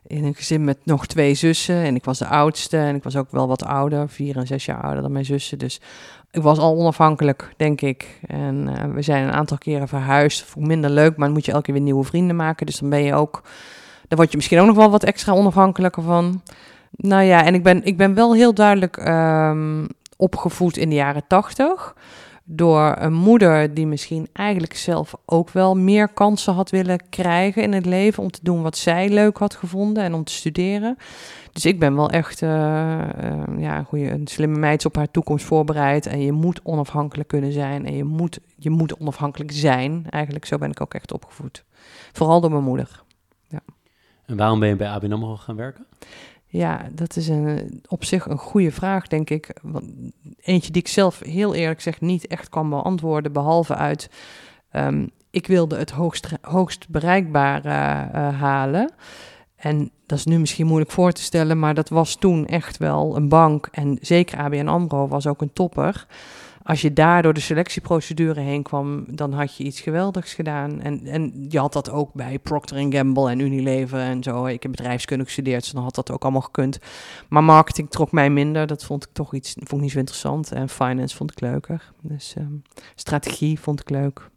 in 0.06 0.24
een 0.24 0.34
gezin 0.34 0.64
met 0.64 0.78
nog 0.84 1.06
twee 1.06 1.34
zussen. 1.34 1.76
En 1.76 1.94
ik 1.94 2.04
was 2.04 2.18
de 2.18 2.26
oudste 2.26 2.76
en 2.76 2.94
ik 2.94 3.02
was 3.02 3.16
ook 3.16 3.30
wel 3.30 3.48
wat 3.48 3.64
ouder, 3.64 4.08
vier 4.08 4.36
en 4.36 4.46
zes 4.46 4.64
jaar 4.64 4.82
ouder 4.82 5.02
dan 5.02 5.12
mijn 5.12 5.24
zussen. 5.24 5.58
Dus 5.58 5.80
ik 6.30 6.42
was 6.42 6.58
al 6.58 6.76
onafhankelijk, 6.76 7.52
denk 7.56 7.80
ik. 7.80 8.18
En 8.26 8.94
we 8.94 9.02
zijn 9.02 9.24
een 9.24 9.32
aantal 9.32 9.58
keren 9.58 9.88
verhuisd. 9.88 10.42
Vond 10.42 10.66
minder 10.66 10.90
leuk, 10.90 11.16
maar 11.16 11.26
dan 11.26 11.36
moet 11.36 11.44
je 11.44 11.52
elke 11.52 11.64
keer 11.64 11.74
weer 11.74 11.82
nieuwe 11.82 12.04
vrienden 12.04 12.36
maken. 12.36 12.66
Dus 12.66 12.78
dan 12.78 12.90
ben 12.90 13.02
je 13.02 13.14
ook, 13.14 13.42
dan 14.08 14.18
word 14.18 14.30
je 14.30 14.36
misschien 14.36 14.60
ook 14.60 14.66
nog 14.66 14.76
wel 14.76 14.90
wat 14.90 15.04
extra 15.04 15.32
onafhankelijker 15.32 16.02
van. 16.02 16.42
Nou 16.90 17.22
ja, 17.22 17.44
en 17.44 17.54
ik 17.54 17.62
ben, 17.62 17.84
ik 17.84 17.96
ben 17.96 18.14
wel 18.14 18.34
heel 18.34 18.54
duidelijk 18.54 18.96
um, 18.96 19.86
opgevoed 20.16 20.76
in 20.76 20.88
de 20.88 20.94
jaren 20.94 21.24
tachtig. 21.26 21.94
Door 22.54 22.96
een 22.98 23.12
moeder 23.12 23.74
die 23.74 23.86
misschien 23.86 24.28
eigenlijk 24.32 24.74
zelf 24.74 25.14
ook 25.24 25.50
wel 25.50 25.76
meer 25.76 26.08
kansen 26.08 26.54
had 26.54 26.70
willen 26.70 27.00
krijgen 27.10 27.62
in 27.62 27.72
het 27.72 27.86
leven 27.86 28.22
om 28.22 28.30
te 28.30 28.40
doen 28.42 28.62
wat 28.62 28.76
zij 28.76 29.08
leuk 29.08 29.38
had 29.38 29.54
gevonden 29.54 30.02
en 30.02 30.14
om 30.14 30.24
te 30.24 30.32
studeren. 30.32 30.96
Dus 31.52 31.64
ik 31.64 31.78
ben 31.78 31.96
wel 31.96 32.10
echt 32.10 32.42
uh, 32.42 32.48
uh, 32.50 33.42
ja, 33.58 33.78
een, 33.78 33.84
goede, 33.84 34.10
een 34.10 34.26
slimme 34.26 34.58
meid 34.58 34.84
op 34.84 34.96
haar 34.96 35.10
toekomst 35.10 35.44
voorbereid. 35.44 36.06
En 36.06 36.20
je 36.20 36.32
moet 36.32 36.60
onafhankelijk 36.62 37.28
kunnen 37.28 37.52
zijn. 37.52 37.86
En 37.86 37.96
je 37.96 38.04
moet, 38.04 38.40
je 38.56 38.70
moet 38.70 38.96
onafhankelijk 38.96 39.52
zijn. 39.52 40.06
Eigenlijk, 40.10 40.44
zo 40.44 40.58
ben 40.58 40.70
ik 40.70 40.80
ook 40.80 40.94
echt 40.94 41.12
opgevoed. 41.12 41.64
Vooral 42.12 42.40
door 42.40 42.50
mijn 42.50 42.64
moeder. 42.64 43.02
Ja. 43.48 43.60
En 44.26 44.36
waarom 44.36 44.60
ben 44.60 44.68
je 44.68 44.76
bij 44.76 44.88
ABN 44.88 45.12
AMRO 45.12 45.36
gaan 45.36 45.56
werken? 45.56 45.86
Ja, 46.52 46.88
dat 46.92 47.16
is 47.16 47.28
een, 47.28 47.82
op 47.88 48.04
zich 48.04 48.26
een 48.26 48.38
goede 48.38 48.70
vraag, 48.70 49.06
denk 49.06 49.30
ik. 49.30 49.60
Eentje 50.40 50.72
die 50.72 50.82
ik 50.82 50.88
zelf 50.88 51.18
heel 51.18 51.54
eerlijk 51.54 51.80
zeg 51.80 52.00
niet 52.00 52.26
echt 52.26 52.48
kan 52.48 52.70
beantwoorden, 52.70 53.32
behalve 53.32 53.74
uit... 53.74 54.10
Um, 54.72 55.10
ik 55.30 55.46
wilde 55.46 55.76
het 55.76 55.90
hoogst, 55.90 56.28
hoogst 56.40 56.88
bereikbare 56.88 57.68
uh, 57.68 58.40
halen. 58.40 58.92
En 59.56 59.90
dat 60.06 60.18
is 60.18 60.24
nu 60.24 60.38
misschien 60.38 60.66
moeilijk 60.66 60.90
voor 60.90 61.12
te 61.12 61.22
stellen, 61.22 61.58
maar 61.58 61.74
dat 61.74 61.88
was 61.88 62.14
toen 62.14 62.46
echt 62.46 62.76
wel 62.76 63.16
een 63.16 63.28
bank. 63.28 63.68
En 63.70 63.98
zeker 64.00 64.38
ABN 64.38 64.66
AMRO 64.66 65.08
was 65.08 65.26
ook 65.26 65.40
een 65.40 65.52
topper. 65.52 66.06
Als 66.62 66.80
je 66.80 66.92
daar 66.92 67.22
door 67.22 67.34
de 67.34 67.40
selectieprocedure 67.40 68.40
heen 68.40 68.62
kwam, 68.62 69.04
dan 69.08 69.32
had 69.32 69.56
je 69.56 69.64
iets 69.64 69.80
geweldigs 69.80 70.34
gedaan. 70.34 70.80
En, 70.80 71.06
en 71.06 71.46
je 71.48 71.58
had 71.58 71.72
dat 71.72 71.90
ook 71.90 72.12
bij 72.12 72.38
Procter 72.38 72.92
Gamble 72.92 73.30
en 73.30 73.38
Unilever 73.38 73.98
en 73.98 74.22
zo. 74.22 74.46
Ik 74.46 74.62
heb 74.62 74.70
bedrijfskunde 74.70 75.24
gestudeerd, 75.24 75.62
dus 75.62 75.72
dan 75.72 75.82
had 75.82 75.94
dat 75.94 76.10
ook 76.10 76.22
allemaal 76.22 76.40
gekund. 76.40 76.78
Maar 77.28 77.44
marketing 77.44 77.90
trok 77.90 78.12
mij 78.12 78.30
minder. 78.30 78.66
Dat 78.66 78.84
vond 78.84 79.04
ik 79.04 79.10
toch 79.12 79.34
iets, 79.34 79.52
vond 79.52 79.72
ik 79.72 79.80
niet 79.80 79.90
zo 79.90 79.98
interessant. 79.98 80.52
En 80.52 80.68
finance 80.68 81.16
vond 81.16 81.30
ik 81.30 81.40
leuker. 81.40 81.92
Dus 82.00 82.34
um, 82.38 82.62
strategie 82.94 83.60
vond 83.60 83.80
ik 83.80 83.90
leuk. 83.90 84.30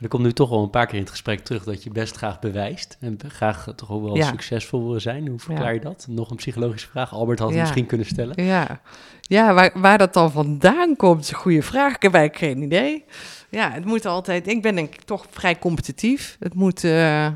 Er 0.00 0.08
komt 0.08 0.22
nu 0.22 0.32
toch 0.32 0.50
al 0.50 0.62
een 0.62 0.70
paar 0.70 0.86
keer 0.86 0.94
in 0.94 1.00
het 1.00 1.10
gesprek 1.10 1.40
terug 1.40 1.64
dat 1.64 1.82
je 1.82 1.90
best 1.90 2.16
graag 2.16 2.38
bewijst 2.38 2.96
en 3.00 3.18
graag 3.28 3.72
toch 3.76 3.90
ook 3.90 4.02
wel 4.02 4.16
ja. 4.16 4.26
succesvol 4.26 4.88
wil 4.88 5.00
zijn. 5.00 5.28
Hoe 5.28 5.38
verklaar 5.38 5.74
je 5.74 5.80
dat? 5.80 6.06
Nog 6.08 6.30
een 6.30 6.36
psychologische 6.36 6.88
vraag. 6.88 7.12
Albert 7.12 7.38
had 7.38 7.50
het 7.50 7.58
misschien 7.58 7.86
kunnen 7.86 8.06
stellen. 8.06 8.44
Ja, 8.44 8.80
ja 9.20 9.54
waar, 9.54 9.70
waar 9.74 9.98
dat 9.98 10.12
dan 10.12 10.30
vandaan 10.30 10.96
komt, 10.96 11.20
is 11.20 11.30
een 11.30 11.36
goede 11.36 11.62
vraag. 11.62 11.94
Ik 11.94 12.02
heb 12.02 12.14
eigenlijk 12.14 12.52
geen 12.52 12.62
idee. 12.62 13.04
Ja, 13.48 13.70
het 13.70 13.84
moet 13.84 14.06
altijd. 14.06 14.48
Ik 14.48 14.62
ben 14.62 14.74
denk 14.74 14.94
ik 14.94 15.02
toch 15.02 15.26
vrij 15.30 15.58
competitief. 15.58 16.36
Het 16.40 16.54
moet, 16.54 16.84
uh, 16.84 17.26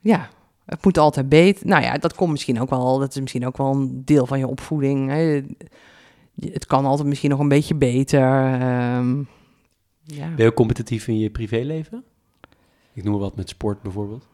ja, 0.00 0.28
het 0.66 0.84
moet 0.84 0.98
altijd 0.98 1.28
beter. 1.28 1.66
Nou 1.66 1.82
ja, 1.82 1.98
dat 1.98 2.14
komt 2.14 2.30
misschien 2.30 2.60
ook 2.60 2.70
wel. 2.70 2.98
Dat 2.98 3.14
is 3.14 3.20
misschien 3.20 3.46
ook 3.46 3.56
wel 3.56 3.72
een 3.72 4.02
deel 4.04 4.26
van 4.26 4.38
je 4.38 4.46
opvoeding. 4.46 5.10
Hè. 5.10 5.42
Het 6.40 6.66
kan 6.66 6.84
altijd 6.84 7.08
misschien 7.08 7.30
nog 7.30 7.38
een 7.38 7.48
beetje 7.48 7.74
beter. 7.74 8.52
Um, 8.96 9.28
ja. 10.06 10.28
Ben 10.28 10.44
je 10.44 10.46
ook 10.46 10.54
competitief 10.54 11.08
in 11.08 11.18
je 11.18 11.30
privéleven? 11.30 12.04
Ik 12.92 13.04
noem 13.04 13.18
wat 13.18 13.36
met 13.36 13.48
sport 13.48 13.82
bijvoorbeeld. 13.82 14.26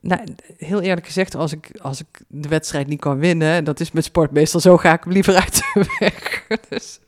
Nou, 0.00 0.20
heel 0.56 0.80
eerlijk 0.80 1.06
gezegd, 1.06 1.34
als 1.34 1.52
ik, 1.52 1.70
als 1.80 2.00
ik 2.00 2.22
de 2.28 2.48
wedstrijd 2.48 2.86
niet 2.86 3.00
kan 3.00 3.18
winnen, 3.18 3.64
dat 3.64 3.80
is 3.80 3.92
met 3.92 4.04
sport 4.04 4.30
meestal 4.30 4.60
zo, 4.60 4.76
ga 4.76 4.92
ik 4.92 5.04
hem 5.04 5.12
liever 5.12 5.34
uit 5.44 5.54
de 5.54 5.96
weg. 5.98 6.46
dus, 6.68 7.00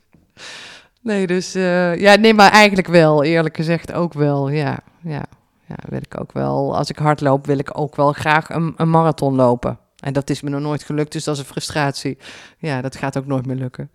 nee, 1.01 1.27
dus 1.27 1.57
uh, 1.57 1.97
ja, 1.97 2.17
nee, 2.17 2.35
maar 2.35 2.51
eigenlijk 2.51 2.89
wel, 2.89 3.25
eerlijk 3.25 3.57
gezegd 3.57 3.93
ook 3.93 4.13
wel, 4.13 4.49
ja, 4.49 4.79
ja. 5.03 5.25
Ja, 5.69 5.77
wil 5.89 6.01
ik 6.03 6.21
ook 6.21 6.33
wel. 6.33 6.77
Als 6.77 6.91
ik 6.91 6.99
hard 6.99 7.21
loop, 7.21 7.47
wil 7.47 7.59
ik 7.59 7.79
ook 7.79 7.97
wel 7.97 8.13
graag 8.13 8.51
een, 8.51 8.75
een 8.77 8.91
marathon 8.91 9.35
lopen. 9.35 9.79
En 9.99 10.13
dat 10.13 10.31
is 10.31 10.41
me 10.41 10.51
nog 10.51 10.61
nooit 10.61 10.83
gelukt, 10.83 11.13
dus 11.13 11.25
dat 11.25 11.35
is 11.35 11.41
een 11.41 11.47
frustratie. 11.47 12.19
Ja, 12.59 12.81
dat 12.81 12.97
gaat 12.97 13.19
ook 13.19 13.27
nooit 13.27 13.47
meer 13.47 13.57
lukken. 13.57 13.91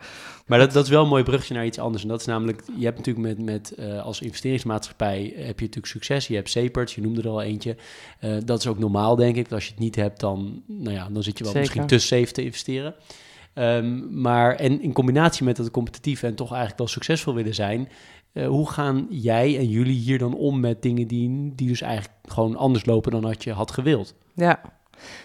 Maar 0.46 0.60
dat, 0.60 0.72
dat 0.72 0.84
is 0.84 0.90
wel 0.90 1.04
een 1.04 1.10
mooi 1.10 1.24
brugje 1.24 1.54
naar 1.54 1.66
iets 1.66 1.80
anders. 1.80 2.04
En 2.04 2.10
dat 2.10 2.20
is 2.20 2.26
namelijk, 2.26 2.64
je 2.78 2.86
hebt 2.86 2.98
natuurlijk 2.98 3.28
met, 3.28 3.46
met 3.46 3.74
uh, 3.80 4.02
als 4.02 4.22
investeringsmaatschappij 4.22 5.34
heb 5.36 5.60
je 5.60 5.66
natuurlijk 5.66 5.86
succes. 5.86 6.28
Je 6.28 6.36
hebt 6.36 6.50
Seperts, 6.50 6.96
je 6.96 7.02
noemde 7.02 7.22
er 7.22 7.28
al 7.28 7.42
eentje. 7.42 7.78
Uh, 8.22 8.38
dat 8.46 8.60
is 8.60 8.68
ook 8.68 8.80
normaal, 8.80 9.16
denk 9.16 9.36
ik. 9.36 9.52
Als 9.52 9.66
je 9.66 9.72
het 9.72 9.80
niet 9.80 9.96
hebt, 9.96 10.20
dan, 10.20 10.64
nou 10.68 10.96
ja, 10.96 11.08
dan 11.10 11.24
zit 11.24 11.38
je 11.38 11.44
wel 11.44 11.54
Zeker. 11.54 11.68
misschien 11.68 12.00
te 12.00 12.06
safe 12.06 12.32
te 12.32 12.44
investeren. 12.44 12.96
Um, 13.56 14.22
maar 14.22 14.56
en 14.56 14.82
in 14.82 14.94
combinatie 14.94 15.46
met 15.46 15.56
dat 15.56 15.72
competitief 15.72 16.24
en 16.24 16.36
toch 16.36 16.50
eigenlijk 16.50 16.80
wel 16.80 16.88
succesvol 16.88 17.34
willen 17.34 17.56
zijn, 17.56 17.90
uh, 18.34 18.48
hoe 18.48 18.70
gaan 18.70 19.08
jij 19.10 19.58
en 19.58 19.70
jullie 19.70 20.00
hier 20.00 20.18
dan 20.18 20.34
om 20.36 20.60
met 20.60 20.82
dingen 20.82 21.08
die, 21.08 21.52
die 21.56 21.68
dus 21.68 21.82
eigenlijk 21.82 22.14
gewoon 22.24 22.56
anders 22.56 22.86
lopen 22.86 23.12
dan 23.12 23.26
had 23.26 23.44
je 23.44 23.52
had 23.52 23.72
gewild? 23.72 24.16
Ja, 24.36 24.62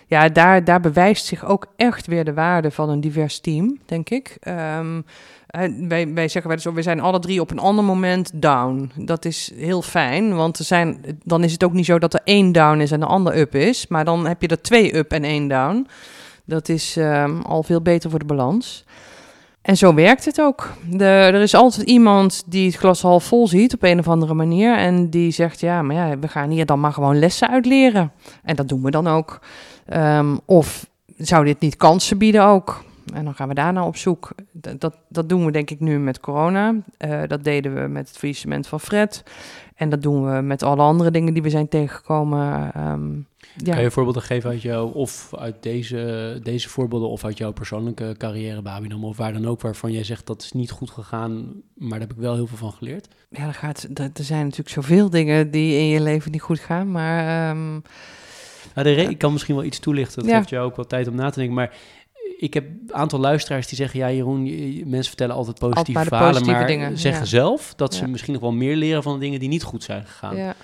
ja, 0.06 0.28
daar, 0.28 0.64
daar 0.64 0.80
bewijst 0.80 1.26
zich 1.26 1.44
ook 1.44 1.66
echt 1.76 2.06
weer 2.06 2.24
de 2.24 2.34
waarde 2.34 2.70
van 2.70 2.88
een 2.88 3.00
divers 3.00 3.40
team, 3.40 3.78
denk 3.86 4.10
ik. 4.10 4.36
Um, 4.78 5.04
wij, 5.88 6.14
wij 6.14 6.28
zeggen 6.28 6.50
wel 6.50 6.52
eens, 6.52 6.74
we 6.74 6.82
zijn 6.82 7.00
alle 7.00 7.18
drie 7.18 7.40
op 7.40 7.50
een 7.50 7.58
ander 7.58 7.84
moment 7.84 8.30
down. 8.34 8.90
Dat 8.96 9.24
is 9.24 9.50
heel 9.54 9.82
fijn, 9.82 10.34
want 10.34 10.58
er 10.58 10.64
zijn, 10.64 11.20
dan 11.24 11.44
is 11.44 11.52
het 11.52 11.64
ook 11.64 11.72
niet 11.72 11.84
zo 11.84 11.98
dat 11.98 12.14
er 12.14 12.20
één 12.24 12.52
down 12.52 12.80
is 12.80 12.90
en 12.90 13.00
de 13.00 13.06
ander 13.06 13.38
up 13.38 13.54
is. 13.54 13.86
Maar 13.86 14.04
dan 14.04 14.26
heb 14.26 14.42
je 14.42 14.48
er 14.48 14.62
twee 14.62 14.96
up 14.96 15.12
en 15.12 15.24
één 15.24 15.48
down. 15.48 15.86
Dat 16.44 16.68
is 16.68 16.96
um, 16.96 17.42
al 17.42 17.62
veel 17.62 17.82
beter 17.82 18.10
voor 18.10 18.18
de 18.18 18.24
balans. 18.24 18.84
En 19.68 19.76
zo 19.76 19.94
werkt 19.94 20.24
het 20.24 20.40
ook. 20.40 20.72
De, 20.90 21.04
er 21.04 21.34
is 21.34 21.54
altijd 21.54 21.88
iemand 21.88 22.42
die 22.46 22.66
het 22.66 22.76
glas 22.76 23.02
half 23.02 23.24
vol 23.24 23.48
ziet 23.48 23.74
op 23.74 23.82
een 23.82 23.98
of 23.98 24.08
andere 24.08 24.34
manier. 24.34 24.76
En 24.76 25.10
die 25.10 25.30
zegt: 25.30 25.60
Ja, 25.60 25.82
maar 25.82 25.96
ja, 25.96 26.18
we 26.18 26.28
gaan 26.28 26.50
hier 26.50 26.66
dan 26.66 26.80
maar 26.80 26.92
gewoon 26.92 27.18
lessen 27.18 27.50
uitleren. 27.50 28.12
En 28.42 28.56
dat 28.56 28.68
doen 28.68 28.82
we 28.82 28.90
dan 28.90 29.06
ook. 29.06 29.40
Um, 29.94 30.40
of 30.44 30.86
zou 31.16 31.44
dit 31.44 31.60
niet 31.60 31.76
kansen 31.76 32.18
bieden 32.18 32.44
ook? 32.44 32.84
En 33.14 33.24
dan 33.24 33.34
gaan 33.34 33.48
we 33.48 33.54
daarna 33.54 33.86
op 33.86 33.96
zoek. 33.96 34.30
Dat, 34.52 34.96
dat, 35.08 35.28
doen 35.28 35.44
we 35.44 35.52
denk 35.52 35.70
ik 35.70 35.80
nu 35.80 35.98
met 35.98 36.20
corona. 36.20 36.74
Uh, 36.98 37.22
dat 37.26 37.44
deden 37.44 37.74
we 37.74 37.88
met 37.88 38.08
het 38.08 38.18
faillissement 38.18 38.66
van 38.66 38.80
Fred. 38.80 39.22
En 39.78 39.88
dat 39.88 40.02
doen 40.02 40.34
we 40.34 40.40
met 40.40 40.62
alle 40.62 40.82
andere 40.82 41.10
dingen 41.10 41.32
die 41.32 41.42
we 41.42 41.50
zijn 41.50 41.68
tegengekomen. 41.68 42.72
Um, 42.76 43.26
ja. 43.56 43.74
Kan 43.74 43.82
je 43.82 43.90
voorbeelden 43.90 44.22
geven 44.22 44.50
uit 44.50 44.62
jou, 44.62 44.94
of 44.94 45.34
uit 45.38 45.62
deze, 45.62 46.40
deze 46.42 46.68
voorbeelden, 46.68 47.08
of 47.08 47.24
uit 47.24 47.38
jouw 47.38 47.52
persoonlijke 47.52 48.14
carrière, 48.16 48.62
Babinam, 48.62 49.04
of 49.04 49.16
waar 49.16 49.32
dan 49.32 49.46
ook, 49.46 49.60
waarvan 49.60 49.92
jij 49.92 50.04
zegt 50.04 50.26
dat 50.26 50.42
is 50.42 50.52
niet 50.52 50.70
goed 50.70 50.90
gegaan, 50.90 51.62
maar 51.74 51.98
daar 51.98 52.08
heb 52.08 52.16
ik 52.16 52.22
wel 52.22 52.34
heel 52.34 52.46
veel 52.46 52.56
van 52.56 52.72
geleerd? 52.72 53.08
Ja, 53.30 53.46
er, 53.46 53.54
gaat, 53.54 53.88
er, 53.94 54.10
zijn 54.14 54.42
natuurlijk 54.42 54.68
zoveel 54.68 55.10
dingen 55.10 55.50
die 55.50 55.78
in 55.78 55.86
je 55.86 56.00
leven 56.00 56.30
niet 56.30 56.42
goed 56.42 56.58
gaan, 56.58 56.90
maar... 56.90 57.50
Um, 57.50 57.82
nou, 58.74 58.94
de 58.94 59.02
ik 59.02 59.18
kan 59.18 59.32
misschien 59.32 59.54
wel 59.54 59.64
iets 59.64 59.78
toelichten, 59.78 60.22
dat 60.22 60.30
ja. 60.30 60.36
geeft 60.36 60.48
jou 60.48 60.66
ook 60.66 60.76
wel 60.76 60.86
tijd 60.86 61.08
om 61.08 61.14
na 61.14 61.30
te 61.30 61.38
denken, 61.38 61.56
maar 61.56 61.76
ik 62.36 62.54
heb 62.54 62.64
een 62.64 62.94
aantal 62.94 63.18
luisteraars 63.18 63.66
die 63.66 63.76
zeggen: 63.76 64.00
Ja, 64.00 64.10
Jeroen, 64.10 64.42
mensen 64.88 65.08
vertellen 65.08 65.34
altijd 65.34 65.58
positieve 65.58 66.04
verhalen, 66.04 66.46
maar 66.46 66.66
dingen, 66.66 66.98
zeggen 66.98 67.26
zelf 67.26 67.74
dat 67.74 67.94
ze 67.94 68.08
misschien 68.08 68.32
nog 68.32 68.42
wel 68.42 68.52
meer 68.52 68.76
leren 68.76 69.02
van 69.02 69.12
de 69.12 69.18
dingen 69.18 69.40
die 69.40 69.48
niet 69.48 69.62
goed 69.62 69.82
zijn 69.82 70.06
gegaan. 70.06 70.36
Ja. 70.36 70.54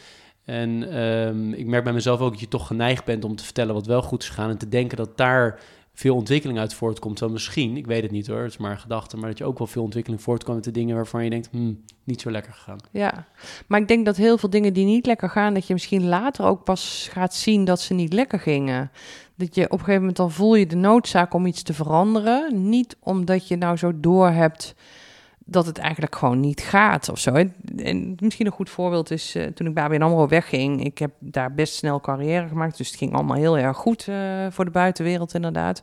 En 0.45 0.99
um, 1.05 1.53
ik 1.53 1.67
merk 1.67 1.85
bij 1.85 1.93
mezelf 1.93 2.21
ook 2.21 2.31
dat 2.31 2.41
je 2.41 2.49
toch 2.49 2.67
geneigd 2.67 3.05
bent 3.05 3.25
om 3.25 3.37
te 3.37 3.45
vertellen 3.45 3.75
wat 3.75 3.87
wel 3.87 4.03
goed 4.03 4.23
is 4.23 4.29
gegaan 4.29 4.51
en 4.51 4.59
te 4.59 4.69
denken 4.69 4.97
dat 4.97 5.17
daar 5.17 5.61
veel 5.95 6.15
ontwikkeling 6.15 6.59
uit 6.59 6.75
voortkomt. 6.75 7.21
Wel 7.21 7.29
misschien, 7.29 7.77
ik 7.77 7.87
weet 7.87 8.03
het 8.03 8.11
niet 8.11 8.27
hoor, 8.27 8.43
het 8.43 8.51
is 8.51 8.57
maar 8.57 8.71
een 8.71 8.79
gedachte, 8.79 9.17
maar 9.17 9.29
dat 9.29 9.39
je 9.39 9.45
ook 9.45 9.59
wel 9.59 9.67
veel 9.67 9.83
ontwikkeling 9.83 10.23
voortkomt 10.23 10.57
uit 10.57 10.65
de 10.65 10.71
dingen 10.71 10.97
waarvan 10.97 11.25
je 11.25 11.31
denkt, 11.31 11.49
hmm, 11.51 11.81
niet 12.05 12.21
zo 12.21 12.31
lekker 12.31 12.53
gegaan. 12.53 12.79
Ja, 12.91 13.27
maar 13.67 13.81
ik 13.81 13.89
denk 13.89 14.05
dat 14.05 14.17
heel 14.17 14.39
veel 14.39 14.51
dingen 14.51 14.73
die 14.73 14.85
niet 14.85 15.07
lekker 15.07 15.31
gaan, 15.31 15.55
dat 15.55 15.67
je 15.67 15.73
misschien 15.73 16.07
later 16.07 16.45
ook 16.45 16.65
pas 16.65 17.09
gaat 17.13 17.35
zien 17.35 17.65
dat 17.65 17.81
ze 17.81 17.95
niet 17.95 18.13
lekker 18.13 18.41
gingen. 18.41 18.91
Dat 19.37 19.55
je 19.55 19.65
op 19.65 19.73
een 19.73 19.79
gegeven 19.79 20.01
moment 20.01 20.17
dan 20.17 20.31
voel 20.31 20.55
je 20.55 20.67
de 20.67 20.77
noodzaak 20.77 21.35
om 21.35 21.47
iets 21.47 21.63
te 21.63 21.75
veranderen. 21.75 22.69
Niet 22.69 22.97
omdat 23.01 23.49
je 23.49 23.57
nou 23.57 23.77
zo 23.77 23.93
door 24.01 24.31
hebt 24.31 24.75
dat 25.45 25.67
het 25.67 25.79
eigenlijk 25.79 26.15
gewoon 26.15 26.41
niet 26.41 26.61
gaat 26.61 27.09
of 27.09 27.19
zo. 27.19 27.33
En 27.77 28.17
misschien 28.19 28.47
een 28.47 28.53
goed 28.53 28.71
voorbeeld 28.71 29.11
is 29.11 29.37
uh, 29.37 29.47
toen 29.47 29.67
ik 29.67 29.75
bij 29.75 29.85
ABN 29.85 30.03
AMRO 30.03 30.29
wegging. 30.29 30.85
Ik 30.85 30.99
heb 30.99 31.11
daar 31.19 31.55
best 31.55 31.75
snel 31.75 32.01
carrière 32.01 32.49
gemaakt, 32.49 32.77
dus 32.77 32.89
het 32.89 32.97
ging 32.97 33.13
allemaal 33.13 33.37
heel 33.37 33.59
erg 33.59 33.77
goed 33.77 34.07
uh, 34.07 34.17
voor 34.51 34.65
de 34.65 34.71
buitenwereld 34.71 35.35
inderdaad. 35.35 35.83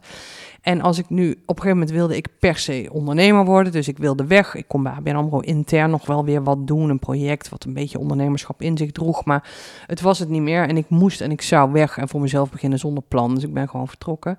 En 0.62 0.82
als 0.82 0.98
ik 0.98 1.10
nu, 1.10 1.32
op 1.32 1.38
een 1.38 1.46
gegeven 1.48 1.70
moment 1.70 1.92
wilde 1.92 2.16
ik 2.16 2.28
per 2.40 2.58
se 2.58 2.90
ondernemer 2.92 3.46
worden, 3.46 3.72
dus 3.72 3.88
ik 3.88 3.98
wilde 3.98 4.26
weg. 4.26 4.56
Ik 4.56 4.68
kon 4.68 4.84
bij 4.84 4.92
ABN 4.92 5.16
AMRO 5.16 5.40
intern 5.40 5.90
nog 5.90 6.06
wel 6.06 6.26
weer 6.26 6.44
wat 6.44 6.68
doen, 6.68 6.90
een 6.90 7.00
project 7.00 7.50
wat 7.50 7.64
een 7.64 7.74
beetje 7.74 8.00
ondernemerschap 8.00 8.62
in 8.62 8.78
zich 8.78 8.92
droeg, 8.92 9.26
maar 9.26 9.50
het 9.88 10.02
was 10.02 10.20
het 10.20 10.30
niet 10.30 10.42
meer. 10.42 10.68
En 10.68 10.78
ik 10.78 10.90
moest 10.90 11.22
en 11.22 11.32
ik 11.32 11.42
zou 11.42 11.72
weg 11.72 11.98
en 11.98 12.10
voor 12.10 12.22
mezelf 12.22 12.52
beginnen 12.52 12.80
zonder 12.80 13.04
plan, 13.08 13.36
dus 13.36 13.44
ik 13.44 13.54
ben 13.54 13.70
gewoon 13.70 13.88
vertrokken 13.88 14.38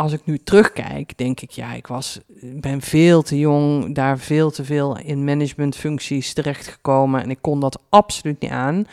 als 0.00 0.12
ik 0.12 0.20
nu 0.24 0.38
terugkijk, 0.38 1.18
denk 1.18 1.40
ik, 1.40 1.50
ja, 1.50 1.72
ik 1.72 1.86
was, 1.86 2.20
ben 2.42 2.80
veel 2.80 3.22
te 3.22 3.38
jong, 3.38 3.94
daar 3.94 4.18
veel 4.18 4.50
te 4.50 4.64
veel 4.64 4.98
in 4.98 5.24
managementfuncties 5.24 6.32
terechtgekomen 6.32 7.22
en 7.22 7.30
ik 7.30 7.38
kon 7.40 7.60
dat 7.60 7.82
absoluut 7.88 8.40
niet 8.40 8.50
aan. 8.50 8.84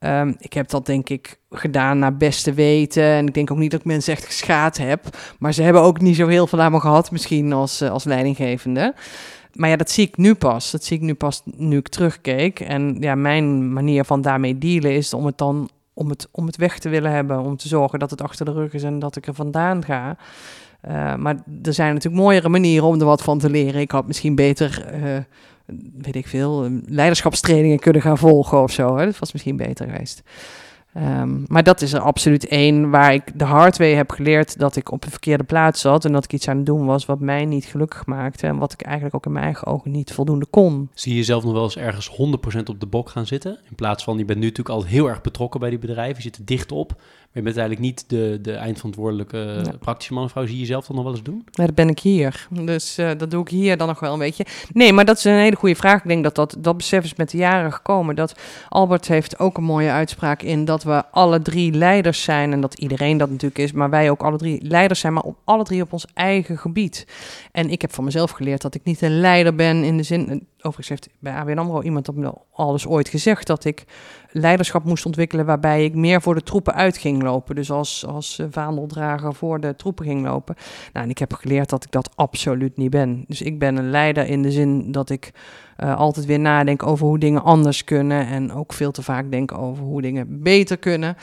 Um, 0.00 0.36
ik 0.38 0.52
heb 0.52 0.68
dat 0.68 0.86
denk 0.86 1.08
ik 1.08 1.38
gedaan 1.50 1.98
naar 1.98 2.16
beste 2.16 2.52
weten. 2.52 3.02
En 3.02 3.26
ik 3.26 3.34
denk 3.34 3.50
ook 3.50 3.58
niet 3.58 3.70
dat 3.70 3.80
ik 3.80 3.86
mensen 3.86 4.12
echt 4.12 4.24
geschaad 4.24 4.76
heb. 4.76 5.16
Maar 5.38 5.52
ze 5.52 5.62
hebben 5.62 5.82
ook 5.82 6.00
niet 6.00 6.16
zo 6.16 6.26
heel 6.26 6.46
veel 6.46 6.60
aan 6.60 6.72
me 6.72 6.80
gehad, 6.80 7.10
misschien 7.10 7.52
als, 7.52 7.82
uh, 7.82 7.90
als 7.90 8.04
leidinggevende. 8.04 8.94
Maar 9.52 9.68
ja, 9.68 9.76
dat 9.76 9.90
zie 9.90 10.06
ik 10.06 10.16
nu 10.16 10.34
pas. 10.34 10.70
Dat 10.70 10.84
zie 10.84 10.96
ik 10.96 11.02
nu 11.02 11.14
pas 11.14 11.42
nu 11.44 11.76
ik 11.76 11.88
terugkeek. 11.88 12.60
En 12.60 12.96
ja, 13.00 13.14
mijn 13.14 13.72
manier 13.72 14.04
van 14.04 14.22
daarmee 14.22 14.58
dealen 14.58 14.94
is 14.94 15.14
om 15.14 15.26
het 15.26 15.38
dan 15.38 15.70
om 15.94 16.08
het, 16.08 16.28
om 16.30 16.46
het 16.46 16.56
weg 16.56 16.78
te 16.78 16.88
willen 16.88 17.10
hebben, 17.10 17.40
om 17.40 17.56
te 17.56 17.68
zorgen 17.68 17.98
dat 17.98 18.10
het 18.10 18.22
achter 18.22 18.44
de 18.44 18.52
rug 18.52 18.72
is 18.72 18.82
en 18.82 18.98
dat 18.98 19.16
ik 19.16 19.26
er 19.26 19.34
vandaan 19.34 19.84
ga. 19.84 20.16
Uh, 20.88 21.14
maar 21.14 21.36
er 21.62 21.74
zijn 21.74 21.94
natuurlijk 21.94 22.22
mooiere 22.22 22.48
manieren 22.48 22.86
om 22.86 23.00
er 23.00 23.06
wat 23.06 23.22
van 23.22 23.38
te 23.38 23.50
leren. 23.50 23.80
Ik 23.80 23.90
had 23.90 24.06
misschien 24.06 24.34
beter 24.34 24.86
uh, 25.02 25.16
weet 25.96 26.16
ik 26.16 26.26
veel, 26.26 26.68
leiderschapstrainingen 26.86 27.78
kunnen 27.78 28.02
gaan 28.02 28.18
volgen 28.18 28.62
of 28.62 28.72
zo. 28.72 28.96
Hè? 28.96 29.04
Dat 29.04 29.18
was 29.18 29.32
misschien 29.32 29.56
beter 29.56 29.86
geweest. 29.86 30.22
Ehm, 30.94 31.42
maar 31.46 31.62
dat 31.62 31.82
is 31.82 31.92
er 31.92 32.00
absoluut 32.00 32.46
één 32.46 32.90
waar 32.90 33.14
ik 33.14 33.38
de 33.38 33.44
hard 33.44 33.78
way 33.78 33.94
heb 33.94 34.10
geleerd 34.10 34.58
dat 34.58 34.76
ik 34.76 34.92
op 34.92 35.04
een 35.04 35.10
verkeerde 35.10 35.44
plaats 35.44 35.80
zat 35.80 36.04
en 36.04 36.12
dat 36.12 36.24
ik 36.24 36.32
iets 36.32 36.48
aan 36.48 36.56
het 36.56 36.66
doen 36.66 36.86
was 36.86 37.06
wat 37.06 37.20
mij 37.20 37.44
niet 37.44 37.64
gelukkig 37.64 38.06
maakte 38.06 38.46
en 38.46 38.58
wat 38.58 38.72
ik 38.72 38.82
eigenlijk 38.82 39.14
ook 39.14 39.26
in 39.26 39.32
mijn 39.32 39.44
eigen 39.44 39.66
ogen 39.66 39.90
niet 39.90 40.12
voldoende 40.12 40.46
kon. 40.46 40.88
Zie 40.94 41.12
je 41.12 41.18
jezelf 41.18 41.44
nog 41.44 41.52
wel 41.52 41.62
eens 41.62 41.76
ergens 41.76 42.10
100% 42.10 42.62
op 42.64 42.80
de 42.80 42.86
bok 42.86 43.08
gaan 43.08 43.26
zitten? 43.26 43.58
In 43.68 43.74
plaats 43.74 44.04
van, 44.04 44.18
je 44.18 44.24
bent 44.24 44.38
nu 44.38 44.46
natuurlijk 44.46 44.76
al 44.76 44.84
heel 44.84 45.08
erg 45.08 45.20
betrokken 45.20 45.60
bij 45.60 45.70
die 45.70 45.78
bedrijven, 45.78 46.16
je 46.16 46.22
zit 46.22 46.36
er 46.36 46.44
dicht 46.44 46.72
op, 46.72 46.96
je 47.34 47.42
bent 47.42 47.56
eigenlijk 47.56 47.86
niet 47.86 48.04
de, 48.06 48.38
de 48.42 48.52
eindverantwoordelijke 48.52 49.62
praktische 49.80 50.12
man 50.12 50.24
of 50.24 50.30
vrouw. 50.30 50.46
Zie 50.46 50.54
je 50.54 50.60
jezelf 50.60 50.86
dan 50.86 50.96
nog 50.96 51.04
wel 51.04 51.14
eens 51.14 51.22
doen? 51.22 51.44
Ja, 51.50 51.66
dat 51.66 51.74
ben 51.74 51.88
ik 51.88 51.98
hier. 51.98 52.46
Dus 52.50 52.98
uh, 52.98 53.10
dat 53.16 53.30
doe 53.30 53.40
ik 53.40 53.48
hier 53.48 53.76
dan 53.76 53.86
nog 53.86 54.00
wel 54.00 54.12
een 54.12 54.18
beetje. 54.18 54.46
Nee, 54.72 54.92
maar 54.92 55.04
dat 55.04 55.16
is 55.16 55.24
een 55.24 55.32
hele 55.32 55.56
goede 55.56 55.74
vraag. 55.74 56.02
Ik 56.02 56.08
denk 56.08 56.24
dat 56.24 56.34
dat, 56.34 56.56
dat 56.58 56.76
besef 56.76 57.04
is 57.04 57.14
met 57.14 57.30
de 57.30 57.36
jaren 57.36 57.72
gekomen. 57.72 58.14
Dat 58.14 58.34
Albert 58.68 59.08
heeft 59.08 59.38
ook 59.38 59.56
een 59.56 59.64
mooie 59.64 59.90
uitspraak 59.90 60.42
in 60.42 60.64
dat 60.64 60.83
we 60.84 61.04
alle 61.10 61.42
drie 61.42 61.72
leiders 61.72 62.22
zijn. 62.22 62.52
En 62.52 62.60
dat 62.60 62.78
iedereen 62.78 63.16
dat 63.16 63.30
natuurlijk 63.30 63.58
is, 63.58 63.72
maar 63.72 63.90
wij 63.90 64.10
ook 64.10 64.22
alle 64.22 64.36
drie 64.36 64.62
leiders 64.62 65.00
zijn, 65.00 65.12
maar 65.12 65.22
op 65.22 65.36
alle 65.44 65.64
drie 65.64 65.82
op 65.82 65.92
ons 65.92 66.06
eigen 66.14 66.58
gebied. 66.58 67.06
En 67.52 67.70
ik 67.70 67.80
heb 67.80 67.92
van 67.92 68.04
mezelf 68.04 68.30
geleerd 68.30 68.62
dat 68.62 68.74
ik 68.74 68.84
niet 68.84 69.02
een 69.02 69.20
leider 69.20 69.54
ben 69.54 69.84
in 69.84 69.96
de 69.96 70.02
zin 70.02 70.46
overigens 70.56 70.88
heeft 70.88 71.08
bij 71.18 71.32
ABN 71.32 71.58
AMRO 71.58 71.82
iemand 71.82 72.06
dat 72.06 72.14
me 72.14 72.32
al 72.52 72.72
eens 72.72 72.86
ooit 72.86 73.08
gezegd... 73.08 73.46
dat 73.46 73.64
ik 73.64 73.84
leiderschap 74.36 74.84
moest 74.84 75.06
ontwikkelen 75.06 75.46
waarbij 75.46 75.84
ik 75.84 75.94
meer 75.94 76.22
voor 76.22 76.34
de 76.34 76.42
troepen 76.42 76.74
uit 76.74 76.96
ging 76.96 77.22
lopen. 77.22 77.54
Dus 77.54 77.70
als, 77.70 78.06
als 78.06 78.42
vaandeldrager 78.50 79.34
voor 79.34 79.60
de 79.60 79.76
troepen 79.76 80.04
ging 80.04 80.24
lopen. 80.24 80.54
Nou, 80.92 81.04
en 81.04 81.10
ik 81.10 81.18
heb 81.18 81.32
geleerd 81.32 81.70
dat 81.70 81.84
ik 81.84 81.90
dat 81.90 82.10
absoluut 82.14 82.76
niet 82.76 82.90
ben. 82.90 83.24
Dus 83.28 83.42
ik 83.42 83.58
ben 83.58 83.76
een 83.76 83.90
leider 83.90 84.26
in 84.26 84.42
de 84.42 84.50
zin 84.50 84.92
dat 84.92 85.10
ik 85.10 85.32
uh, 85.78 85.96
altijd 85.96 86.26
weer 86.26 86.40
nadenk 86.40 86.86
over 86.86 87.06
hoe 87.06 87.18
dingen 87.18 87.42
anders 87.42 87.84
kunnen... 87.84 88.26
en 88.26 88.52
ook 88.52 88.72
veel 88.72 88.90
te 88.90 89.02
vaak 89.02 89.30
denk 89.30 89.58
over 89.58 89.84
hoe 89.84 90.02
dingen 90.02 90.42
beter 90.42 90.76
kunnen... 90.76 91.16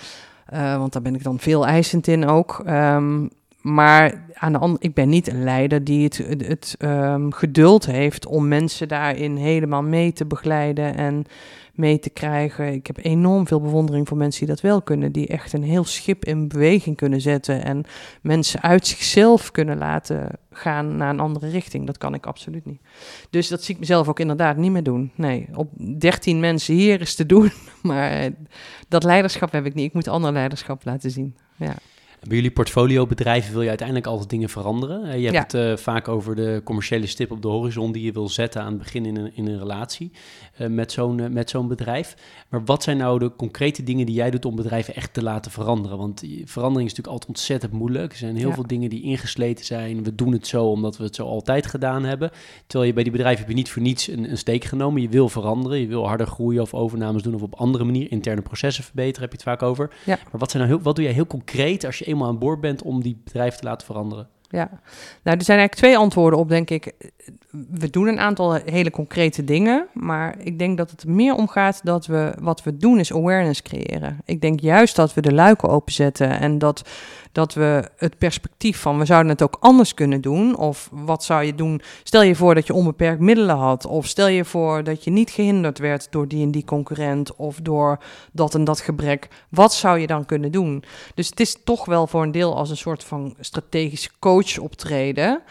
Uh, 0.53 0.77
want 0.77 0.93
daar 0.93 1.01
ben 1.01 1.15
ik 1.15 1.23
dan 1.23 1.39
veel 1.39 1.67
eisend 1.67 2.07
in 2.07 2.27
ook. 2.27 2.63
Um, 2.67 3.29
maar 3.61 4.25
aan 4.33 4.51
de 4.51 4.57
andere, 4.57 4.83
ik 4.83 4.93
ben 4.93 5.09
niet 5.09 5.27
een 5.27 5.43
leider 5.43 5.83
die 5.83 6.03
het, 6.03 6.17
het, 6.47 6.75
um, 6.79 7.33
geduld 7.33 7.85
heeft 7.85 8.25
om 8.25 8.47
mensen 8.47 8.87
daarin 8.87 9.35
helemaal 9.35 9.83
mee 9.83 10.13
te 10.13 10.25
begeleiden 10.25 10.95
en 10.95 11.25
mee 11.73 11.99
te 11.99 12.09
krijgen. 12.09 12.73
Ik 12.73 12.87
heb 12.87 12.97
enorm 13.01 13.47
veel 13.47 13.61
bewondering 13.61 14.07
voor 14.07 14.17
mensen 14.17 14.39
die 14.45 14.55
dat 14.55 14.61
wel 14.63 14.81
kunnen, 14.81 15.11
die 15.11 15.27
echt 15.27 15.53
een 15.53 15.63
heel 15.63 15.83
schip 15.83 16.25
in 16.25 16.47
beweging 16.47 16.95
kunnen 16.95 17.21
zetten 17.21 17.63
en 17.63 17.83
mensen 18.21 18.61
uit 18.61 18.87
zichzelf 18.87 19.51
kunnen 19.51 19.77
laten 19.77 20.29
gaan 20.51 20.95
naar 20.95 21.09
een 21.09 21.19
andere 21.19 21.49
richting. 21.49 21.85
Dat 21.85 21.97
kan 21.97 22.13
ik 22.13 22.25
absoluut 22.25 22.65
niet. 22.65 22.81
Dus 23.29 23.47
dat 23.47 23.63
zie 23.63 23.73
ik 23.73 23.79
mezelf 23.79 24.07
ook 24.07 24.19
inderdaad 24.19 24.57
niet 24.57 24.71
meer 24.71 24.83
doen. 24.83 25.11
Nee, 25.15 25.47
op 25.53 25.69
13 25.99 26.39
mensen 26.39 26.75
hier 26.75 27.01
is 27.01 27.15
te 27.15 27.25
doen, 27.25 27.51
maar 27.81 28.29
dat 28.87 29.03
leiderschap 29.03 29.51
heb 29.51 29.65
ik 29.65 29.73
niet. 29.73 29.85
Ik 29.85 29.93
moet 29.93 30.07
ander 30.07 30.31
leiderschap 30.31 30.85
laten 30.85 31.11
zien. 31.11 31.35
Ja. 31.55 31.75
Bij 32.27 32.35
jullie 32.35 32.51
portfoliobedrijven 32.51 33.53
wil 33.53 33.61
je 33.61 33.67
uiteindelijk 33.67 34.07
altijd 34.07 34.29
dingen 34.29 34.49
veranderen. 34.49 35.03
Eh, 35.03 35.19
je 35.19 35.29
hebt 35.29 35.51
het 35.51 35.61
uh, 35.61 35.77
vaak 35.77 36.07
over 36.07 36.35
de 36.35 36.61
commerciële 36.63 37.07
stip 37.07 37.31
op 37.31 37.41
de 37.41 37.47
horizon 37.47 37.91
die 37.91 38.03
je 38.03 38.11
wil 38.11 38.29
zetten 38.29 38.61
aan 38.61 38.67
het 38.67 38.77
begin 38.77 39.05
in 39.05 39.17
een, 39.17 39.31
in 39.35 39.47
een 39.47 39.59
relatie 39.59 40.11
uh, 40.59 40.67
met 40.67 40.91
zo'n 40.91 41.33
met 41.33 41.49
zo'n 41.49 41.67
bedrijf. 41.67 42.15
Maar 42.49 42.65
wat 42.65 42.83
zijn 42.83 42.97
nou 42.97 43.19
de 43.19 43.35
concrete 43.35 43.83
dingen 43.83 44.05
die 44.05 44.15
jij 44.15 44.31
doet 44.31 44.45
om 44.45 44.55
bedrijven 44.55 44.95
echt 44.95 45.13
te 45.13 45.23
laten 45.23 45.51
veranderen? 45.51 45.97
Want 45.97 46.19
verandering 46.45 46.89
is 46.89 46.95
natuurlijk 46.95 47.07
altijd 47.07 47.29
ontzettend 47.29 47.71
moeilijk. 47.71 48.11
Er 48.11 48.17
zijn 48.17 48.35
heel 48.35 48.53
veel 48.53 48.67
dingen 48.67 48.89
die 48.89 49.01
ingesleten 49.01 49.65
zijn. 49.65 50.03
We 50.03 50.15
doen 50.15 50.31
het 50.31 50.47
zo 50.47 50.65
omdat 50.65 50.97
we 50.97 51.03
het 51.03 51.15
zo 51.15 51.25
altijd 51.25 51.65
gedaan 51.65 52.03
hebben. 52.03 52.31
Terwijl 52.67 52.89
je 52.89 52.95
bij 52.95 53.03
die 53.03 53.11
bedrijven 53.11 53.39
heb 53.39 53.49
je 53.49 53.55
niet 53.55 53.71
voor 53.71 53.81
niets 53.81 54.07
een, 54.07 54.29
een 54.29 54.37
steek 54.37 54.63
genomen. 54.63 55.01
Je 55.01 55.09
wil 55.09 55.29
veranderen, 55.29 55.79
je 55.79 55.87
wil 55.87 56.07
harder 56.07 56.27
groeien 56.27 56.61
of 56.61 56.73
overnames 56.73 57.21
doen 57.21 57.35
of 57.35 57.41
op 57.41 57.55
andere 57.55 57.83
manier 57.83 58.11
interne 58.11 58.41
processen 58.41 58.83
verbeteren, 58.83 59.21
heb 59.21 59.29
je 59.29 59.37
het 59.37 59.45
vaak 59.45 59.61
over. 59.63 59.91
Maar 60.05 60.39
wat, 60.39 60.51
zijn 60.51 60.63
nou 60.63 60.75
heel, 60.75 60.83
wat 60.83 60.95
doe 60.95 61.05
jij 61.05 61.13
heel 61.13 61.27
concreet 61.27 61.85
als 61.85 61.97
je 61.97 62.09
eenmaal 62.11 62.27
aan 62.27 62.39
boord 62.39 62.61
bent 62.61 62.81
om 62.81 63.01
die 63.01 63.21
bedrijf 63.23 63.55
te 63.55 63.63
laten 63.63 63.85
veranderen? 63.85 64.27
Ja, 64.51 64.69
nou, 65.23 65.37
er 65.37 65.43
zijn 65.43 65.57
eigenlijk 65.59 65.75
twee 65.75 65.97
antwoorden 65.97 66.39
op, 66.39 66.49
denk 66.49 66.69
ik. 66.69 66.93
We 67.69 67.89
doen 67.89 68.07
een 68.07 68.19
aantal 68.19 68.53
hele 68.53 68.91
concrete 68.91 69.43
dingen, 69.43 69.87
maar 69.93 70.35
ik 70.39 70.59
denk 70.59 70.77
dat 70.77 70.91
het 70.91 71.05
meer 71.05 71.35
omgaat 71.35 71.79
dat 71.83 72.05
we 72.05 72.33
wat 72.39 72.63
we 72.63 72.77
doen 72.77 72.99
is 72.99 73.13
awareness 73.13 73.61
creëren. 73.61 74.19
Ik 74.25 74.41
denk 74.41 74.59
juist 74.59 74.95
dat 74.95 75.13
we 75.13 75.21
de 75.21 75.33
luiken 75.33 75.69
openzetten 75.69 76.39
en 76.39 76.57
dat 76.57 76.89
dat 77.31 77.53
we 77.53 77.89
het 77.97 78.17
perspectief 78.17 78.79
van 78.79 78.97
we 78.97 79.05
zouden 79.05 79.31
het 79.31 79.41
ook 79.41 79.57
anders 79.59 79.93
kunnen 79.93 80.21
doen. 80.21 80.57
Of 80.57 80.89
wat 80.91 81.23
zou 81.23 81.43
je 81.43 81.55
doen? 81.55 81.81
Stel 82.03 82.21
je 82.21 82.35
voor 82.35 82.55
dat 82.55 82.67
je 82.67 82.73
onbeperkt 82.73 83.19
middelen 83.19 83.57
had. 83.57 83.85
Of 83.85 84.07
stel 84.07 84.27
je 84.27 84.45
voor 84.45 84.83
dat 84.83 85.03
je 85.03 85.11
niet 85.11 85.29
gehinderd 85.29 85.79
werd 85.79 86.07
door 86.11 86.27
die 86.27 86.43
en 86.43 86.51
die 86.51 86.65
concurrent. 86.65 87.35
Of 87.35 87.59
door 87.61 87.99
dat 88.31 88.55
en 88.55 88.63
dat 88.63 88.79
gebrek. 88.79 89.27
Wat 89.49 89.73
zou 89.73 89.99
je 89.99 90.07
dan 90.07 90.25
kunnen 90.25 90.51
doen? 90.51 90.83
Dus 91.15 91.29
het 91.29 91.39
is 91.39 91.57
toch 91.63 91.85
wel 91.85 92.07
voor 92.07 92.23
een 92.23 92.31
deel 92.31 92.55
als 92.55 92.69
een 92.69 92.77
soort 92.77 93.03
van 93.03 93.35
strategische 93.39 94.09
coach 94.19 94.57
optreden. 94.57 95.41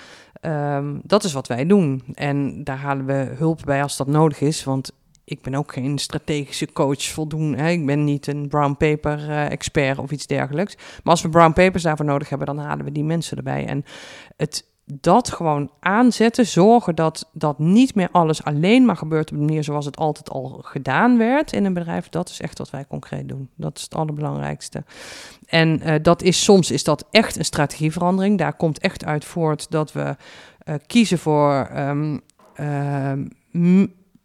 Ehm, 0.40 0.99
dat 1.03 1.25
is 1.25 1.33
wat 1.33 1.47
wij 1.47 1.66
doen. 1.66 2.03
En 2.14 2.64
daar 2.64 2.79
halen 2.79 3.07
we 3.07 3.35
hulp 3.37 3.61
bij 3.64 3.83
als 3.83 3.97
dat 3.97 4.07
nodig 4.07 4.40
is. 4.40 4.64
Want 4.64 4.93
ik 5.31 5.43
ben 5.43 5.55
ook 5.55 5.73
geen 5.73 5.99
strategische 5.99 6.73
coach 6.73 7.03
voldoen. 7.03 7.55
Hè. 7.55 7.71
Ik 7.71 7.87
ben 7.87 8.05
niet 8.05 8.27
een 8.27 8.49
brown 8.49 8.75
paper 8.79 9.19
uh, 9.19 9.51
expert 9.51 9.99
of 9.99 10.11
iets 10.11 10.27
dergelijks. 10.27 10.77
Maar 10.77 11.12
als 11.12 11.23
we 11.23 11.29
brown 11.29 11.53
papers 11.53 11.83
daarvoor 11.83 12.07
nodig 12.07 12.29
hebben, 12.29 12.47
dan 12.47 12.59
halen 12.59 12.85
we 12.85 12.93
die 12.93 13.05
mensen 13.05 13.37
erbij. 13.37 13.66
En 13.66 13.85
het, 14.37 14.64
dat 14.85 15.31
gewoon 15.31 15.71
aanzetten, 15.81 16.47
zorgen 16.47 16.95
dat, 16.95 17.29
dat 17.33 17.59
niet 17.59 17.95
meer 17.95 18.09
alles 18.12 18.45
alleen 18.45 18.85
maar 18.85 18.97
gebeurt 18.97 19.31
op 19.31 19.37
de 19.37 19.45
manier 19.45 19.64
zoals 19.64 19.85
het 19.85 19.97
altijd 19.97 20.31
al 20.31 20.61
gedaan 20.62 21.19
werd 21.19 21.53
in 21.53 21.64
een 21.64 21.75
bedrijf. 21.75 22.09
Dat 22.09 22.29
is 22.29 22.40
echt 22.40 22.59
wat 22.59 22.71
wij 22.71 22.87
concreet 22.88 23.29
doen. 23.29 23.49
Dat 23.57 23.77
is 23.77 23.83
het 23.83 23.95
allerbelangrijkste. 23.95 24.85
En 25.47 25.81
uh, 25.85 25.95
dat 26.03 26.23
is 26.23 26.45
soms 26.45 26.71
is 26.71 26.85
dat 26.85 27.07
echt 27.11 27.37
een 27.37 27.45
strategieverandering. 27.45 28.38
Daar 28.38 28.57
komt 28.57 28.79
echt 28.79 29.05
uit 29.05 29.25
voort 29.25 29.71
dat 29.71 29.93
we 29.93 30.16
uh, 30.64 30.75
kiezen 30.87 31.19
voor. 31.19 31.71
Um, 31.77 32.23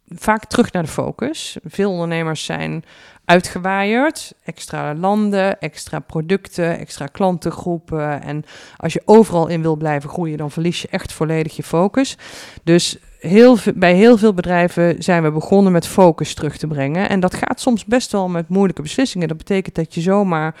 vaak 0.08 0.44
terug 0.44 0.72
naar 0.72 0.82
de 0.82 0.88
focus. 0.88 1.56
Veel 1.64 1.90
ondernemers 1.90 2.44
zijn 2.44 2.84
uitgewaaierd. 3.24 4.34
Extra 4.44 4.94
landen, 4.94 5.60
extra 5.60 5.98
producten, 5.98 6.78
extra 6.78 7.06
klantengroepen. 7.06 8.22
En 8.22 8.44
als 8.76 8.92
je 8.92 9.02
overal 9.04 9.46
in 9.46 9.62
wil 9.62 9.76
blijven 9.76 10.10
groeien, 10.10 10.38
dan 10.38 10.50
verlies 10.50 10.82
je 10.82 10.88
echt 10.88 11.12
volledig 11.12 11.56
je 11.56 11.62
focus. 11.62 12.16
Dus 12.64 12.98
heel, 13.18 13.56
bij 13.74 13.94
heel 13.94 14.18
veel 14.18 14.34
bedrijven 14.34 15.02
zijn 15.02 15.22
we 15.22 15.30
begonnen 15.30 15.72
met 15.72 15.86
focus 15.86 16.34
terug 16.34 16.56
te 16.56 16.66
brengen. 16.66 17.08
En 17.08 17.20
dat 17.20 17.34
gaat 17.34 17.60
soms 17.60 17.84
best 17.84 18.12
wel 18.12 18.28
met 18.28 18.48
moeilijke 18.48 18.82
beslissingen. 18.82 19.28
Dat 19.28 19.36
betekent 19.36 19.74
dat 19.74 19.94
je 19.94 20.00
zomaar 20.00 20.54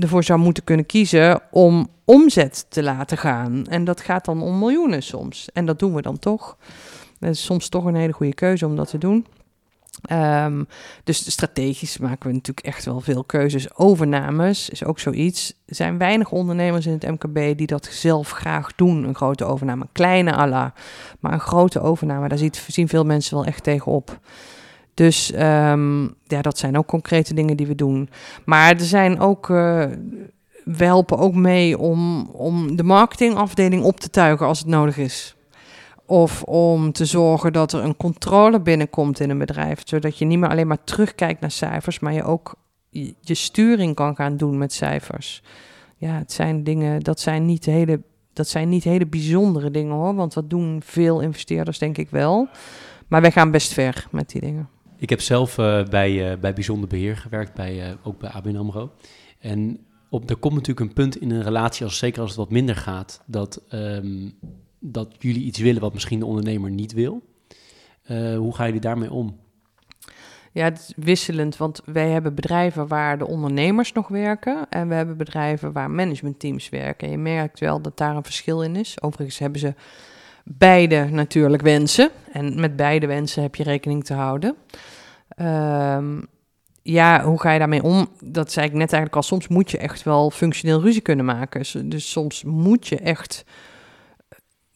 ervoor 0.00 0.24
zou 0.24 0.38
moeten 0.38 0.64
kunnen 0.64 0.86
kiezen 0.86 1.40
om 1.50 1.88
omzet 2.04 2.66
te 2.68 2.82
laten 2.82 3.18
gaan. 3.18 3.66
En 3.66 3.84
dat 3.84 4.00
gaat 4.00 4.24
dan 4.24 4.42
om 4.42 4.58
miljoenen 4.58 5.02
soms. 5.02 5.48
En 5.52 5.66
dat 5.66 5.78
doen 5.78 5.94
we 5.94 6.02
dan 6.02 6.18
toch. 6.18 6.56
Dat 7.24 7.34
is 7.34 7.44
soms 7.44 7.68
toch 7.68 7.84
een 7.84 7.94
hele 7.94 8.12
goede 8.12 8.34
keuze 8.34 8.66
om 8.66 8.76
dat 8.76 8.88
te 8.88 8.98
doen. 8.98 9.26
Um, 10.10 10.66
dus 11.04 11.30
strategisch 11.30 11.98
maken 11.98 12.28
we 12.28 12.34
natuurlijk 12.34 12.66
echt 12.66 12.84
wel 12.84 13.00
veel 13.00 13.24
keuzes. 13.24 13.76
Overnames 13.76 14.68
is 14.68 14.84
ook 14.84 14.98
zoiets. 14.98 15.54
Er 15.66 15.74
zijn 15.74 15.98
weinig 15.98 16.30
ondernemers 16.30 16.86
in 16.86 16.92
het 16.92 17.06
MKB 17.06 17.58
die 17.58 17.66
dat 17.66 17.88
zelf 17.90 18.30
graag 18.30 18.74
doen. 18.74 19.04
Een 19.04 19.14
grote 19.14 19.44
overname, 19.44 19.82
een 19.82 19.88
kleine 19.92 20.34
alla. 20.34 20.72
Maar 21.20 21.32
een 21.32 21.40
grote 21.40 21.80
overname, 21.80 22.28
daar 22.28 22.38
zien 22.66 22.88
veel 22.88 23.04
mensen 23.04 23.34
wel 23.34 23.44
echt 23.44 23.62
tegenop. 23.62 24.18
Dus 24.94 25.32
um, 25.34 26.14
ja, 26.24 26.42
dat 26.42 26.58
zijn 26.58 26.78
ook 26.78 26.86
concrete 26.86 27.34
dingen 27.34 27.56
die 27.56 27.66
we 27.66 27.74
doen. 27.74 28.08
Maar 28.44 28.70
er 28.70 28.80
zijn 28.80 29.20
ook. 29.20 29.48
Uh, 29.48 29.84
we 30.64 30.84
helpen 30.84 31.18
ook 31.18 31.34
mee 31.34 31.78
om, 31.78 32.28
om 32.28 32.76
de 32.76 32.82
marketingafdeling 32.82 33.82
op 33.82 34.00
te 34.00 34.10
tuigen 34.10 34.46
als 34.46 34.58
het 34.58 34.68
nodig 34.68 34.96
is. 34.98 35.34
Of 36.06 36.42
om 36.42 36.92
te 36.92 37.04
zorgen 37.04 37.52
dat 37.52 37.72
er 37.72 37.84
een 37.84 37.96
controle 37.96 38.60
binnenkomt 38.60 39.20
in 39.20 39.30
een 39.30 39.38
bedrijf. 39.38 39.82
Zodat 39.84 40.18
je 40.18 40.24
niet 40.24 40.38
meer 40.38 40.48
alleen 40.48 40.66
maar 40.66 40.84
terugkijkt 40.84 41.40
naar 41.40 41.50
cijfers, 41.50 41.98
maar 41.98 42.12
je 42.12 42.22
ook 42.22 42.54
je 43.20 43.34
sturing 43.34 43.94
kan 43.94 44.16
gaan 44.16 44.36
doen 44.36 44.58
met 44.58 44.72
cijfers. 44.72 45.42
Ja, 45.96 46.18
het 46.18 46.32
zijn 46.32 46.64
dingen, 46.64 47.00
dat 47.00 47.20
zijn 47.20 47.46
niet 47.46 47.64
hele, 47.64 48.02
dat 48.32 48.48
zijn 48.48 48.68
niet 48.68 48.84
hele 48.84 49.06
bijzondere 49.06 49.70
dingen 49.70 49.94
hoor. 49.94 50.14
Want 50.14 50.34
dat 50.34 50.50
doen 50.50 50.82
veel 50.84 51.20
investeerders, 51.20 51.78
denk 51.78 51.98
ik 51.98 52.10
wel. 52.10 52.48
Maar 53.08 53.20
wij 53.20 53.32
gaan 53.32 53.50
best 53.50 53.72
ver 53.72 54.06
met 54.10 54.30
die 54.30 54.40
dingen. 54.40 54.68
Ik 54.96 55.10
heb 55.10 55.20
zelf 55.20 55.58
uh, 55.58 55.84
bij, 55.84 56.32
uh, 56.32 56.38
bij 56.38 56.52
bijzonder 56.52 56.88
beheer 56.88 57.16
gewerkt, 57.16 57.54
bij, 57.54 57.88
uh, 57.88 57.94
ook 58.02 58.18
bij 58.18 58.30
ABN 58.30 58.56
AMRO. 58.56 58.90
En 59.38 59.78
op, 60.10 60.30
er 60.30 60.36
komt 60.36 60.54
natuurlijk 60.54 60.86
een 60.86 60.94
punt 60.94 61.16
in 61.16 61.30
een 61.30 61.42
relatie, 61.42 61.84
als, 61.84 61.98
zeker 61.98 62.20
als 62.20 62.30
het 62.30 62.38
wat 62.38 62.50
minder 62.50 62.76
gaat, 62.76 63.22
dat 63.26 63.62
um, 63.72 64.34
dat 64.86 65.14
jullie 65.18 65.42
iets 65.42 65.58
willen 65.58 65.80
wat 65.80 65.92
misschien 65.92 66.18
de 66.18 66.26
ondernemer 66.26 66.70
niet 66.70 66.92
wil. 66.92 67.22
Uh, 68.10 68.36
hoe 68.36 68.54
gaan 68.54 68.66
jullie 68.66 68.80
daarmee 68.80 69.12
om? 69.12 69.36
Ja, 70.52 70.64
het 70.64 70.78
is 70.78 70.92
wisselend, 70.96 71.56
want 71.56 71.80
wij 71.84 72.10
hebben 72.10 72.34
bedrijven 72.34 72.86
waar 72.88 73.18
de 73.18 73.26
ondernemers 73.26 73.92
nog 73.92 74.08
werken 74.08 74.66
en 74.70 74.88
we 74.88 74.94
hebben 74.94 75.16
bedrijven 75.16 75.72
waar 75.72 75.90
managementteams 75.90 76.68
werken. 76.68 77.06
En 77.06 77.12
je 77.12 77.18
merkt 77.18 77.60
wel 77.60 77.80
dat 77.80 77.96
daar 77.96 78.16
een 78.16 78.24
verschil 78.24 78.62
in 78.62 78.76
is. 78.76 79.02
Overigens 79.02 79.38
hebben 79.38 79.60
ze 79.60 79.74
beide 80.44 81.04
natuurlijk 81.04 81.62
wensen. 81.62 82.10
En 82.32 82.60
met 82.60 82.76
beide 82.76 83.06
wensen 83.06 83.42
heb 83.42 83.54
je 83.54 83.62
rekening 83.62 84.04
te 84.04 84.14
houden. 84.14 84.56
Ehm, 85.28 86.20
ja, 86.82 87.24
hoe 87.24 87.40
ga 87.40 87.50
je 87.50 87.58
daarmee 87.58 87.82
om? 87.82 88.08
Dat 88.24 88.52
zei 88.52 88.66
ik 88.66 88.72
net 88.72 88.92
eigenlijk 88.92 89.16
al. 89.16 89.22
Soms 89.22 89.48
moet 89.48 89.70
je 89.70 89.78
echt 89.78 90.02
wel 90.02 90.30
functioneel 90.30 90.80
ruzie 90.80 91.02
kunnen 91.02 91.24
maken. 91.24 91.88
Dus 91.88 92.10
soms 92.10 92.44
moet 92.44 92.86
je 92.86 92.96
echt 92.96 93.44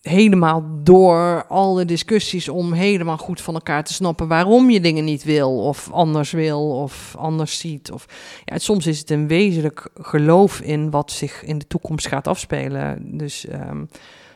helemaal 0.02 0.64
door 0.82 1.46
alle 1.48 1.84
discussies 1.84 2.48
om 2.48 2.72
helemaal 2.72 3.16
goed 3.16 3.40
van 3.40 3.54
elkaar 3.54 3.84
te 3.84 3.92
snappen 3.92 4.28
waarom 4.28 4.70
je 4.70 4.80
dingen 4.80 5.04
niet 5.04 5.24
wil 5.24 5.58
of 5.58 5.90
anders 5.92 6.30
wil 6.30 6.70
of 6.70 7.14
anders 7.18 7.58
ziet. 7.58 7.92
Of, 7.92 8.06
ja, 8.44 8.58
soms 8.58 8.86
is 8.86 8.98
het 8.98 9.10
een 9.10 9.28
wezenlijk 9.28 9.88
geloof 9.94 10.60
in 10.60 10.90
wat 10.90 11.12
zich 11.12 11.44
in 11.44 11.58
de 11.58 11.66
toekomst 11.66 12.06
gaat 12.08 12.26
afspelen. 12.26 13.18
Dus, 13.18 13.46
ehm, 13.46 13.84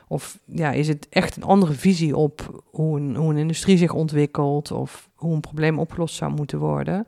of 0.08 0.38
ja, 0.46 0.70
is 0.70 0.88
het 0.88 1.06
echt 1.10 1.36
een 1.36 1.42
andere 1.42 1.72
visie 1.72 2.16
op 2.16 2.62
hoe 2.70 2.98
een, 2.98 3.16
hoe 3.16 3.30
een 3.30 3.38
industrie 3.38 3.76
zich 3.76 3.92
ontwikkelt 3.92 4.70
of 4.70 5.08
hoe 5.14 5.34
een 5.34 5.40
probleem 5.40 5.78
opgelost 5.78 6.14
zou 6.14 6.32
moeten 6.32 6.58
worden. 6.58 7.06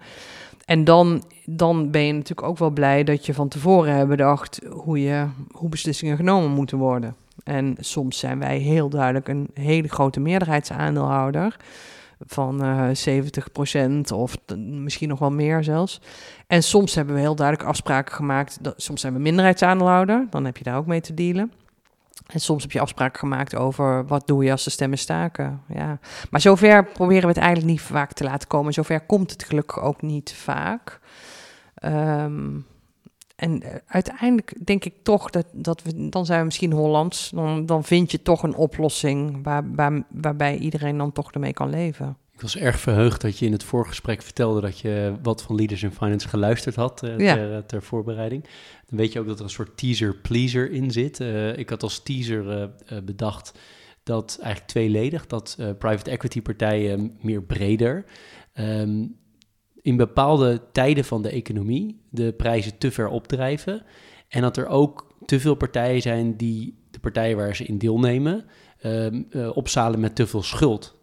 En 0.65 0.85
dan, 0.85 1.23
dan 1.45 1.91
ben 1.91 2.03
je 2.03 2.13
natuurlijk 2.13 2.49
ook 2.49 2.59
wel 2.59 2.71
blij 2.71 3.05
dat 3.05 3.27
je 3.27 3.35
van 3.35 3.49
tevoren 3.49 3.95
hebt 3.95 4.09
bedacht 4.09 4.61
hoe, 4.71 5.01
je, 5.01 5.27
hoe 5.51 5.69
beslissingen 5.69 6.17
genomen 6.17 6.51
moeten 6.51 6.79
worden. 6.79 7.17
En 7.43 7.77
soms 7.81 8.19
zijn 8.19 8.39
wij 8.39 8.59
heel 8.59 8.89
duidelijk 8.89 9.29
een 9.29 9.51
hele 9.55 9.89
grote 9.89 10.21
meerderheidsaandeelhouder 10.21 11.57
van 12.27 12.65
uh, 12.65 12.91
eh, 12.91 13.25
70% 14.09 14.15
of 14.15 14.37
misschien 14.59 15.09
nog 15.09 15.19
wel 15.19 15.31
meer 15.31 15.65
zelfs. 15.65 16.01
En 16.47 16.63
soms 16.63 16.95
hebben 16.95 17.15
we 17.15 17.21
heel 17.21 17.35
duidelijk 17.35 17.69
afspraken 17.69 18.15
gemaakt. 18.15 18.59
Soms 18.77 19.01
zijn 19.01 19.13
we 19.13 19.19
minderheidsaandeelhouder, 19.19 20.27
dan 20.31 20.45
heb 20.45 20.57
je 20.57 20.65
daar 20.65 20.77
ook 20.77 20.87
mee 20.87 21.01
te 21.01 21.15
dealen. 21.15 21.53
En 22.27 22.41
soms 22.41 22.63
heb 22.63 22.73
je 22.73 22.81
afspraken 22.81 23.19
gemaakt 23.19 23.57
over 23.57 24.07
wat 24.07 24.27
doe 24.27 24.45
je 24.45 24.51
als 24.51 24.65
de 24.65 24.71
stemmen 24.71 24.99
staken. 24.99 25.63
Ja. 25.69 25.99
Maar 26.31 26.41
zover 26.41 26.85
proberen 26.85 27.23
we 27.23 27.29
het 27.29 27.37
eigenlijk 27.37 27.67
niet 27.67 27.81
vaak 27.81 28.13
te 28.13 28.25
laten 28.25 28.49
komen. 28.49 28.73
Zover 28.73 29.01
komt 29.01 29.31
het 29.31 29.45
gelukkig 29.45 29.81
ook 29.81 30.03
niet 30.03 30.35
vaak. 30.35 31.01
Um, 31.85 32.67
en 33.37 33.63
eh, 33.63 33.75
uiteindelijk 33.87 34.67
denk 34.67 34.85
ik 34.85 34.95
toch 35.03 35.31
dat, 35.31 35.47
dat 35.53 35.83
we, 35.83 36.09
dan 36.09 36.27
zijn 36.27 36.39
we 36.39 36.45
misschien 36.45 36.73
Hollands. 36.73 37.31
Dan, 37.31 37.67
dan 37.67 37.85
vind 37.85 38.11
je 38.11 38.23
toch 38.23 38.43
een 38.43 38.55
oplossing 38.55 39.43
waar, 39.43 39.75
waar, 39.75 40.07
waarbij 40.11 40.57
iedereen 40.57 40.99
dan 40.99 41.13
toch 41.13 41.33
ermee 41.33 41.53
kan 41.53 41.71
leven. 41.71 42.17
Ik 42.33 42.41
was 42.41 42.57
erg 42.57 42.81
verheugd 42.81 43.21
dat 43.21 43.39
je 43.39 43.47
in 43.47 43.53
het 43.53 43.65
voorgesprek 43.65 44.23
vertelde 44.23 44.61
dat 44.61 44.79
je 44.79 45.15
wat 45.23 45.43
van 45.43 45.57
Leaders 45.57 45.83
in 45.83 45.93
Finance 45.93 46.29
geluisterd 46.29 46.75
had 46.75 47.03
uh, 47.05 47.17
ter, 47.17 47.55
eh, 47.55 47.59
ter, 47.59 47.83
voorbereiding. 47.83 48.43
Dan 48.89 48.99
weet 48.99 49.13
je 49.13 49.21
ook 49.21 49.27
dat 49.27 49.39
er 49.39 49.45
een 49.45 49.51
soort 49.51 49.77
teaser-pleaser 49.77 50.71
in 50.71 50.91
zit. 50.91 51.21
Uh, 51.21 51.57
ik 51.57 51.71
had 51.71 51.83
als 51.83 52.03
teaser 52.03 52.71
bedacht 53.05 53.59
dat 54.03 54.39
eigenlijk 54.41 54.71
tweeledig, 54.71 55.27
dat 55.27 55.57
private 55.79 56.11
equity 56.11 56.43
partijen 56.43 57.17
meer 57.21 57.43
breder 57.43 58.05
um, 58.55 59.17
in 59.85 59.97
bepaalde 59.97 60.61
tijden 60.73 61.05
van 61.05 61.23
de 61.23 61.29
economie 61.29 62.01
de 62.11 62.33
prijzen 62.33 62.79
te 62.79 62.91
ver 62.91 63.09
opdrijven. 63.09 63.83
En 64.29 64.41
dat 64.41 64.57
er 64.57 64.67
ook 64.67 65.07
te 65.27 65.41
veel 65.41 65.55
partijen 65.55 66.03
zijn 66.03 66.37
die 66.37 66.75
de 66.91 66.99
partijen 66.99 67.37
waar 67.37 67.57
ze 67.57 67.65
in 67.65 67.79
deelnemen 67.79 68.45
um, 68.83 69.27
uh, 69.31 69.57
opzalen 69.57 70.01
met 70.01 70.15
te 70.15 70.27
veel 70.27 70.43
schuld. 70.43 70.97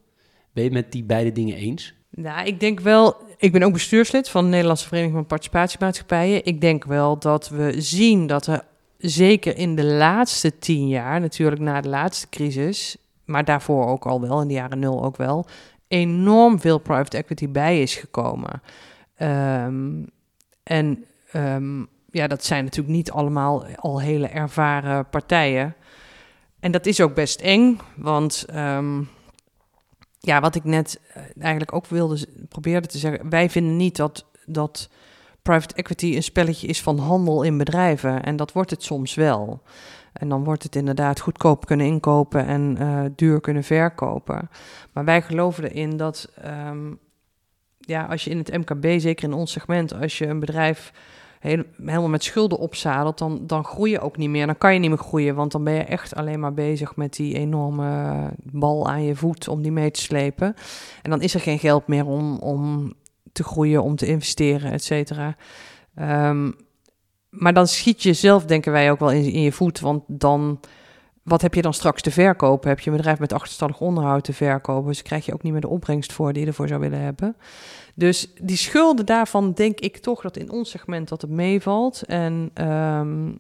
Ben 0.54 0.64
je 0.64 0.72
met 0.72 0.92
die 0.92 1.04
beide 1.04 1.32
dingen 1.32 1.56
eens? 1.56 1.94
Nou, 2.10 2.48
ik 2.48 2.60
denk 2.60 2.80
wel. 2.80 3.16
Ik 3.38 3.52
ben 3.52 3.64
ook 3.64 3.74
bestuurslid 3.74 4.30
van 4.30 4.44
de 4.44 4.50
Nederlandse 4.50 4.88
Vereniging 4.88 5.16
van 5.18 5.26
Participatiemaatschappijen. 5.26 6.46
Ik 6.46 6.62
denk 6.62 6.84
wel 6.84 7.20
dat 7.20 7.50
we 7.50 7.82
zien 7.82 8.28
dat 8.28 8.48
er 8.48 8.64
zeker 8.98 9.58
in 9.58 9.76
de 9.76 9.86
laatste 9.86 10.58
tien 10.58 10.88
jaar, 10.88 11.20
natuurlijk 11.20 11.62
na 11.62 11.82
de 11.82 11.90
laatste 11.90 12.30
crisis, 12.30 12.98
maar 13.26 13.46
daarvoor 13.46 13.86
ook 13.88 14.06
al 14.06 14.22
wel, 14.22 14.42
in 14.42 14.48
de 14.48 14.54
jaren 14.54 14.80
nul 14.80 15.04
ook 15.04 15.18
wel, 15.18 15.46
enorm 15.92 16.60
veel 16.60 16.78
private 16.78 17.18
equity 17.18 17.50
bij 17.50 17.82
is 17.82 17.96
gekomen. 17.96 18.62
Um, 19.18 20.10
en 20.64 21.06
um, 21.36 21.88
ja, 22.12 22.28
dat 22.28 22.44
zijn 22.44 22.64
natuurlijk 22.64 22.96
niet 22.96 23.12
allemaal 23.12 23.66
al 23.76 24.02
hele 24.02 24.28
ervaren 24.28 25.10
partijen. 25.10 25.76
En 26.60 26.72
dat 26.72 26.86
is 26.86 27.02
ook 27.02 27.16
best 27.16 27.42
eng, 27.42 27.80
want 27.96 28.46
um, 28.56 29.10
ja, 30.20 30.40
wat 30.42 30.56
ik 30.56 30.64
net 30.64 31.00
eh, 31.14 31.24
eigenlijk 31.40 31.74
ook 31.74 31.86
wilde 31.86 32.28
proberen 32.50 32.88
te 32.88 32.98
zeggen, 32.98 33.30
wij 33.30 33.50
vinden 33.50 33.78
niet 33.78 33.96
dat, 33.96 34.26
dat 34.46 34.90
private 35.42 35.76
equity 35.76 36.16
een 36.16 36.24
spelletje 36.24 36.68
is 36.68 36.82
van 36.82 36.98
handel 36.98 37.44
in 37.44 37.58
bedrijven. 37.58 38.24
En 38.24 38.36
dat 38.36 38.52
wordt 38.52 38.70
het 38.70 38.84
soms 38.84 39.14
wel. 39.14 39.62
En 40.14 40.30
dan 40.30 40.44
wordt 40.44 40.64
het 40.64 40.76
inderdaad 40.76 41.20
goedkoop 41.20 41.66
kunnen 41.66 41.86
inkopen 41.86 42.46
en 42.46 42.78
uh, 42.80 43.02
duur 43.16 43.42
kunnen 43.42 43.64
verkopen. 43.64 44.50
Maar 44.94 45.06
wij 45.06 45.22
geloven 45.22 45.64
erin 45.64 45.98
dat 45.98 46.30
um, 46.46 47.00
ja, 47.78 48.06
als 48.06 48.24
je 48.24 48.30
in 48.30 48.38
het 48.38 48.58
MKB, 48.58 49.00
zeker 49.00 49.24
in 49.28 49.34
ons 49.34 49.52
segment, 49.52 49.94
als 49.94 50.18
je 50.18 50.28
een 50.28 50.40
bedrijf 50.40 50.94
helemaal 51.40 52.10
met 52.10 52.24
schulden 52.24 52.58
opzadelt, 52.58 53.18
dan, 53.18 53.48
dan 53.48 53.64
groei 53.64 53.92
je 53.92 54.00
ook 54.00 54.18
niet 54.18 54.30
meer. 54.30 54.46
Dan 54.46 54.58
kan 54.58 54.74
je 54.74 54.80
niet 54.80 54.90
meer 54.90 54.98
groeien, 54.98 55.36
want 55.36 55.52
dan 55.52 55.64
ben 55.64 55.74
je 55.74 55.84
echt 55.84 56.16
alleen 56.16 56.40
maar 56.40 56.54
bezig 56.54 56.96
met 56.96 57.14
die 57.14 57.36
enorme 57.36 58.30
bal 58.44 58.88
aan 58.88 59.04
je 59.04 59.16
voet 59.16 59.48
om 59.48 59.62
die 59.62 59.72
mee 59.72 59.92
te 59.92 60.02
slepen. 60.02 60.56
En 61.02 61.10
dan 61.10 61.22
is 61.22 61.34
er 61.34 61.40
geen 61.40 61.60
geld 61.60 61.88
meer 61.88 62.06
om, 62.06 62.38
om 62.38 62.94
te 63.32 63.44
groeien, 63.44 63.84
om 63.84 63.96
te 63.96 64.06
investeren, 64.06 64.72
et 64.72 64.84
cetera. 64.84 65.36
Um, 66.00 66.56
maar 67.32 67.54
dan 67.54 67.68
schiet 67.68 68.04
je 68.04 68.14
zelf, 68.14 68.46
denken 68.46 68.72
wij 68.72 68.92
ook 68.92 69.00
wel, 69.00 69.12
in, 69.12 69.32
in 69.32 69.42
je 69.42 69.52
voet. 69.52 69.80
Want 69.80 70.04
dan, 70.08 70.60
wat 71.24 71.42
heb 71.42 71.54
je 71.54 71.62
dan 71.62 71.74
straks 71.74 72.02
te 72.02 72.12
verkopen? 72.12 72.70
Heb 72.70 72.80
je 72.80 72.90
een 72.90 72.96
bedrijf 72.96 73.20
met 73.20 73.34
achterstallig 73.34 73.80
onderhoud 73.80 74.24
te 74.24 74.34
verkopen? 74.34 74.88
Dus 74.88 75.02
krijg 75.02 75.26
je 75.26 75.34
ook 75.34 75.44
niet 75.44 75.52
meer 75.52 75.62
de 75.62 75.68
opbrengst 75.68 76.14
voor 76.14 76.34
die 76.34 76.42
je 76.42 76.48
ervoor 76.48 76.68
zou 76.68 76.80
willen 76.80 77.02
hebben. 77.02 77.36
Dus 77.96 78.34
die 78.42 78.58
schulden 78.58 79.06
daarvan 79.06 79.54
denk 79.54 79.80
ik 79.80 79.98
toch 79.98 80.22
dat 80.22 80.38
in 80.38 80.52
ons 80.52 80.70
segment 80.70 81.10
dat 81.10 81.22
het 81.22 81.32
meevalt. 81.32 82.02
En, 82.06 82.52
um, 82.68 83.40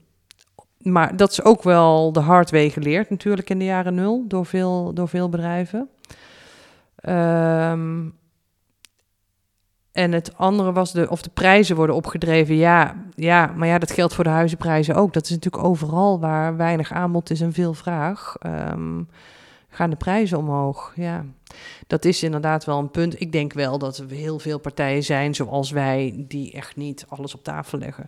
maar 0.77 1.17
dat 1.17 1.31
is 1.31 1.43
ook 1.43 1.63
wel 1.63 2.11
de 2.11 2.19
hard 2.19 2.51
way 2.51 2.69
geleerd 2.69 3.09
natuurlijk 3.09 3.49
in 3.49 3.59
de 3.59 3.65
jaren 3.65 3.95
nul 3.95 4.25
door 4.27 4.45
veel, 4.45 4.93
door 4.93 5.07
veel 5.07 5.29
bedrijven. 5.29 5.89
Um, 7.09 8.19
en 9.91 10.11
het 10.11 10.37
andere 10.37 10.71
was 10.71 10.91
de, 10.91 11.09
of 11.09 11.21
de 11.21 11.29
prijzen 11.29 11.75
worden 11.75 11.95
opgedreven. 11.95 12.55
Ja, 12.55 12.95
ja, 13.15 13.53
maar 13.55 13.67
ja, 13.67 13.79
dat 13.79 13.91
geldt 13.91 14.13
voor 14.13 14.23
de 14.23 14.29
huizenprijzen 14.29 14.95
ook. 14.95 15.13
Dat 15.13 15.23
is 15.23 15.29
natuurlijk 15.29 15.63
overal 15.63 16.19
waar 16.19 16.57
weinig 16.57 16.91
aanbod 16.91 17.29
is 17.29 17.41
en 17.41 17.53
veel 17.53 17.73
vraag. 17.73 18.35
Um, 18.45 19.07
gaan 19.69 19.89
de 19.89 19.95
prijzen 19.95 20.37
omhoog. 20.37 20.93
Ja, 20.95 21.25
dat 21.87 22.05
is 22.05 22.23
inderdaad 22.23 22.65
wel 22.65 22.79
een 22.79 22.91
punt. 22.91 23.21
Ik 23.21 23.31
denk 23.31 23.53
wel 23.53 23.77
dat 23.77 23.97
er 23.97 24.09
heel 24.09 24.39
veel 24.39 24.59
partijen 24.59 25.03
zijn 25.03 25.35
zoals 25.35 25.71
wij, 25.71 26.25
die 26.27 26.51
echt 26.51 26.75
niet 26.75 27.05
alles 27.09 27.35
op 27.35 27.43
tafel 27.43 27.77
leggen. 27.77 28.05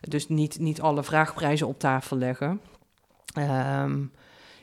Dus 0.00 0.28
niet, 0.28 0.58
niet 0.58 0.80
alle 0.80 1.02
vraagprijzen 1.02 1.66
op 1.66 1.78
tafel 1.78 2.16
leggen. 2.16 2.60
Um, 3.82 4.12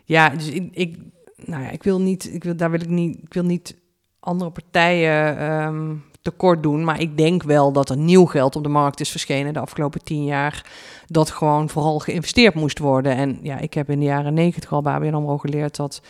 ja, 0.04 0.30
dus 0.30 0.50
ik, 0.50 0.70
ik, 0.72 0.98
nou 1.36 1.64
ja, 1.64 1.70
ik 1.70 1.84
wil 1.84 2.02
niet, 2.02 2.34
ik 2.34 2.44
wil, 2.44 2.56
daar 2.56 2.72
wil 2.72 2.82
ik 2.82 2.90
niet, 2.90 3.18
ik 3.24 3.34
wil 3.34 3.44
niet 3.44 3.76
andere 4.20 4.52
partijen 4.52 5.52
um, 5.52 6.04
tekort 6.24 6.64
doen. 6.64 6.84
Maar 6.84 7.00
ik 7.00 7.18
denk 7.18 7.44
wel 7.44 7.72
dat 7.72 7.90
er 7.90 7.98
nieuw 7.98 8.26
geld 8.26 8.56
op 8.56 8.64
de 8.64 8.70
markt 8.70 9.00
is 9.00 9.10
verschenen 9.10 9.54
de 9.54 9.60
afgelopen 9.60 10.04
tien 10.04 10.26
jaar. 10.26 10.72
Dat 11.08 11.30
gewoon 11.30 11.70
vooral 11.70 12.00
geïnvesteerd 12.00 12.54
moest 12.54 12.80
worden. 12.80 13.16
En 13.16 13.40
ja, 13.42 13.60
ik 13.60 13.74
heb 13.74 13.90
in 13.90 14.00
de 14.00 14.06
jaren 14.06 14.34
negentig 14.34 14.72
al 14.72 14.82
bij 14.82 14.94
ABN 14.94 15.14
AMRO 15.14 15.38
geleerd 15.38 15.76
dat 15.76 16.02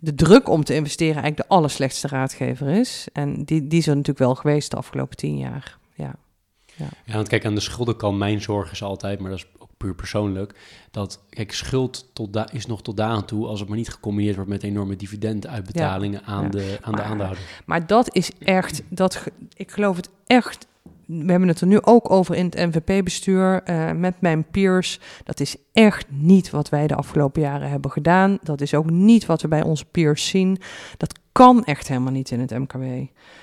de 0.00 0.14
druk 0.14 0.48
om 0.48 0.64
te 0.64 0.74
investeren 0.74 1.22
eigenlijk 1.22 1.48
de 1.48 1.54
allerslechtste 1.54 2.08
raadgever 2.08 2.68
is. 2.68 3.08
En 3.12 3.44
die, 3.44 3.66
die 3.66 3.78
is 3.78 3.86
natuurlijk 3.86 4.18
wel 4.18 4.34
geweest 4.34 4.70
de 4.70 4.76
afgelopen 4.76 5.16
tien 5.16 5.38
jaar. 5.38 5.78
Ja. 5.94 6.14
Ja. 6.76 6.88
ja, 7.04 7.14
want 7.14 7.28
kijk, 7.28 7.44
aan 7.44 7.54
de 7.54 7.60
schuldenkant, 7.60 8.18
mijn 8.18 8.42
zorg 8.42 8.72
is 8.72 8.82
altijd, 8.82 9.20
maar 9.20 9.30
dat 9.30 9.38
is 9.38 9.46
puur 9.80 9.94
persoonlijk, 9.94 10.54
dat, 10.90 11.20
kijk, 11.28 11.52
schuld 11.52 12.10
tot 12.12 12.32
da 12.32 12.50
is 12.52 12.66
nog 12.66 12.82
tot 12.82 12.96
daar 12.96 13.08
aan 13.08 13.24
toe 13.24 13.46
als 13.46 13.60
het 13.60 13.68
maar 13.68 13.78
niet 13.78 13.88
gecombineerd 13.88 14.34
wordt 14.34 14.50
met 14.50 14.62
enorme 14.62 14.96
dividenduitbetalingen 14.96 16.22
aan, 16.24 16.50
de, 16.50 16.78
aan 16.80 16.94
de 16.94 17.02
aandeelhouder. 17.02 17.62
Maar 17.64 17.86
dat 17.86 18.14
is 18.14 18.30
echt, 18.38 18.82
dat, 18.88 19.24
ik 19.54 19.70
geloof 19.70 19.96
het 19.96 20.10
echt 20.26 20.68
we 21.06 21.30
hebben 21.30 21.48
het 21.48 21.60
er 21.60 21.66
nu 21.66 21.82
ook 21.82 22.10
over 22.10 22.34
in 22.34 22.44
het 22.44 22.54
NVP-bestuur 22.54 23.62
uh, 23.70 23.92
met 23.92 24.20
mijn 24.20 24.44
peers. 24.50 25.00
Dat 25.24 25.40
is 25.40 25.56
echt 25.72 26.06
niet 26.10 26.50
wat 26.50 26.68
wij 26.68 26.86
de 26.86 26.94
afgelopen 26.94 27.42
jaren 27.42 27.70
hebben 27.70 27.90
gedaan. 27.90 28.38
Dat 28.42 28.60
is 28.60 28.74
ook 28.74 28.90
niet 28.90 29.26
wat 29.26 29.42
we 29.42 29.48
bij 29.48 29.62
onze 29.62 29.84
peers 29.84 30.28
zien. 30.28 30.58
Dat 30.96 31.18
kan 31.32 31.64
echt 31.64 31.88
helemaal 31.88 32.12
niet 32.12 32.30
in 32.30 32.40
het 32.40 32.50
MKW. 32.50 32.84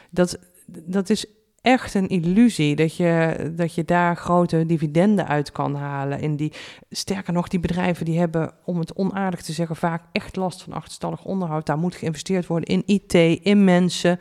Dat, 0.10 0.40
dat 0.66 1.10
is 1.10 1.26
echt 1.68 1.94
een 1.94 2.08
illusie 2.08 2.76
dat 2.76 2.96
je, 2.96 3.36
dat 3.56 3.76
je 3.76 3.86
daar 3.86 4.16
grote 4.16 4.66
dividenden 4.66 5.28
uit 5.28 5.52
kan 5.52 5.76
halen. 5.76 6.22
En 6.22 6.36
die, 6.36 6.54
sterker 6.90 7.34
nog, 7.34 7.48
die 7.48 7.60
bedrijven 7.60 8.06
die 8.06 8.20
hebben, 8.20 8.52
om 8.66 8.80
het 8.80 8.96
onaardig 8.96 9.42
te 9.42 9.54
zeggen, 9.54 9.76
vaak 9.76 10.04
echt 10.12 10.36
last 10.36 10.64
van 10.64 10.74
achterstallig 10.74 11.24
onderhoud. 11.24 11.66
Daar 11.66 11.78
moet 11.78 11.96
geïnvesteerd 11.96 12.48
worden 12.48 12.70
in 12.70 12.84
IT, 12.86 13.14
in 13.44 13.64
mensen. 13.64 14.20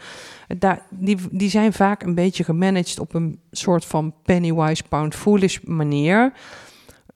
Daar, 0.59 0.82
die, 0.90 1.16
die 1.30 1.51
zijn 1.51 1.72
vaak 1.72 2.03
een 2.03 2.14
beetje 2.14 2.44
gemanaged 2.44 2.99
op 2.99 3.14
een 3.14 3.40
soort 3.51 3.84
van 3.84 4.14
pennywise 4.22 4.82
pound 4.88 5.14
foolish 5.14 5.59
manier. 5.64 6.32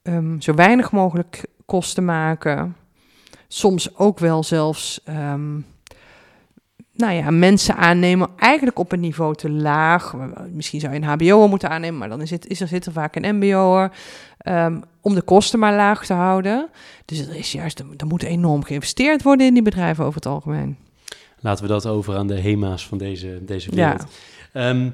Um, 0.02 0.40
zo 0.40 0.54
weinig 0.54 0.92
mogelijk 0.92 1.44
kosten 1.64 2.04
maken 2.04 2.76
soms 3.48 3.96
ook 3.96 4.18
wel 4.18 4.44
zelfs 4.44 5.00
ehm, 5.04 5.60
nou 7.00 7.12
ja, 7.12 7.30
mensen 7.30 7.76
aannemen, 7.76 8.28
eigenlijk 8.36 8.78
op 8.78 8.92
een 8.92 9.00
niveau 9.00 9.34
te 9.34 9.50
laag. 9.50 10.14
Misschien 10.52 10.80
zou 10.80 10.92
je 10.92 10.98
een 10.98 11.04
HBO'er 11.04 11.48
moeten 11.48 11.70
aannemen, 11.70 11.98
maar 11.98 12.08
dan 12.08 12.20
is, 12.20 12.30
het, 12.30 12.46
is 12.46 12.60
er, 12.60 12.68
zit 12.68 12.86
er 12.86 12.92
vaak 12.92 13.16
een 13.16 13.36
MBO'er. 13.36 13.90
Um, 14.48 14.82
om 15.00 15.14
de 15.14 15.22
kosten 15.22 15.58
maar 15.58 15.74
laag 15.74 16.06
te 16.06 16.12
houden. 16.12 16.68
Dus 17.04 17.18
er 17.18 17.36
is 17.36 17.52
juist, 17.52 17.78
er 17.78 18.06
moet 18.06 18.22
enorm 18.22 18.64
geïnvesteerd 18.64 19.22
worden 19.22 19.46
in 19.46 19.54
die 19.54 19.62
bedrijven 19.62 20.04
over 20.04 20.16
het 20.16 20.26
algemeen. 20.26 20.76
Laten 21.40 21.64
we 21.64 21.70
dat 21.70 21.86
over 21.86 22.16
aan 22.16 22.26
de 22.26 22.40
HEMA's 22.40 22.86
van 22.86 22.98
deze, 22.98 23.38
deze 23.44 23.74
wereld. 23.74 24.06
Ja. 24.52 24.68
Ehm, 24.68 24.90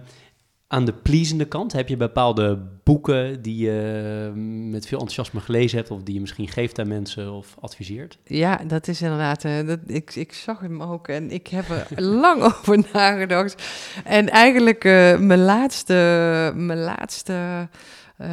aan 0.68 0.84
de 0.84 0.92
pleasende 0.92 1.44
kant 1.44 1.72
heb 1.72 1.88
je 1.88 1.96
bepaalde 1.96 2.58
boeken 2.84 3.42
die 3.42 3.56
je 3.56 4.32
met 4.70 4.86
veel 4.86 4.98
enthousiasme 4.98 5.40
gelezen 5.40 5.78
hebt, 5.78 5.90
of 5.90 6.02
die 6.02 6.14
je 6.14 6.20
misschien 6.20 6.48
geeft 6.48 6.78
aan 6.78 6.88
mensen 6.88 7.32
of 7.32 7.56
adviseert? 7.60 8.18
Ja, 8.24 8.56
dat 8.66 8.88
is 8.88 9.02
inderdaad. 9.02 9.44
Uh, 9.44 9.66
dat, 9.66 9.78
ik, 9.86 10.14
ik 10.14 10.32
zag 10.32 10.60
hem 10.60 10.82
ook 10.82 11.08
en 11.08 11.30
ik 11.30 11.46
heb 11.46 11.68
er 11.68 12.02
lang 12.22 12.42
over 12.42 12.84
nagedacht. 12.92 13.62
En 14.04 14.28
eigenlijk 14.28 14.84
uh, 14.84 15.18
mijn 15.18 15.42
laatste, 15.42 15.94
mijn 16.56 16.78
laatste, 16.78 17.68
uh, 18.18 18.28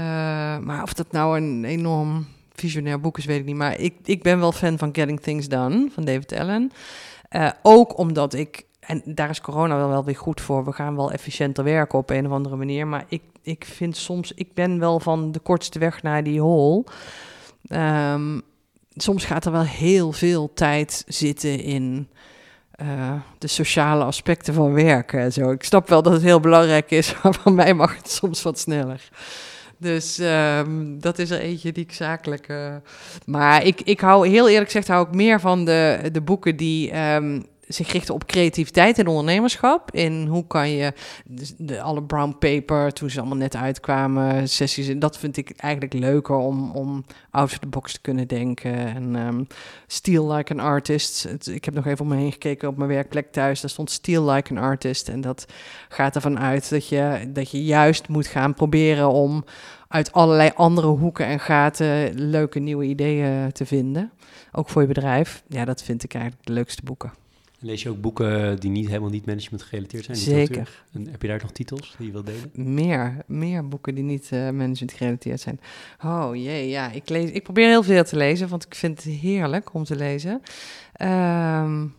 maar 0.58 0.84
of 0.84 0.94
dat 0.94 1.12
nou 1.12 1.38
een 1.38 1.66
enorm 1.66 2.28
visionair 2.54 3.00
boek 3.00 3.18
is, 3.18 3.26
weet 3.26 3.40
ik 3.40 3.46
niet. 3.46 3.56
Maar 3.56 3.80
ik, 3.80 3.94
ik 4.04 4.24
ben 4.24 4.40
wel 4.40 4.52
fan 4.52 4.78
van 4.78 4.96
Getting 4.96 5.20
Things 5.20 5.48
Done 5.48 5.90
van 5.92 6.06
David 6.06 6.34
Allen. 6.34 6.72
ook 7.62 7.98
omdat 7.98 8.34
ik 8.34 8.66
en 8.88 9.02
daar 9.06 9.30
is 9.30 9.42
corona 9.42 9.76
wel, 9.76 9.90
wel 9.90 10.04
weer 10.04 10.16
goed 10.16 10.42
voor. 10.42 10.66
We 10.66 10.72
gaan 10.72 10.96
wel 10.96 11.12
efficiënter 11.12 11.64
werken 11.64 12.00
op 12.00 12.10
een 12.10 12.26
of 12.26 12.32
andere 12.32 12.56
manier. 12.56 12.88
Maar 12.88 13.06
ik, 13.08 13.22
ik 13.42 13.66
vind 13.66 13.98
soms, 13.98 14.32
ik 14.34 14.54
ben 14.54 14.80
wel 14.80 15.00
van 15.00 15.32
de 15.32 15.40
kortste 15.40 15.80
weg 15.80 16.02
naar 16.02 16.24
die 16.24 16.42
hol. 16.42 16.86
Um, 17.70 18.42
soms 18.96 19.26
gaat 19.26 19.46
er 19.46 19.52
wel 19.52 19.64
heel 19.64 20.12
veel 20.12 20.54
tijd 20.54 21.04
zitten 21.08 21.60
in 21.60 22.08
uh, 22.82 23.14
de 23.38 23.48
sociale 23.48 24.04
aspecten 24.04 24.54
van 24.54 24.74
werken. 24.74 25.34
Zo. 25.34 25.52
Ik 25.52 25.64
snap 25.64 25.90
wel 25.90 26.02
dat 26.02 26.14
het 26.14 26.22
heel 26.22 26.40
belangrijk 26.40 26.92
is, 26.92 27.16
maar 27.24 27.34
van 27.34 27.56
mij 27.56 27.74
mag 27.74 27.98
het 27.98 28.12
soms 28.12 28.42
wat 28.42 28.60
sneller. 28.60 29.10
Dus 29.78 30.20
um, 30.20 31.00
dat 31.00 31.20
is 31.20 31.30
er 31.30 31.40
eentje 31.40 31.72
die 31.72 31.84
ik 31.84 31.94
zakelijk. 31.94 32.50
Uh, 32.50 32.76
maar 33.26 33.66
ik, 33.66 33.82
ik 33.82 34.00
hou 34.00 34.28
heel 34.28 34.50
eerlijk 34.50 34.66
gezegd 34.66 34.88
hou 34.88 35.08
ik 35.08 35.14
meer 35.14 35.40
van 35.40 35.66
de, 35.66 36.10
de 36.12 36.22
boeken 36.22 36.56
die 36.56 37.00
um, 37.00 37.46
zich 37.74 37.92
richten 37.92 38.14
op 38.14 38.26
creativiteit 38.26 39.00
en 39.00 39.08
ondernemerschap. 39.08 39.92
In 39.92 40.28
hoe 40.28 40.48
kan 40.48 40.70
je 40.70 40.94
dus 41.26 41.54
de, 41.58 41.82
alle 41.82 42.04
brown 42.04 42.36
paper, 42.40 42.94
toen 42.94 43.10
ze 43.10 43.20
allemaal 43.20 43.38
net 43.38 43.56
uitkwamen, 43.56 44.50
sessies. 44.50 44.88
En 44.88 45.00
dat 45.00 45.18
vind 45.18 45.38
ik 45.38 45.54
eigenlijk 45.58 45.94
leuker 45.94 46.36
om, 46.36 46.72
om 46.72 47.06
out 47.30 47.52
of 47.52 47.58
the 47.58 47.68
box 47.68 47.94
te 47.94 48.02
kunnen 48.02 48.28
denken. 48.28 48.76
En 48.76 49.16
um, 49.16 49.48
Steal 49.88 50.32
Like 50.34 50.54
an 50.54 50.60
Artist. 50.60 51.28
ik 51.44 51.66
heb 51.66 51.74
nog 51.74 51.86
even 51.86 52.06
om 52.06 52.08
me 52.08 52.16
heen 52.16 52.32
gekeken 52.32 52.68
op 52.68 52.78
mijn 52.78 52.90
werkplek 52.90 53.32
thuis. 53.32 53.62
Daar 53.62 53.70
stond 53.70 53.92
Steal 53.92 54.30
Like 54.32 54.50
an 54.50 54.58
Artist. 54.58 55.10
En 55.10 55.22
dat 55.22 55.46
gaat 55.90 56.16
ervan 56.16 56.40
uit 56.40 56.70
dat 56.70 56.88
je, 56.88 57.30
dat 57.34 57.52
je 57.52 57.64
juist 57.64 58.08
moet 58.08 58.28
gaan 58.28 58.54
proberen 58.54 59.10
om 59.10 59.44
uit 59.88 60.12
allerlei 60.12 60.52
andere 60.56 60.88
hoeken 60.88 61.26
en 61.26 61.40
gaten 61.40 62.14
leuke 62.14 62.60
nieuwe 62.60 62.86
ideeën 62.86 63.52
te 63.52 63.66
vinden. 63.66 64.12
Ook 64.52 64.70
voor 64.70 64.82
je 64.82 64.88
bedrijf. 64.88 65.44
Ja, 65.48 65.66
dat 65.66 65.84
vind 65.84 66.04
ik 66.04 66.14
eigenlijk 66.14 66.46
de 66.46 66.54
leukste 66.54 66.84
boeken. 66.84 67.23
Lees 67.64 67.84
je 67.84 67.90
ook 67.90 68.02
boeken 68.02 68.60
die 68.60 68.72
niet 68.72 68.88
helemaal 68.88 69.10
niet 69.10 69.26
management 69.26 69.64
gerelateerd 69.64 70.06
zijn? 70.06 70.18
Zeker. 70.18 70.84
En 70.94 71.08
heb 71.08 71.22
je 71.22 71.28
daar 71.28 71.40
nog 71.42 71.52
titels 71.52 71.96
die 71.98 72.06
je 72.08 72.12
wilt 72.12 72.26
delen? 72.26 72.74
Meer, 72.74 73.18
meer 73.28 73.68
boeken 73.68 73.96
die 73.96 74.04
niet 74.04 74.30
uh, 74.34 74.40
management 74.40 74.94
gerelateerd 74.94 75.40
zijn. 75.40 75.60
Oh 76.04 76.36
jee, 76.36 76.70
ja. 76.70 76.92
Ik, 76.92 77.10
lees, 77.10 77.32
ik 77.32 77.44
probeer 77.44 77.68
heel 77.68 77.84
veel 77.84 78.04
te 78.04 78.16
lezen, 78.16 78.48
want 78.48 78.66
ik 78.66 78.76
vind 78.76 79.04
het 79.04 79.14
heerlijk 79.14 79.74
om 79.74 79.84
te 79.84 79.96
lezen. 79.96 80.42
Um, 81.02 81.96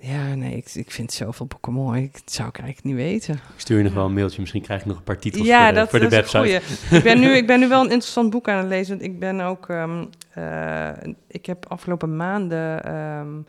ja, 0.00 0.34
nee, 0.34 0.56
ik, 0.56 0.74
ik 0.74 0.90
vind 0.90 1.12
zoveel 1.12 1.46
boeken 1.46 1.72
mooi. 1.72 2.08
Dat 2.12 2.32
zou 2.32 2.48
ik 2.48 2.58
eigenlijk 2.58 2.86
niet 2.86 3.06
weten. 3.06 3.34
Ik 3.34 3.40
stuur 3.60 3.78
je 3.78 3.84
nog 3.84 3.92
wel 3.92 4.04
een 4.04 4.14
mailtje, 4.14 4.40
misschien 4.40 4.62
krijg 4.62 4.80
ik 4.80 4.86
nog 4.86 4.96
een 4.96 5.02
paar 5.02 5.18
titels 5.18 5.46
ja, 5.46 5.64
voor 5.64 5.68
de, 5.68 5.74
dat, 5.74 5.90
voor 5.90 5.98
de 5.98 6.08
website. 6.08 6.60
ik, 6.96 7.02
ben 7.02 7.20
nu, 7.20 7.36
ik 7.42 7.46
ben 7.46 7.60
nu 7.60 7.68
wel 7.68 7.84
een 7.84 7.90
interessant 7.90 8.30
boek 8.30 8.48
aan 8.48 8.58
het 8.58 8.68
lezen. 8.68 8.98
Want 8.98 9.10
ik 9.10 9.18
ben 9.18 9.40
ook, 9.40 9.68
um, 9.68 10.08
uh, 10.38 10.90
ik 11.28 11.46
heb 11.46 11.66
afgelopen 11.68 12.16
maanden 12.16 12.94
um, 12.94 13.46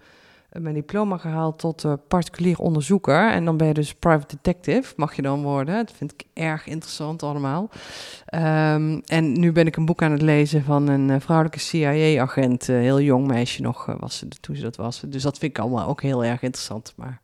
mijn 0.51 0.73
diploma 0.73 1.17
gehaald 1.17 1.59
tot 1.59 1.83
uh, 1.83 1.93
particulier 2.07 2.57
onderzoeker. 2.59 3.31
En 3.31 3.45
dan 3.45 3.57
ben 3.57 3.67
je 3.67 3.73
dus 3.73 3.93
private 3.93 4.35
detective, 4.35 4.93
mag 4.95 5.15
je 5.15 5.21
dan 5.21 5.41
worden. 5.41 5.75
Dat 5.75 5.95
vind 5.95 6.11
ik 6.11 6.23
erg 6.33 6.67
interessant 6.67 7.23
allemaal. 7.23 7.69
Um, 8.33 9.01
en 9.05 9.39
nu 9.39 9.51
ben 9.51 9.67
ik 9.67 9.75
een 9.75 9.85
boek 9.85 10.01
aan 10.01 10.11
het 10.11 10.21
lezen 10.21 10.63
van 10.63 10.87
een 10.87 11.09
uh, 11.09 11.15
vrouwelijke 11.19 11.59
CIA-agent. 11.59 12.67
Uh, 12.67 12.79
heel 12.79 13.01
jong 13.01 13.27
meisje 13.27 13.61
nog 13.61 13.85
was 13.99 14.17
ze 14.17 14.27
toen 14.27 14.55
ze 14.55 14.61
dat 14.61 14.75
was. 14.75 15.01
Dus 15.07 15.23
dat 15.23 15.37
vind 15.37 15.51
ik 15.57 15.63
allemaal 15.63 15.87
ook 15.87 16.01
heel 16.01 16.23
erg 16.23 16.41
interessant. 16.41 16.93
Maar... 16.95 17.21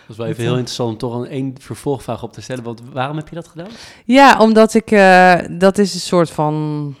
Dat 0.00 0.16
is 0.16 0.22
wel 0.22 0.26
even 0.26 0.42
heel 0.42 0.52
interessant 0.52 0.90
om 0.90 0.98
toch 0.98 1.14
een 1.14 1.30
één 1.30 1.54
vervolgvraag 1.60 2.22
op 2.22 2.32
te 2.32 2.40
stellen. 2.40 2.64
Want 2.64 2.82
waarom 2.92 3.16
heb 3.16 3.28
je 3.28 3.34
dat 3.34 3.48
gedaan? 3.48 3.70
Ja, 4.04 4.38
omdat 4.38 4.74
ik... 4.74 4.88
dat 5.60 5.78
is 5.78 5.94
een 5.94 6.00
soort 6.00 6.30
van... 6.30 6.94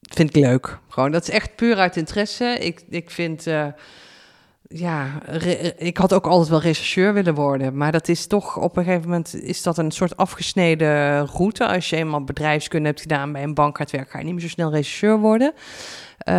Vind 0.00 0.36
ik 0.36 0.44
leuk. 0.44 0.78
Gewoon, 0.88 1.10
dat 1.10 1.22
is 1.22 1.30
echt 1.30 1.56
puur 1.56 1.76
uit 1.76 1.96
interesse. 1.96 2.44
Ik, 2.60 2.84
ik 2.88 3.10
vind 3.10 3.46
ja, 4.74 5.22
ik 5.76 5.96
had 5.96 6.12
ook 6.14 6.26
altijd 6.26 6.48
wel 6.48 6.60
rechercheur 6.60 7.14
willen 7.14 7.34
worden. 7.34 7.76
Maar 7.76 7.92
dat 7.92 8.08
is 8.08 8.26
toch 8.26 8.56
op 8.56 8.76
een 8.76 8.84
gegeven 8.84 9.08
moment 9.08 9.42
is 9.42 9.62
dat 9.62 9.78
een 9.78 9.90
soort 9.90 10.16
afgesneden 10.16 11.26
route. 11.26 11.66
Als 11.66 11.90
je 11.90 11.96
eenmaal 11.96 12.24
bedrijfskunde 12.24 12.88
hebt 12.88 13.00
gedaan 13.00 13.32
bij 13.32 13.42
een 13.42 13.54
bank 13.54 13.76
gaat 13.76 13.90
werken, 13.90 14.10
ga 14.10 14.18
je 14.18 14.24
niet 14.24 14.34
meer 14.34 14.42
zo 14.42 14.48
snel 14.48 14.70
rechercheur 14.70 15.18
worden. 15.18 15.52
Uh, 16.28 16.34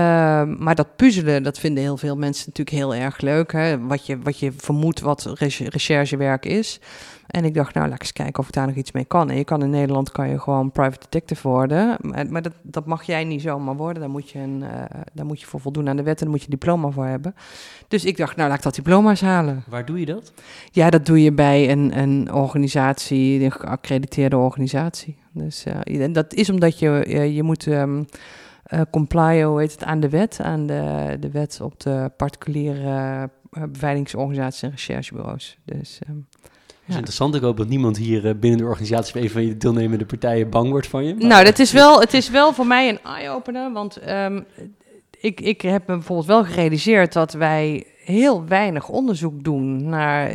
maar 0.58 0.76
dat 0.76 0.96
puzzelen, 0.96 1.44
dat 1.44 1.60
vinden 1.60 1.84
heel 1.84 1.98
veel 1.98 2.18
mensen 2.18 2.46
natuurlijk 2.48 2.78
heel 2.78 2.96
erg 2.96 3.22
leuk. 3.22 3.52
Hè? 3.52 3.80
Wat, 3.80 4.06
je, 4.06 4.20
wat 4.20 4.40
je 4.40 4.52
vermoedt 4.52 5.00
wat 5.00 5.34
recherchewerk 5.70 6.46
is. 6.46 6.80
En 7.28 7.46
ik 7.46 7.54
dacht, 7.54 7.74
nou, 7.74 7.90
laat 7.90 8.02
eens 8.02 8.14
kijken 8.14 8.40
of 8.40 8.48
ik 8.48 8.54
daar 8.54 8.68
nog 8.68 8.76
iets 8.76 8.92
mee 8.92 9.06
kan. 9.06 9.30
En 9.30 9.38
je 9.38 9.44
kan 9.44 9.64
in 9.64 9.70
Nederland 9.70 10.12
kan 10.12 10.30
je 10.30 10.40
gewoon 10.40 10.72
private 10.72 11.00
detective 11.10 11.48
worden. 11.48 11.98
Maar, 12.02 12.28
maar 12.30 12.42
dat, 12.42 12.54
dat 12.62 12.86
mag 12.86 13.04
jij 13.04 13.24
niet 13.24 13.42
zomaar 13.42 13.76
worden. 13.76 14.02
Daar 14.02 14.12
moet, 14.12 14.30
je 14.30 14.40
een, 14.40 14.62
uh, 14.62 14.70
daar 15.14 15.26
moet 15.26 15.40
je 15.40 15.46
voor 15.46 15.60
voldoen 15.60 15.90
aan 15.90 15.98
de 15.98 16.04
wet 16.04 16.18
en 16.18 16.22
daar 16.22 16.30
moet 16.30 16.40
je 16.40 16.46
een 16.46 16.60
diploma 16.60 16.90
voor 16.90 17.06
hebben. 17.06 17.36
Dus 17.88 18.06
ik 18.06 18.18
dacht, 18.18 18.36
nou, 18.36 18.50
laat 18.50 18.58
ik 18.58 18.64
dat 18.64 18.76
diploma's 18.76 19.22
halen. 19.22 19.64
Waar 19.68 19.86
doe 19.86 20.00
je 20.00 20.06
dat? 20.06 20.34
Ja, 20.72 20.90
dat 20.90 21.06
doe 21.06 21.24
je 21.24 21.32
bij 21.32 21.72
een, 21.72 21.98
een 21.98 22.34
organisatie, 22.34 23.44
een 23.44 23.52
geaccrediteerde 23.52 24.38
organisatie. 24.38 25.18
Dus 25.32 25.66
uh, 25.88 26.14
dat 26.14 26.34
is 26.34 26.50
omdat 26.50 26.80
je, 26.80 27.06
uh, 27.08 27.36
je 27.36 27.44
moet... 27.44 27.66
Um, 27.66 28.06
uh, 28.74 28.82
complyen, 28.92 29.48
hoe 29.48 29.60
heet 29.60 29.72
het, 29.72 29.84
aan 29.84 30.00
de 30.00 30.10
wet, 30.10 30.40
aan 30.42 30.66
de, 30.66 31.16
de 31.20 31.32
wet 31.32 31.60
op 31.62 31.80
de 31.80 32.12
particuliere 32.18 33.30
uh, 33.52 33.64
beveiligingsorganisaties 33.70 34.62
en 34.62 34.70
recherchebureaus. 34.70 35.58
Dus 35.66 36.00
um, 36.10 36.28
dat 36.32 36.42
is 36.88 36.96
interessant. 36.96 37.36
Ik 37.36 37.42
hoop 37.42 37.58
dat 37.58 37.68
niemand 37.68 37.98
hier 37.98 38.28
eh, 38.28 38.36
binnen 38.36 38.60
de 38.60 38.66
organisatie 38.66 39.14
van 39.14 39.22
een 39.22 39.30
van 39.30 39.46
je 39.46 39.58
deelnemende 39.58 40.06
partijen 40.06 40.50
bang 40.50 40.70
wordt 40.70 40.88
van 40.88 41.06
je. 41.06 41.14
Nou, 41.14 41.44
dat 41.44 41.60
is 41.60 41.72
wel, 41.72 42.00
het 42.00 42.14
is 42.14 42.30
wel 42.30 42.54
voor 42.54 42.68
mij 42.68 42.90
een 42.90 43.00
eye-opener. 43.04 43.72
Want 43.72 44.10
um, 44.10 44.46
ik, 45.20 45.42
ik 45.42 45.62
heb 45.62 45.88
me 45.88 45.94
bijvoorbeeld 45.96 46.28
wel 46.28 46.44
gerealiseerd 46.44 47.14
dat 47.14 47.34
wij 47.34 47.86
heel 48.04 48.46
weinig 48.46 48.90
onderzoek 48.90 49.44
doen 49.44 49.90
naar. 49.90 50.30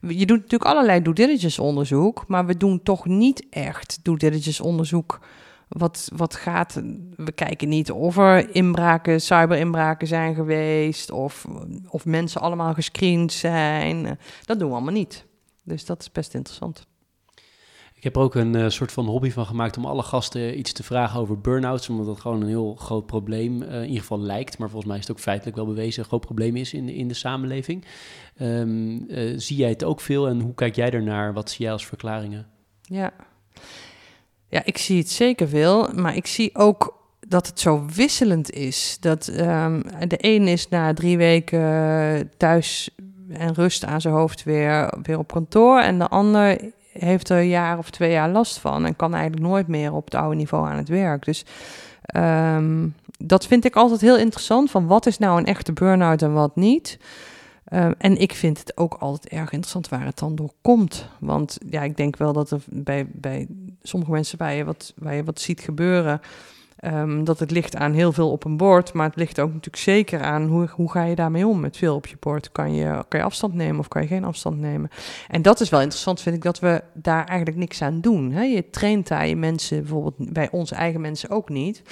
Je 0.00 0.26
doet 0.26 0.40
natuurlijk 0.40 0.70
allerlei 0.70 1.02
due 1.02 1.14
diligence 1.14 1.62
onderzoek, 1.62 2.24
maar 2.26 2.46
we 2.46 2.56
doen 2.56 2.82
toch 2.82 3.06
niet 3.06 3.46
echt 3.50 3.98
due 4.02 4.16
diligence 4.16 4.62
onderzoek. 4.62 5.20
Wat, 5.72 6.10
wat 6.14 6.34
gaat. 6.34 6.82
We 7.16 7.32
kijken 7.32 7.68
niet 7.68 7.90
of 7.90 8.16
er 8.16 8.54
inbraken, 8.54 9.20
cyberinbraken 9.20 10.06
zijn 10.06 10.34
geweest. 10.34 11.10
Of, 11.10 11.46
of 11.88 12.04
mensen 12.04 12.40
allemaal 12.40 12.74
gescreend 12.74 13.32
zijn. 13.32 14.18
Dat 14.44 14.58
doen 14.58 14.68
we 14.68 14.74
allemaal 14.74 14.92
niet. 14.92 15.24
Dus 15.64 15.84
dat 15.84 16.00
is 16.00 16.12
best 16.12 16.34
interessant. 16.34 16.86
Ik 18.02 18.08
heb 18.08 18.16
er 18.16 18.22
ook 18.22 18.34
een 18.34 18.54
uh, 18.54 18.68
soort 18.68 18.92
van 18.92 19.06
hobby 19.06 19.30
van 19.30 19.46
gemaakt 19.46 19.76
om 19.76 19.86
alle 19.86 20.02
gasten 20.02 20.58
iets 20.58 20.72
te 20.72 20.82
vragen 20.82 21.20
over 21.20 21.40
burn-outs, 21.40 21.88
omdat 21.88 22.06
dat 22.06 22.20
gewoon 22.20 22.40
een 22.40 22.48
heel 22.48 22.74
groot 22.74 23.06
probleem 23.06 23.62
uh, 23.62 23.74
in 23.74 23.86
ieder 23.86 24.00
geval 24.00 24.20
lijkt, 24.20 24.58
maar 24.58 24.68
volgens 24.68 24.90
mij 24.90 24.98
is 24.98 25.06
het 25.06 25.16
ook 25.16 25.22
feitelijk 25.22 25.56
wel 25.56 25.66
bewezen 25.66 26.02
een 26.02 26.08
groot 26.08 26.20
probleem 26.20 26.56
is 26.56 26.74
in, 26.74 26.88
in 26.88 27.08
de 27.08 27.14
samenleving. 27.14 27.84
Um, 28.40 29.04
uh, 29.08 29.38
zie 29.38 29.56
jij 29.56 29.68
het 29.68 29.84
ook 29.84 30.00
veel 30.00 30.28
en 30.28 30.40
hoe 30.40 30.54
kijk 30.54 30.76
jij 30.76 30.90
ernaar? 30.90 31.32
Wat 31.32 31.50
zie 31.50 31.64
jij 31.64 31.72
als 31.72 31.86
verklaringen? 31.86 32.46
Ja. 32.82 33.12
Ja, 34.52 34.62
ik 34.64 34.78
zie 34.78 34.98
het 34.98 35.10
zeker 35.10 35.48
veel, 35.48 35.88
maar 35.94 36.16
ik 36.16 36.26
zie 36.26 36.50
ook 36.56 36.98
dat 37.28 37.46
het 37.46 37.60
zo 37.60 37.84
wisselend 37.94 38.50
is. 38.50 38.96
Dat 39.00 39.26
um, 39.38 39.82
de 40.08 40.16
een 40.18 40.48
is 40.48 40.68
na 40.68 40.94
drie 40.94 41.16
weken 41.16 42.30
thuis 42.36 42.90
en 43.28 43.54
rust 43.54 43.84
aan 43.84 44.00
zijn 44.00 44.14
hoofd 44.14 44.42
weer, 44.42 44.94
weer 45.02 45.18
op 45.18 45.32
kantoor. 45.32 45.80
En 45.80 45.98
de 45.98 46.08
ander 46.08 46.60
heeft 46.92 47.28
er 47.28 47.38
een 47.38 47.48
jaar 47.48 47.78
of 47.78 47.90
twee 47.90 48.10
jaar 48.10 48.30
last 48.30 48.58
van 48.58 48.86
en 48.86 48.96
kan 48.96 49.14
eigenlijk 49.14 49.42
nooit 49.42 49.68
meer 49.68 49.92
op 49.92 50.04
het 50.04 50.14
oude 50.14 50.36
niveau 50.36 50.68
aan 50.68 50.76
het 50.76 50.88
werk. 50.88 51.24
Dus 51.24 51.44
um, 52.16 52.94
dat 53.18 53.46
vind 53.46 53.64
ik 53.64 53.76
altijd 53.76 54.00
heel 54.00 54.18
interessant. 54.18 54.70
Van 54.70 54.86
wat 54.86 55.06
is 55.06 55.18
nou 55.18 55.38
een 55.38 55.46
echte 55.46 55.72
burn-out 55.72 56.22
en 56.22 56.32
wat 56.32 56.56
niet? 56.56 56.98
Um, 57.72 57.94
en 57.98 58.16
ik 58.16 58.32
vind 58.32 58.58
het 58.58 58.76
ook 58.76 58.94
altijd 58.94 59.32
erg 59.32 59.52
interessant 59.52 59.88
waar 59.88 60.04
het 60.04 60.18
dan 60.18 60.34
door 60.34 60.52
komt. 60.62 61.08
Want 61.20 61.58
ja, 61.70 61.82
ik 61.82 61.96
denk 61.96 62.16
wel 62.16 62.32
dat 62.32 62.50
er 62.50 62.60
bij, 62.66 63.06
bij 63.12 63.46
sommige 63.82 64.12
mensen 64.12 64.38
waar 64.38 64.54
je 64.54 64.64
wat, 64.64 64.92
waar 64.96 65.14
je 65.14 65.24
wat 65.24 65.40
ziet 65.40 65.60
gebeuren, 65.60 66.20
Ehm, 66.82 67.24
dat 67.24 67.38
het 67.38 67.50
ligt 67.50 67.76
aan 67.76 67.92
heel 67.92 68.12
veel 68.12 68.30
op 68.30 68.44
een 68.44 68.56
bord, 68.56 68.92
maar 68.92 69.06
het 69.06 69.16
ligt 69.16 69.40
ook 69.40 69.48
natuurlijk 69.48 69.82
zeker 69.82 70.20
aan 70.20 70.46
hoe, 70.46 70.68
hoe 70.70 70.90
ga 70.90 71.04
je 71.04 71.14
daarmee 71.14 71.46
om 71.46 71.60
met 71.60 71.76
veel 71.76 71.94
op 71.94 72.06
je 72.06 72.16
bord. 72.20 72.52
Kan 72.52 72.74
je, 72.74 73.04
kan 73.08 73.20
je 73.20 73.26
afstand 73.26 73.54
nemen 73.54 73.78
of 73.78 73.88
kan 73.88 74.02
je 74.02 74.08
geen 74.08 74.24
afstand 74.24 74.58
nemen? 74.58 74.90
En 75.28 75.42
dat 75.42 75.60
is 75.60 75.68
wel 75.68 75.80
interessant, 75.80 76.20
vind 76.20 76.36
ik, 76.36 76.42
dat 76.42 76.58
we 76.58 76.82
daar 76.94 77.24
eigenlijk 77.24 77.58
niks 77.58 77.82
aan 77.82 78.00
doen. 78.00 78.32
Hè? 78.32 78.42
Je 78.42 78.70
traint 78.70 79.08
daar 79.08 79.26
je 79.26 79.36
mensen, 79.36 79.80
bijvoorbeeld 79.80 80.32
bij 80.32 80.50
onze 80.50 80.74
eigen 80.74 81.00
mensen 81.00 81.30
ook 81.30 81.48
niet. 81.48 81.82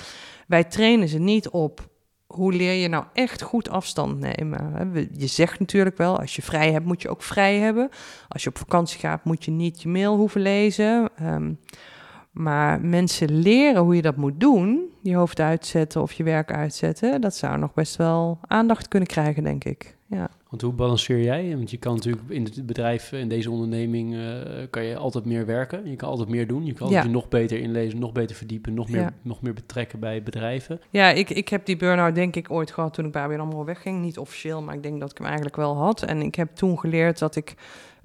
Wij 0.47 0.65
trainen 0.65 1.09
ze 1.09 1.19
niet 1.19 1.49
op 1.49 1.89
hoe 2.31 2.53
leer 2.53 2.73
je 2.73 2.89
nou 2.89 3.05
echt 3.13 3.43
goed 3.43 3.69
afstand 3.69 4.19
nemen? 4.19 5.09
Je 5.13 5.27
zegt 5.27 5.59
natuurlijk 5.59 5.97
wel, 5.97 6.19
als 6.19 6.37
je 6.37 6.43
vrij 6.43 6.73
hebt, 6.73 6.87
moet 6.87 7.03
je 7.03 7.09
ook 7.09 7.23
vrij 7.23 7.59
hebben. 7.59 7.89
Als 8.29 8.43
je 8.43 8.49
op 8.49 8.59
vakantie 8.59 8.99
gaat, 8.99 9.25
moet 9.25 9.45
je 9.45 9.51
niet 9.51 9.83
je 9.83 9.89
mail 9.89 10.17
hoeven 10.17 10.41
lezen. 10.41 11.09
Um, 11.23 11.59
maar 12.31 12.81
mensen 12.81 13.41
leren 13.41 13.83
hoe 13.83 13.97
je 13.97 14.03
dat 14.03 14.17
moet 14.17 14.41
doen, 14.41 14.91
je 15.03 15.15
hoofd 15.15 15.41
uitzetten 15.41 16.03
of 16.03 16.13
je 16.13 16.23
werk 16.23 16.53
uitzetten, 16.53 17.21
dat 17.21 17.35
zou 17.35 17.59
nog 17.59 17.75
best 17.75 17.97
wel 17.97 18.39
aandacht 18.41 18.89
kunnen 18.89 19.09
krijgen, 19.09 19.43
denk 19.43 19.65
ik. 19.65 19.97
Ja. 20.07 20.29
Want 20.51 20.63
hoe 20.63 20.73
balanceer 20.73 21.23
jij? 21.23 21.57
Want 21.57 21.71
je 21.71 21.77
kan 21.77 21.95
natuurlijk 21.95 22.29
in 22.29 22.45
het 22.45 22.67
bedrijf, 22.67 23.13
in 23.13 23.29
deze 23.29 23.51
onderneming, 23.51 24.15
uh, 24.15 24.23
kan 24.71 24.85
je 24.85 24.97
altijd 24.97 25.25
meer 25.25 25.47
werken. 25.47 25.91
Je 25.91 25.97
kan 25.97 26.09
altijd 26.09 26.29
meer 26.29 26.47
doen. 26.47 26.67
Je 26.67 26.73
kan 26.73 26.91
ja. 26.91 27.03
je 27.03 27.09
nog 27.09 27.29
beter 27.29 27.59
inlezen, 27.59 27.99
nog 27.99 28.13
beter 28.13 28.37
verdiepen, 28.37 28.75
nog 28.75 28.89
meer, 28.89 29.13
nog 29.23 29.43
meer 29.43 29.53
betrekken 29.53 30.01
bij 30.01 30.23
bedrijven. 30.23 30.81
Ja, 30.91 31.11
ik, 31.11 31.31
ik 31.31 31.49
heb 31.49 31.67
die 31.67 31.77
burn-out 31.77 32.15
denk 32.15 32.37
ik 32.37 32.51
ooit 32.51 32.71
gehad 32.71 32.95
toen 32.95 33.05
ik 33.05 33.13
bij 33.13 33.23
ABN 33.23 33.41
AMRO 33.41 33.65
wegging. 33.65 34.01
Niet 34.01 34.19
officieel, 34.19 34.63
maar 34.63 34.75
ik 34.75 34.83
denk 34.83 35.01
dat 35.01 35.11
ik 35.11 35.17
hem 35.17 35.27
eigenlijk 35.27 35.57
wel 35.57 35.77
had. 35.77 36.03
En 36.03 36.23
ik 36.23 36.35
heb 36.35 36.55
toen 36.55 36.79
geleerd 36.79 37.19
dat 37.19 37.37
ik 37.37 37.55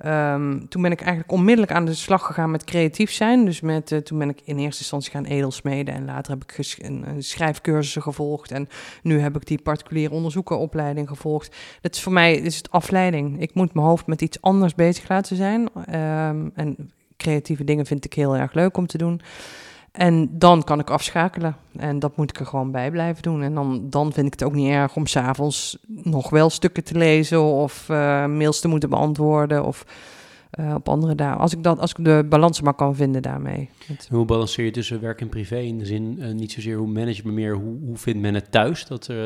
Um, 0.06 0.68
toen 0.70 0.82
ben 0.82 0.92
ik 0.92 1.00
eigenlijk 1.00 1.32
onmiddellijk 1.32 1.72
aan 1.72 1.86
de 1.86 1.94
slag 1.94 2.26
gegaan 2.26 2.52
met 2.52 2.64
creatief 2.64 3.12
zijn. 3.12 3.46
Dus 3.46 3.62
met, 3.62 3.92
uh, 3.92 4.00
toen 4.00 4.20
ben 4.20 4.30
ik 4.30 4.42
in 4.44 4.58
eerste 4.58 4.82
instantie 4.82 5.12
gaan 5.12 5.26
edelsmeden 5.26 5.94
en 5.94 6.06
later 6.06 6.32
heb 6.32 6.44
ik 6.44 6.78
een, 6.78 7.06
schrijfcursussen 7.24 8.02
gevolgd. 8.02 8.52
En 8.52 8.70
nu 9.02 9.20
heb 9.20 9.36
ik 9.36 9.46
die 9.46 9.62
particuliere 9.62 10.14
onderzoekeropleiding 10.14 11.08
gevolgd. 11.08 11.56
Dat 11.82 11.96
is 11.96 12.02
voor 12.02 12.14
mij 12.14 12.36
is 12.36 12.58
het 12.58 12.72
afleiding. 12.72 13.42
Ik 13.42 13.54
moet 13.54 13.74
mijn 13.74 13.86
hoofd 13.86 14.08
met 14.08 14.22
iets 14.22 14.42
anders 14.42 14.76
bezig 14.76 15.10
laten 15.10 15.36
zijn. 15.36 15.62
Um, 15.62 16.52
en 16.56 16.92
creatieve 17.18 17.64
dingen 17.64 17.86
vind 17.86 18.06
ik 18.06 18.14
heel 18.14 18.36
erg 18.38 18.54
leuk 18.54 18.78
om 18.78 18.88
te 18.88 18.98
doen. 18.98 19.22
En 19.98 20.30
dan 20.38 20.64
kan 20.64 20.80
ik 20.80 20.90
afschakelen. 20.90 21.56
En 21.78 22.00
dat 22.00 22.18
moet 22.18 22.30
ik 22.30 22.40
er 22.40 22.46
gewoon 22.46 22.72
bij 22.72 22.92
blijven 22.92 23.24
doen. 23.24 23.42
En 23.42 23.54
dan, 23.54 23.90
dan 23.90 24.14
vind 24.14 24.26
ik 24.28 24.34
het 24.34 24.44
ook 24.44 24.54
niet 24.54 24.70
erg 24.70 24.96
om 24.96 25.08
s'avonds 25.08 25.78
nog 25.88 26.30
wel 26.30 26.50
stukken 26.50 26.84
te 26.84 26.98
lezen 26.98 27.42
of 27.42 27.88
uh, 27.90 28.26
mails 28.26 28.60
te 28.60 28.68
moeten 28.68 28.90
beantwoorden. 28.90 29.66
Of 29.66 29.86
uh, 30.60 30.74
op 30.74 30.90
andere 30.90 31.16
dagen. 31.16 31.40
Als 31.40 31.54
ik, 31.54 31.64
dat, 31.64 31.80
als 31.80 31.92
ik 31.92 32.06
de 32.06 32.26
balans 32.30 32.62
maar 32.62 32.74
kan 32.74 32.96
vinden 32.96 33.22
daarmee. 33.22 33.70
Hoe 34.10 34.26
balanceer 34.26 34.66
je 34.66 34.72
tussen 34.72 35.02
werk 35.02 35.22
en 35.22 35.30
privé? 35.30 35.58
In 35.58 35.78
de 35.78 35.86
zin, 35.86 36.18
uh, 36.20 36.34
niet 36.34 36.52
zozeer 36.52 36.78
hoe 36.78 36.88
manage 36.88 37.16
je, 37.16 37.22
maar 37.24 37.34
meer 37.34 37.56
hoe, 37.56 37.78
hoe 37.86 37.98
vindt 37.98 38.20
men 38.20 38.34
het 38.34 38.52
thuis? 38.52 38.86
Dat, 38.86 39.08
uh, 39.10 39.18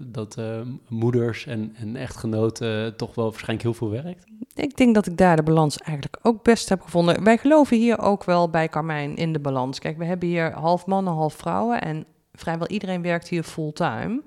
dat 0.00 0.40
moeders 0.88 1.46
en, 1.46 1.72
en 1.76 1.96
echtgenoten 1.96 2.96
toch 2.96 3.14
wel 3.14 3.24
waarschijnlijk 3.24 3.62
heel 3.62 3.74
veel 3.74 3.90
werkt? 3.90 4.24
Ik 4.54 4.76
denk 4.76 4.94
dat 4.94 5.06
ik 5.06 5.16
daar 5.16 5.36
de 5.36 5.42
balans 5.42 5.78
eigenlijk 5.78 6.18
ook 6.22 6.42
best 6.42 6.68
heb 6.68 6.80
gevonden. 6.80 7.24
Wij 7.24 7.38
geloven 7.38 7.76
hier 7.76 7.98
ook 7.98 8.24
wel 8.24 8.50
bij 8.50 8.68
Carmijn 8.68 9.16
in 9.16 9.32
de 9.32 9.38
balans. 9.38 9.78
Kijk, 9.78 9.98
we 9.98 10.04
hebben 10.04 10.28
hier 10.28 10.52
half 10.52 10.86
mannen, 10.86 11.12
half 11.12 11.34
vrouwen. 11.34 11.82
En 11.82 12.04
vrijwel 12.32 12.68
iedereen 12.68 13.02
werkt 13.02 13.28
hier 13.28 13.42
fulltime. 13.42 14.22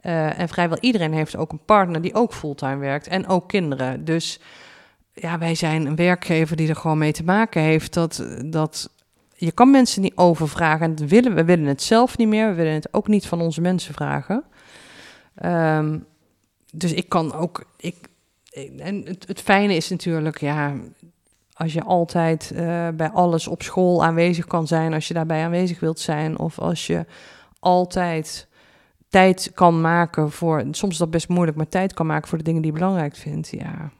en 0.00 0.48
vrijwel 0.48 0.78
iedereen 0.80 1.12
heeft 1.12 1.36
ook 1.36 1.52
een 1.52 1.64
partner 1.64 2.00
die 2.00 2.14
ook 2.14 2.32
fulltime 2.32 2.76
werkt. 2.76 3.06
En 3.06 3.26
ook 3.26 3.48
kinderen. 3.48 4.04
Dus 4.04 4.40
ja, 5.14 5.38
wij 5.38 5.54
zijn 5.54 5.86
een 5.86 5.96
werkgever 5.96 6.56
die 6.56 6.68
er 6.68 6.76
gewoon 6.76 6.98
mee 6.98 7.12
te 7.12 7.24
maken 7.24 7.62
heeft. 7.62 7.94
Dat, 7.94 8.26
dat 8.44 8.90
je 9.36 9.52
kan 9.52 9.70
mensen 9.70 10.02
niet 10.02 10.16
overvragen. 10.16 10.96
En 10.96 11.08
willen, 11.08 11.34
we 11.34 11.44
willen 11.44 11.66
het 11.66 11.82
zelf 11.82 12.16
niet 12.16 12.28
meer. 12.28 12.48
We 12.48 12.54
willen 12.54 12.72
het 12.72 12.94
ook 12.94 13.08
niet 13.08 13.26
van 13.26 13.40
onze 13.40 13.60
mensen 13.60 13.94
vragen. 13.94 14.44
Um, 15.44 16.06
dus 16.72 16.92
ik 16.92 17.08
kan 17.08 17.32
ook. 17.32 17.64
Ik, 17.76 17.96
en 18.78 19.02
het, 19.04 19.28
het, 19.28 19.40
fijne 19.40 19.74
is 19.74 19.88
natuurlijk, 19.88 20.40
ja, 20.40 20.74
als 21.52 21.72
je 21.72 21.82
altijd 21.82 22.50
uh, 22.54 22.88
bij 22.88 23.10
alles 23.10 23.46
op 23.46 23.62
school 23.62 24.04
aanwezig 24.04 24.46
kan 24.46 24.66
zijn, 24.66 24.94
als 24.94 25.08
je 25.08 25.14
daarbij 25.14 25.44
aanwezig 25.44 25.80
wilt 25.80 26.00
zijn, 26.00 26.38
of 26.38 26.58
als 26.58 26.86
je 26.86 27.06
altijd 27.60 28.48
tijd 29.08 29.50
kan 29.54 29.80
maken 29.80 30.30
voor. 30.30 30.64
Soms 30.70 30.92
is 30.92 30.98
dat 30.98 31.10
best 31.10 31.28
moeilijk, 31.28 31.56
maar 31.56 31.68
tijd 31.68 31.94
kan 31.94 32.06
maken 32.06 32.28
voor 32.28 32.38
de 32.38 32.44
dingen 32.44 32.62
die 32.62 32.72
je 32.72 32.78
belangrijk 32.78 33.16
vindt. 33.16 33.48
Ja, 33.48 33.90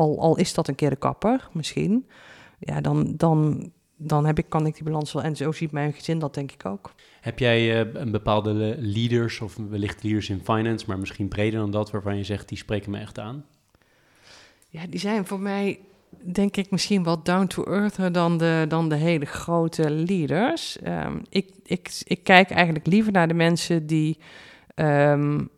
al, 0.00 0.20
al 0.20 0.36
is 0.36 0.54
dat 0.54 0.68
een 0.68 0.74
keer 0.74 0.90
de 0.90 0.96
kapper, 0.96 1.48
misschien, 1.52 2.06
ja, 2.58 2.80
dan, 2.80 3.14
dan, 3.16 3.70
dan 3.96 4.26
heb 4.26 4.38
ik, 4.38 4.48
kan 4.48 4.66
ik 4.66 4.74
die 4.74 4.84
balans 4.84 5.12
wel. 5.12 5.22
En 5.22 5.36
zo 5.36 5.52
ziet 5.52 5.72
mijn 5.72 5.92
gezin 5.92 6.18
dat 6.18 6.34
denk 6.34 6.52
ik 6.52 6.66
ook. 6.66 6.92
Heb 7.20 7.38
jij 7.38 7.86
uh, 7.86 7.94
een 7.94 8.10
bepaalde 8.10 8.76
leaders 8.78 9.40
of 9.40 9.56
wellicht 9.68 10.02
leaders 10.02 10.28
in 10.28 10.40
finance, 10.44 10.84
maar 10.88 10.98
misschien 10.98 11.28
breder 11.28 11.60
dan 11.60 11.70
dat, 11.70 11.90
waarvan 11.90 12.16
je 12.16 12.24
zegt, 12.24 12.48
die 12.48 12.58
spreken 12.58 12.90
me 12.90 12.98
echt 12.98 13.18
aan? 13.18 13.44
Ja, 14.68 14.86
die 14.86 15.00
zijn 15.00 15.26
voor 15.26 15.40
mij, 15.40 15.78
denk 16.22 16.56
ik, 16.56 16.70
misschien 16.70 17.02
wat 17.02 17.24
down 17.24 17.46
to 17.46 17.64
earther 17.64 18.12
dan 18.12 18.38
de, 18.38 18.64
dan 18.68 18.88
de 18.88 18.96
hele 18.96 19.26
grote 19.26 19.90
leaders. 19.90 20.78
Um, 20.86 21.22
ik, 21.28 21.50
ik, 21.64 22.00
ik 22.04 22.24
kijk 22.24 22.50
eigenlijk 22.50 22.86
liever 22.86 23.12
naar 23.12 23.28
de 23.28 23.34
mensen 23.34 23.86
die 23.86 24.18
um, 24.74 25.48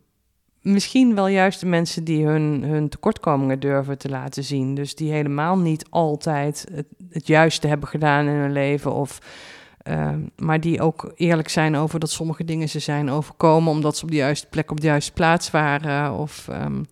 misschien 0.63 1.15
wel 1.15 1.27
juist 1.27 1.61
de 1.61 1.67
mensen 1.67 2.05
die 2.05 2.27
hun, 2.27 2.63
hun 2.65 2.89
tekortkomingen 2.89 3.61
durven 3.61 3.99
te 3.99 4.09
laten 4.09 4.45
zien. 4.45 4.75
Dus 4.75 4.95
die 4.95 5.13
helemaal 5.13 5.59
niet 5.59 5.87
altijd 5.91 6.67
het, 7.11 7.27
juiste 7.27 7.67
hebben 7.67 7.89
gedaan 7.89 8.27
in 8.27 8.35
hun 8.35 8.53
leven. 8.53 8.93
Of, 8.93 9.19
uh, 9.89 10.11
maar 10.37 10.61
die 10.61 10.81
ook 10.81 11.13
eerlijk 11.15 11.49
zijn 11.49 11.77
over 11.77 12.01
dat 12.01 12.11
sommige 12.11 12.45
dingen 12.45 12.69
ze 12.69 12.79
zijn 12.79 13.11
overkomen. 13.11 13.73
omdat 13.73 13.97
ze 13.97 14.05
op 14.05 14.11
de 14.11 14.17
juiste 14.17 14.47
plek 14.47 14.71
op 14.71 14.81
de 14.81 14.87
juiste 14.87 15.13
plaats 15.13 15.51
waren. 15.51 16.13
Of 16.13 16.49
um, 16.51 16.87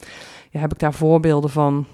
ja, 0.51 0.61
heb 0.61 0.73
ik 0.73 0.79
daar 0.79 0.95
voorbeelden 0.95 1.51
van. 1.51 1.87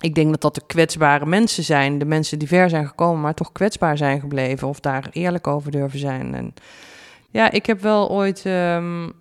Ik 0.00 0.14
denk 0.14 0.30
dat 0.30 0.40
dat 0.40 0.54
de 0.54 0.66
kwetsbare 0.66 1.26
mensen 1.26 1.64
zijn. 1.64 1.98
De 1.98 2.04
mensen 2.04 2.38
die 2.38 2.48
ver 2.48 2.68
zijn 2.68 2.86
gekomen, 2.86 3.20
maar 3.20 3.34
toch 3.34 3.52
kwetsbaar 3.52 3.96
zijn 3.96 4.20
gebleven. 4.20 4.68
Of 4.68 4.80
daar 4.80 5.08
eerlijk 5.12 5.46
over 5.46 5.70
durven 5.70 5.98
zijn. 5.98 6.34
En 6.34 6.54
ja, 7.30 7.50
ik 7.50 7.66
heb 7.66 7.80
wel 7.80 8.10
ooit. 8.10 8.44
Um, 8.44 9.12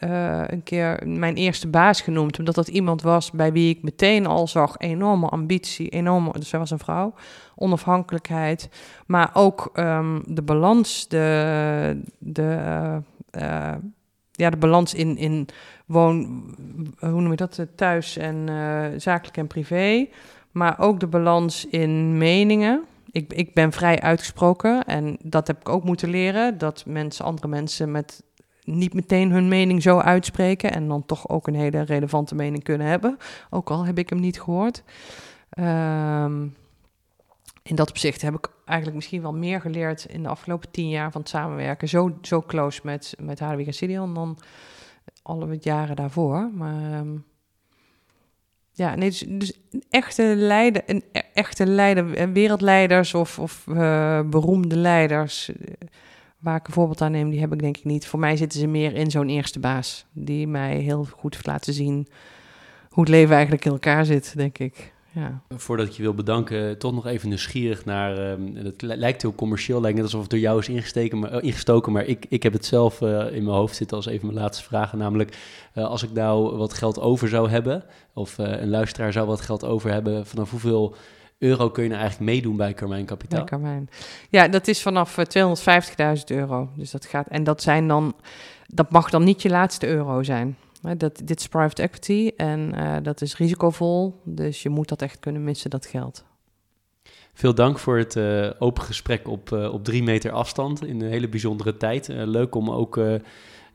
uh, 0.00 0.42
een 0.46 0.62
keer 0.62 1.02
mijn 1.06 1.34
eerste 1.34 1.68
baas 1.68 2.00
genoemd. 2.00 2.38
Omdat 2.38 2.54
dat 2.54 2.68
iemand 2.68 3.02
was 3.02 3.30
bij 3.30 3.52
wie 3.52 3.74
ik 3.74 3.82
meteen 3.82 4.26
al 4.26 4.46
zag 4.46 4.78
enorme 4.78 5.28
ambitie, 5.28 5.88
enorme, 5.88 6.32
dus 6.32 6.48
zij 6.48 6.58
was 6.58 6.70
een 6.70 6.78
vrouw, 6.78 7.14
onafhankelijkheid. 7.54 8.68
Maar 9.06 9.30
ook 9.32 9.70
um, 9.74 10.22
de 10.26 10.42
balans, 10.42 11.08
de, 11.08 12.00
de, 12.18 12.42
uh, 12.42 13.42
uh, 13.42 13.74
ja, 14.32 14.50
de 14.50 14.56
balans 14.56 14.94
in, 14.94 15.16
in 15.16 15.48
woon, 15.86 16.44
hoe 16.98 17.20
noem 17.20 17.30
je 17.30 17.36
dat, 17.36 17.66
thuis 17.76 18.16
en 18.16 18.48
zakelijk 18.96 19.36
en 19.36 19.46
privé. 19.46 20.06
Maar 20.50 20.78
ook 20.78 21.00
de 21.00 21.06
balans 21.06 21.66
in 21.66 22.18
meningen. 22.18 22.84
Ik, 23.10 23.32
ik 23.32 23.54
ben 23.54 23.72
vrij 23.72 24.00
uitgesproken 24.00 24.84
en 24.84 25.16
dat 25.22 25.46
heb 25.46 25.60
ik 25.60 25.68
ook 25.68 25.84
moeten 25.84 26.10
leren. 26.10 26.58
Dat 26.58 26.84
mensen, 26.86 27.24
andere 27.24 27.48
mensen 27.48 27.90
met 27.90 28.22
niet 28.70 28.94
meteen 28.94 29.30
hun 29.30 29.48
mening 29.48 29.82
zo 29.82 29.98
uitspreken 29.98 30.72
en 30.72 30.88
dan 30.88 31.06
toch 31.06 31.28
ook 31.28 31.46
een 31.46 31.54
hele 31.54 31.80
relevante 31.80 32.34
mening 32.34 32.64
kunnen 32.64 32.86
hebben. 32.86 33.16
Ook 33.50 33.70
al 33.70 33.86
heb 33.86 33.98
ik 33.98 34.10
hem 34.10 34.20
niet 34.20 34.40
gehoord. 34.40 34.82
Um, 35.58 36.56
in 37.62 37.76
dat 37.76 37.88
opzicht 37.88 38.22
heb 38.22 38.34
ik 38.34 38.48
eigenlijk 38.64 38.96
misschien 38.96 39.22
wel 39.22 39.32
meer 39.32 39.60
geleerd 39.60 40.04
in 40.04 40.22
de 40.22 40.28
afgelopen 40.28 40.70
tien 40.70 40.88
jaar 40.88 41.12
van 41.12 41.20
het 41.20 41.30
samenwerken. 41.30 41.88
Zo, 41.88 42.18
zo 42.22 42.42
close 42.42 42.80
met, 42.84 43.14
met 43.18 43.38
Hadewig 43.38 43.80
en 43.82 44.14
dan 44.14 44.38
alle 45.22 45.58
jaren 45.60 45.96
daarvoor. 45.96 46.50
Maar 46.54 46.98
um, 46.98 47.24
ja, 48.72 48.94
nee, 48.94 49.08
dus, 49.08 49.24
dus 49.28 49.60
echte, 49.90 50.22
leider, 50.36 50.82
een 50.86 51.04
e-, 51.12 51.20
echte 51.34 51.66
leider, 51.66 52.32
wereldleiders 52.32 53.14
of, 53.14 53.38
of 53.38 53.66
uh, 53.68 54.20
beroemde 54.20 54.76
leiders 54.76 55.50
waar 56.40 56.56
ik 56.56 56.66
een 56.66 56.72
voorbeeld 56.72 57.00
aan 57.00 57.12
neem, 57.12 57.30
die 57.30 57.40
heb 57.40 57.52
ik 57.52 57.60
denk 57.60 57.76
ik 57.76 57.84
niet. 57.84 58.06
Voor 58.06 58.18
mij 58.18 58.36
zitten 58.36 58.60
ze 58.60 58.66
meer 58.66 58.94
in 58.94 59.10
zo'n 59.10 59.28
eerste 59.28 59.60
baas, 59.60 60.06
die 60.12 60.46
mij 60.46 60.76
heel 60.76 61.06
goed 61.16 61.34
heeft 61.34 61.46
laten 61.46 61.72
zien 61.72 62.08
hoe 62.90 63.02
het 63.02 63.12
leven 63.12 63.34
eigenlijk 63.34 63.64
in 63.64 63.72
elkaar 63.72 64.04
zit, 64.04 64.36
denk 64.36 64.58
ik. 64.58 64.92
Ja. 65.12 65.42
Voordat 65.48 65.86
ik 65.86 65.92
je 65.92 66.02
wil 66.02 66.14
bedanken, 66.14 66.78
toch 66.78 66.92
nog 66.92 67.06
even 67.06 67.28
nieuwsgierig 67.28 67.84
naar. 67.84 68.30
Um, 68.30 68.56
het 68.56 68.82
lijkt 68.82 69.22
heel 69.22 69.34
commercieel, 69.34 69.80
lijkt 69.80 69.96
net 69.96 70.04
alsof 70.04 70.20
het 70.20 70.30
door 70.30 70.38
jou 70.38 70.58
is 70.58 70.68
ingesteken, 70.68 71.18
maar, 71.18 71.32
uh, 71.32 71.42
ingestoken. 71.42 71.92
Maar 71.92 72.04
ik, 72.04 72.26
ik 72.28 72.42
heb 72.42 72.52
het 72.52 72.64
zelf 72.64 73.00
uh, 73.00 73.08
in 73.08 73.44
mijn 73.44 73.56
hoofd 73.56 73.76
zitten 73.76 73.96
als 73.96 74.06
even 74.06 74.26
mijn 74.26 74.38
laatste 74.38 74.64
vragen. 74.64 74.98
Namelijk, 74.98 75.38
uh, 75.74 75.84
als 75.84 76.02
ik 76.02 76.12
nou 76.12 76.56
wat 76.56 76.72
geld 76.72 77.00
over 77.00 77.28
zou 77.28 77.48
hebben, 77.48 77.84
of 78.14 78.38
een 78.38 78.70
luisteraar 78.70 79.12
zou 79.12 79.26
wat 79.26 79.40
geld 79.40 79.64
over 79.64 79.92
hebben, 79.92 80.26
vanaf 80.26 80.50
hoeveel 80.50 80.94
euro 81.40 81.70
kun 81.70 81.82
je 81.82 81.88
nou 81.88 82.00
eigenlijk 82.00 82.30
meedoen 82.30 82.56
bij 82.56 82.74
Carmijn 82.74 83.04
Kapitaal? 83.04 83.38
Bij 83.38 83.48
Carmijn. 83.48 83.88
Ja, 84.30 84.48
dat 84.48 84.68
is 84.68 84.82
vanaf 84.82 85.16
250.000 85.18 85.24
eh, 85.96 86.20
euro. 86.26 86.70
Dus 86.76 86.90
dat 86.90 87.06
gaat, 87.06 87.26
en 87.28 87.44
dat 87.44 87.62
zijn 87.62 87.88
dan, 87.88 88.14
dat 88.66 88.90
mag 88.90 89.10
dan 89.10 89.24
niet 89.24 89.42
je 89.42 89.48
laatste 89.48 89.86
euro 89.86 90.22
zijn. 90.22 90.56
Dat, 90.96 91.20
dit 91.24 91.40
is 91.40 91.48
private 91.48 91.82
equity 91.82 92.32
en 92.36 92.72
uh, 92.74 92.96
dat 93.02 93.20
is 93.20 93.36
risicovol. 93.36 94.20
Dus 94.24 94.62
je 94.62 94.68
moet 94.68 94.88
dat 94.88 95.02
echt 95.02 95.20
kunnen 95.20 95.44
missen, 95.44 95.70
dat 95.70 95.86
geld. 95.86 96.24
Veel 97.32 97.54
dank 97.54 97.78
voor 97.78 97.98
het 97.98 98.16
uh, 98.16 98.50
open 98.58 98.82
gesprek 98.82 99.28
op, 99.28 99.50
uh, 99.50 99.72
op 99.72 99.84
drie 99.84 100.02
meter 100.02 100.30
afstand 100.30 100.84
in 100.84 101.00
een 101.00 101.10
hele 101.10 101.28
bijzondere 101.28 101.76
tijd. 101.76 102.08
Leuk 102.08 102.54
om 102.54 102.70
ook, 102.70 103.00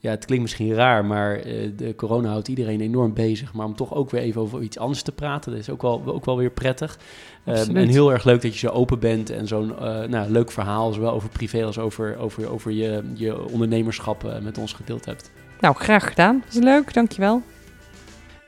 ja, 0.06 0.12
het 0.12 0.26
klinkt 0.26 0.44
misschien 0.44 0.74
raar, 0.74 1.06
maar 1.06 1.42
de 1.76 1.94
corona 1.96 2.30
houdt 2.30 2.48
iedereen 2.48 2.82
enorm 2.82 3.14
bezig. 3.14 3.54
Maar 3.54 3.66
om 3.66 3.76
toch 3.76 3.94
ook 3.94 4.10
weer 4.10 4.22
even 4.22 4.42
over 4.42 4.62
iets 4.62 4.78
anders 4.78 5.02
te 5.02 5.12
praten, 5.12 5.52
dat 5.52 5.60
is 5.60 5.70
ook 5.70 5.82
wel, 5.82 6.04
ook 6.06 6.26
wel 6.26 6.38
weer 6.38 6.52
prettig. 6.52 6.98
Um, 7.46 7.76
en 7.76 7.88
heel 7.88 8.12
erg 8.12 8.24
leuk 8.24 8.42
dat 8.42 8.54
je 8.54 8.60
zo 8.60 8.74
open 8.74 9.00
bent 9.00 9.30
en 9.30 9.48
zo'n 9.48 9.68
nou, 10.10 10.30
leuk 10.32 10.52
verhaal, 10.52 10.94
zowel 10.94 11.12
over 11.12 11.30
privé 11.30 11.64
als 11.64 11.78
over, 11.78 12.18
over, 12.18 12.50
over 12.50 12.72
je, 12.72 13.04
je 13.14 13.50
ondernemerschap 13.50 14.40
met 14.42 14.58
ons 14.58 14.74
gedeeld 14.74 15.06
hebt. 15.06 15.32
Nou, 15.60 15.76
graag 15.76 16.08
gedaan. 16.08 16.42
Dat 16.46 16.54
is 16.54 16.64
leuk, 16.64 16.94
dankjewel. 16.94 17.42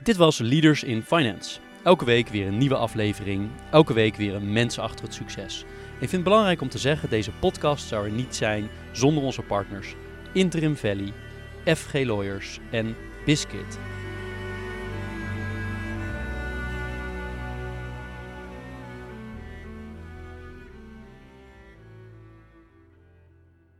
Dit 0.03 0.16
was 0.16 0.38
Leaders 0.38 0.84
in 0.84 1.01
Finance. 1.01 1.60
Elke 1.84 2.05
week 2.05 2.28
weer 2.28 2.47
een 2.47 2.58
nieuwe 2.58 2.76
aflevering. 2.76 3.49
Elke 3.72 3.93
week 3.93 4.16
weer 4.16 4.36
een 4.36 4.53
mens 4.53 4.80
achter 4.80 5.05
het 5.05 5.14
succes. 5.14 5.66
Ik 5.91 5.97
vind 5.97 6.12
het 6.12 6.24
belangrijk 6.24 6.62
om 6.62 6.70
te 6.70 6.78
zeggen, 6.78 7.10
deze 7.10 7.32
podcast 7.39 7.88
zou 7.88 8.05
er 8.05 8.12
niet 8.12 8.36
zijn 8.36 8.68
zonder 8.91 9.24
onze 9.24 9.41
partners 9.41 9.95
Interim 10.34 10.76
Valley, 10.76 11.14
FG 11.68 12.05
Lawyers 12.05 12.61
en 12.72 12.95
Biscuit. 13.26 13.97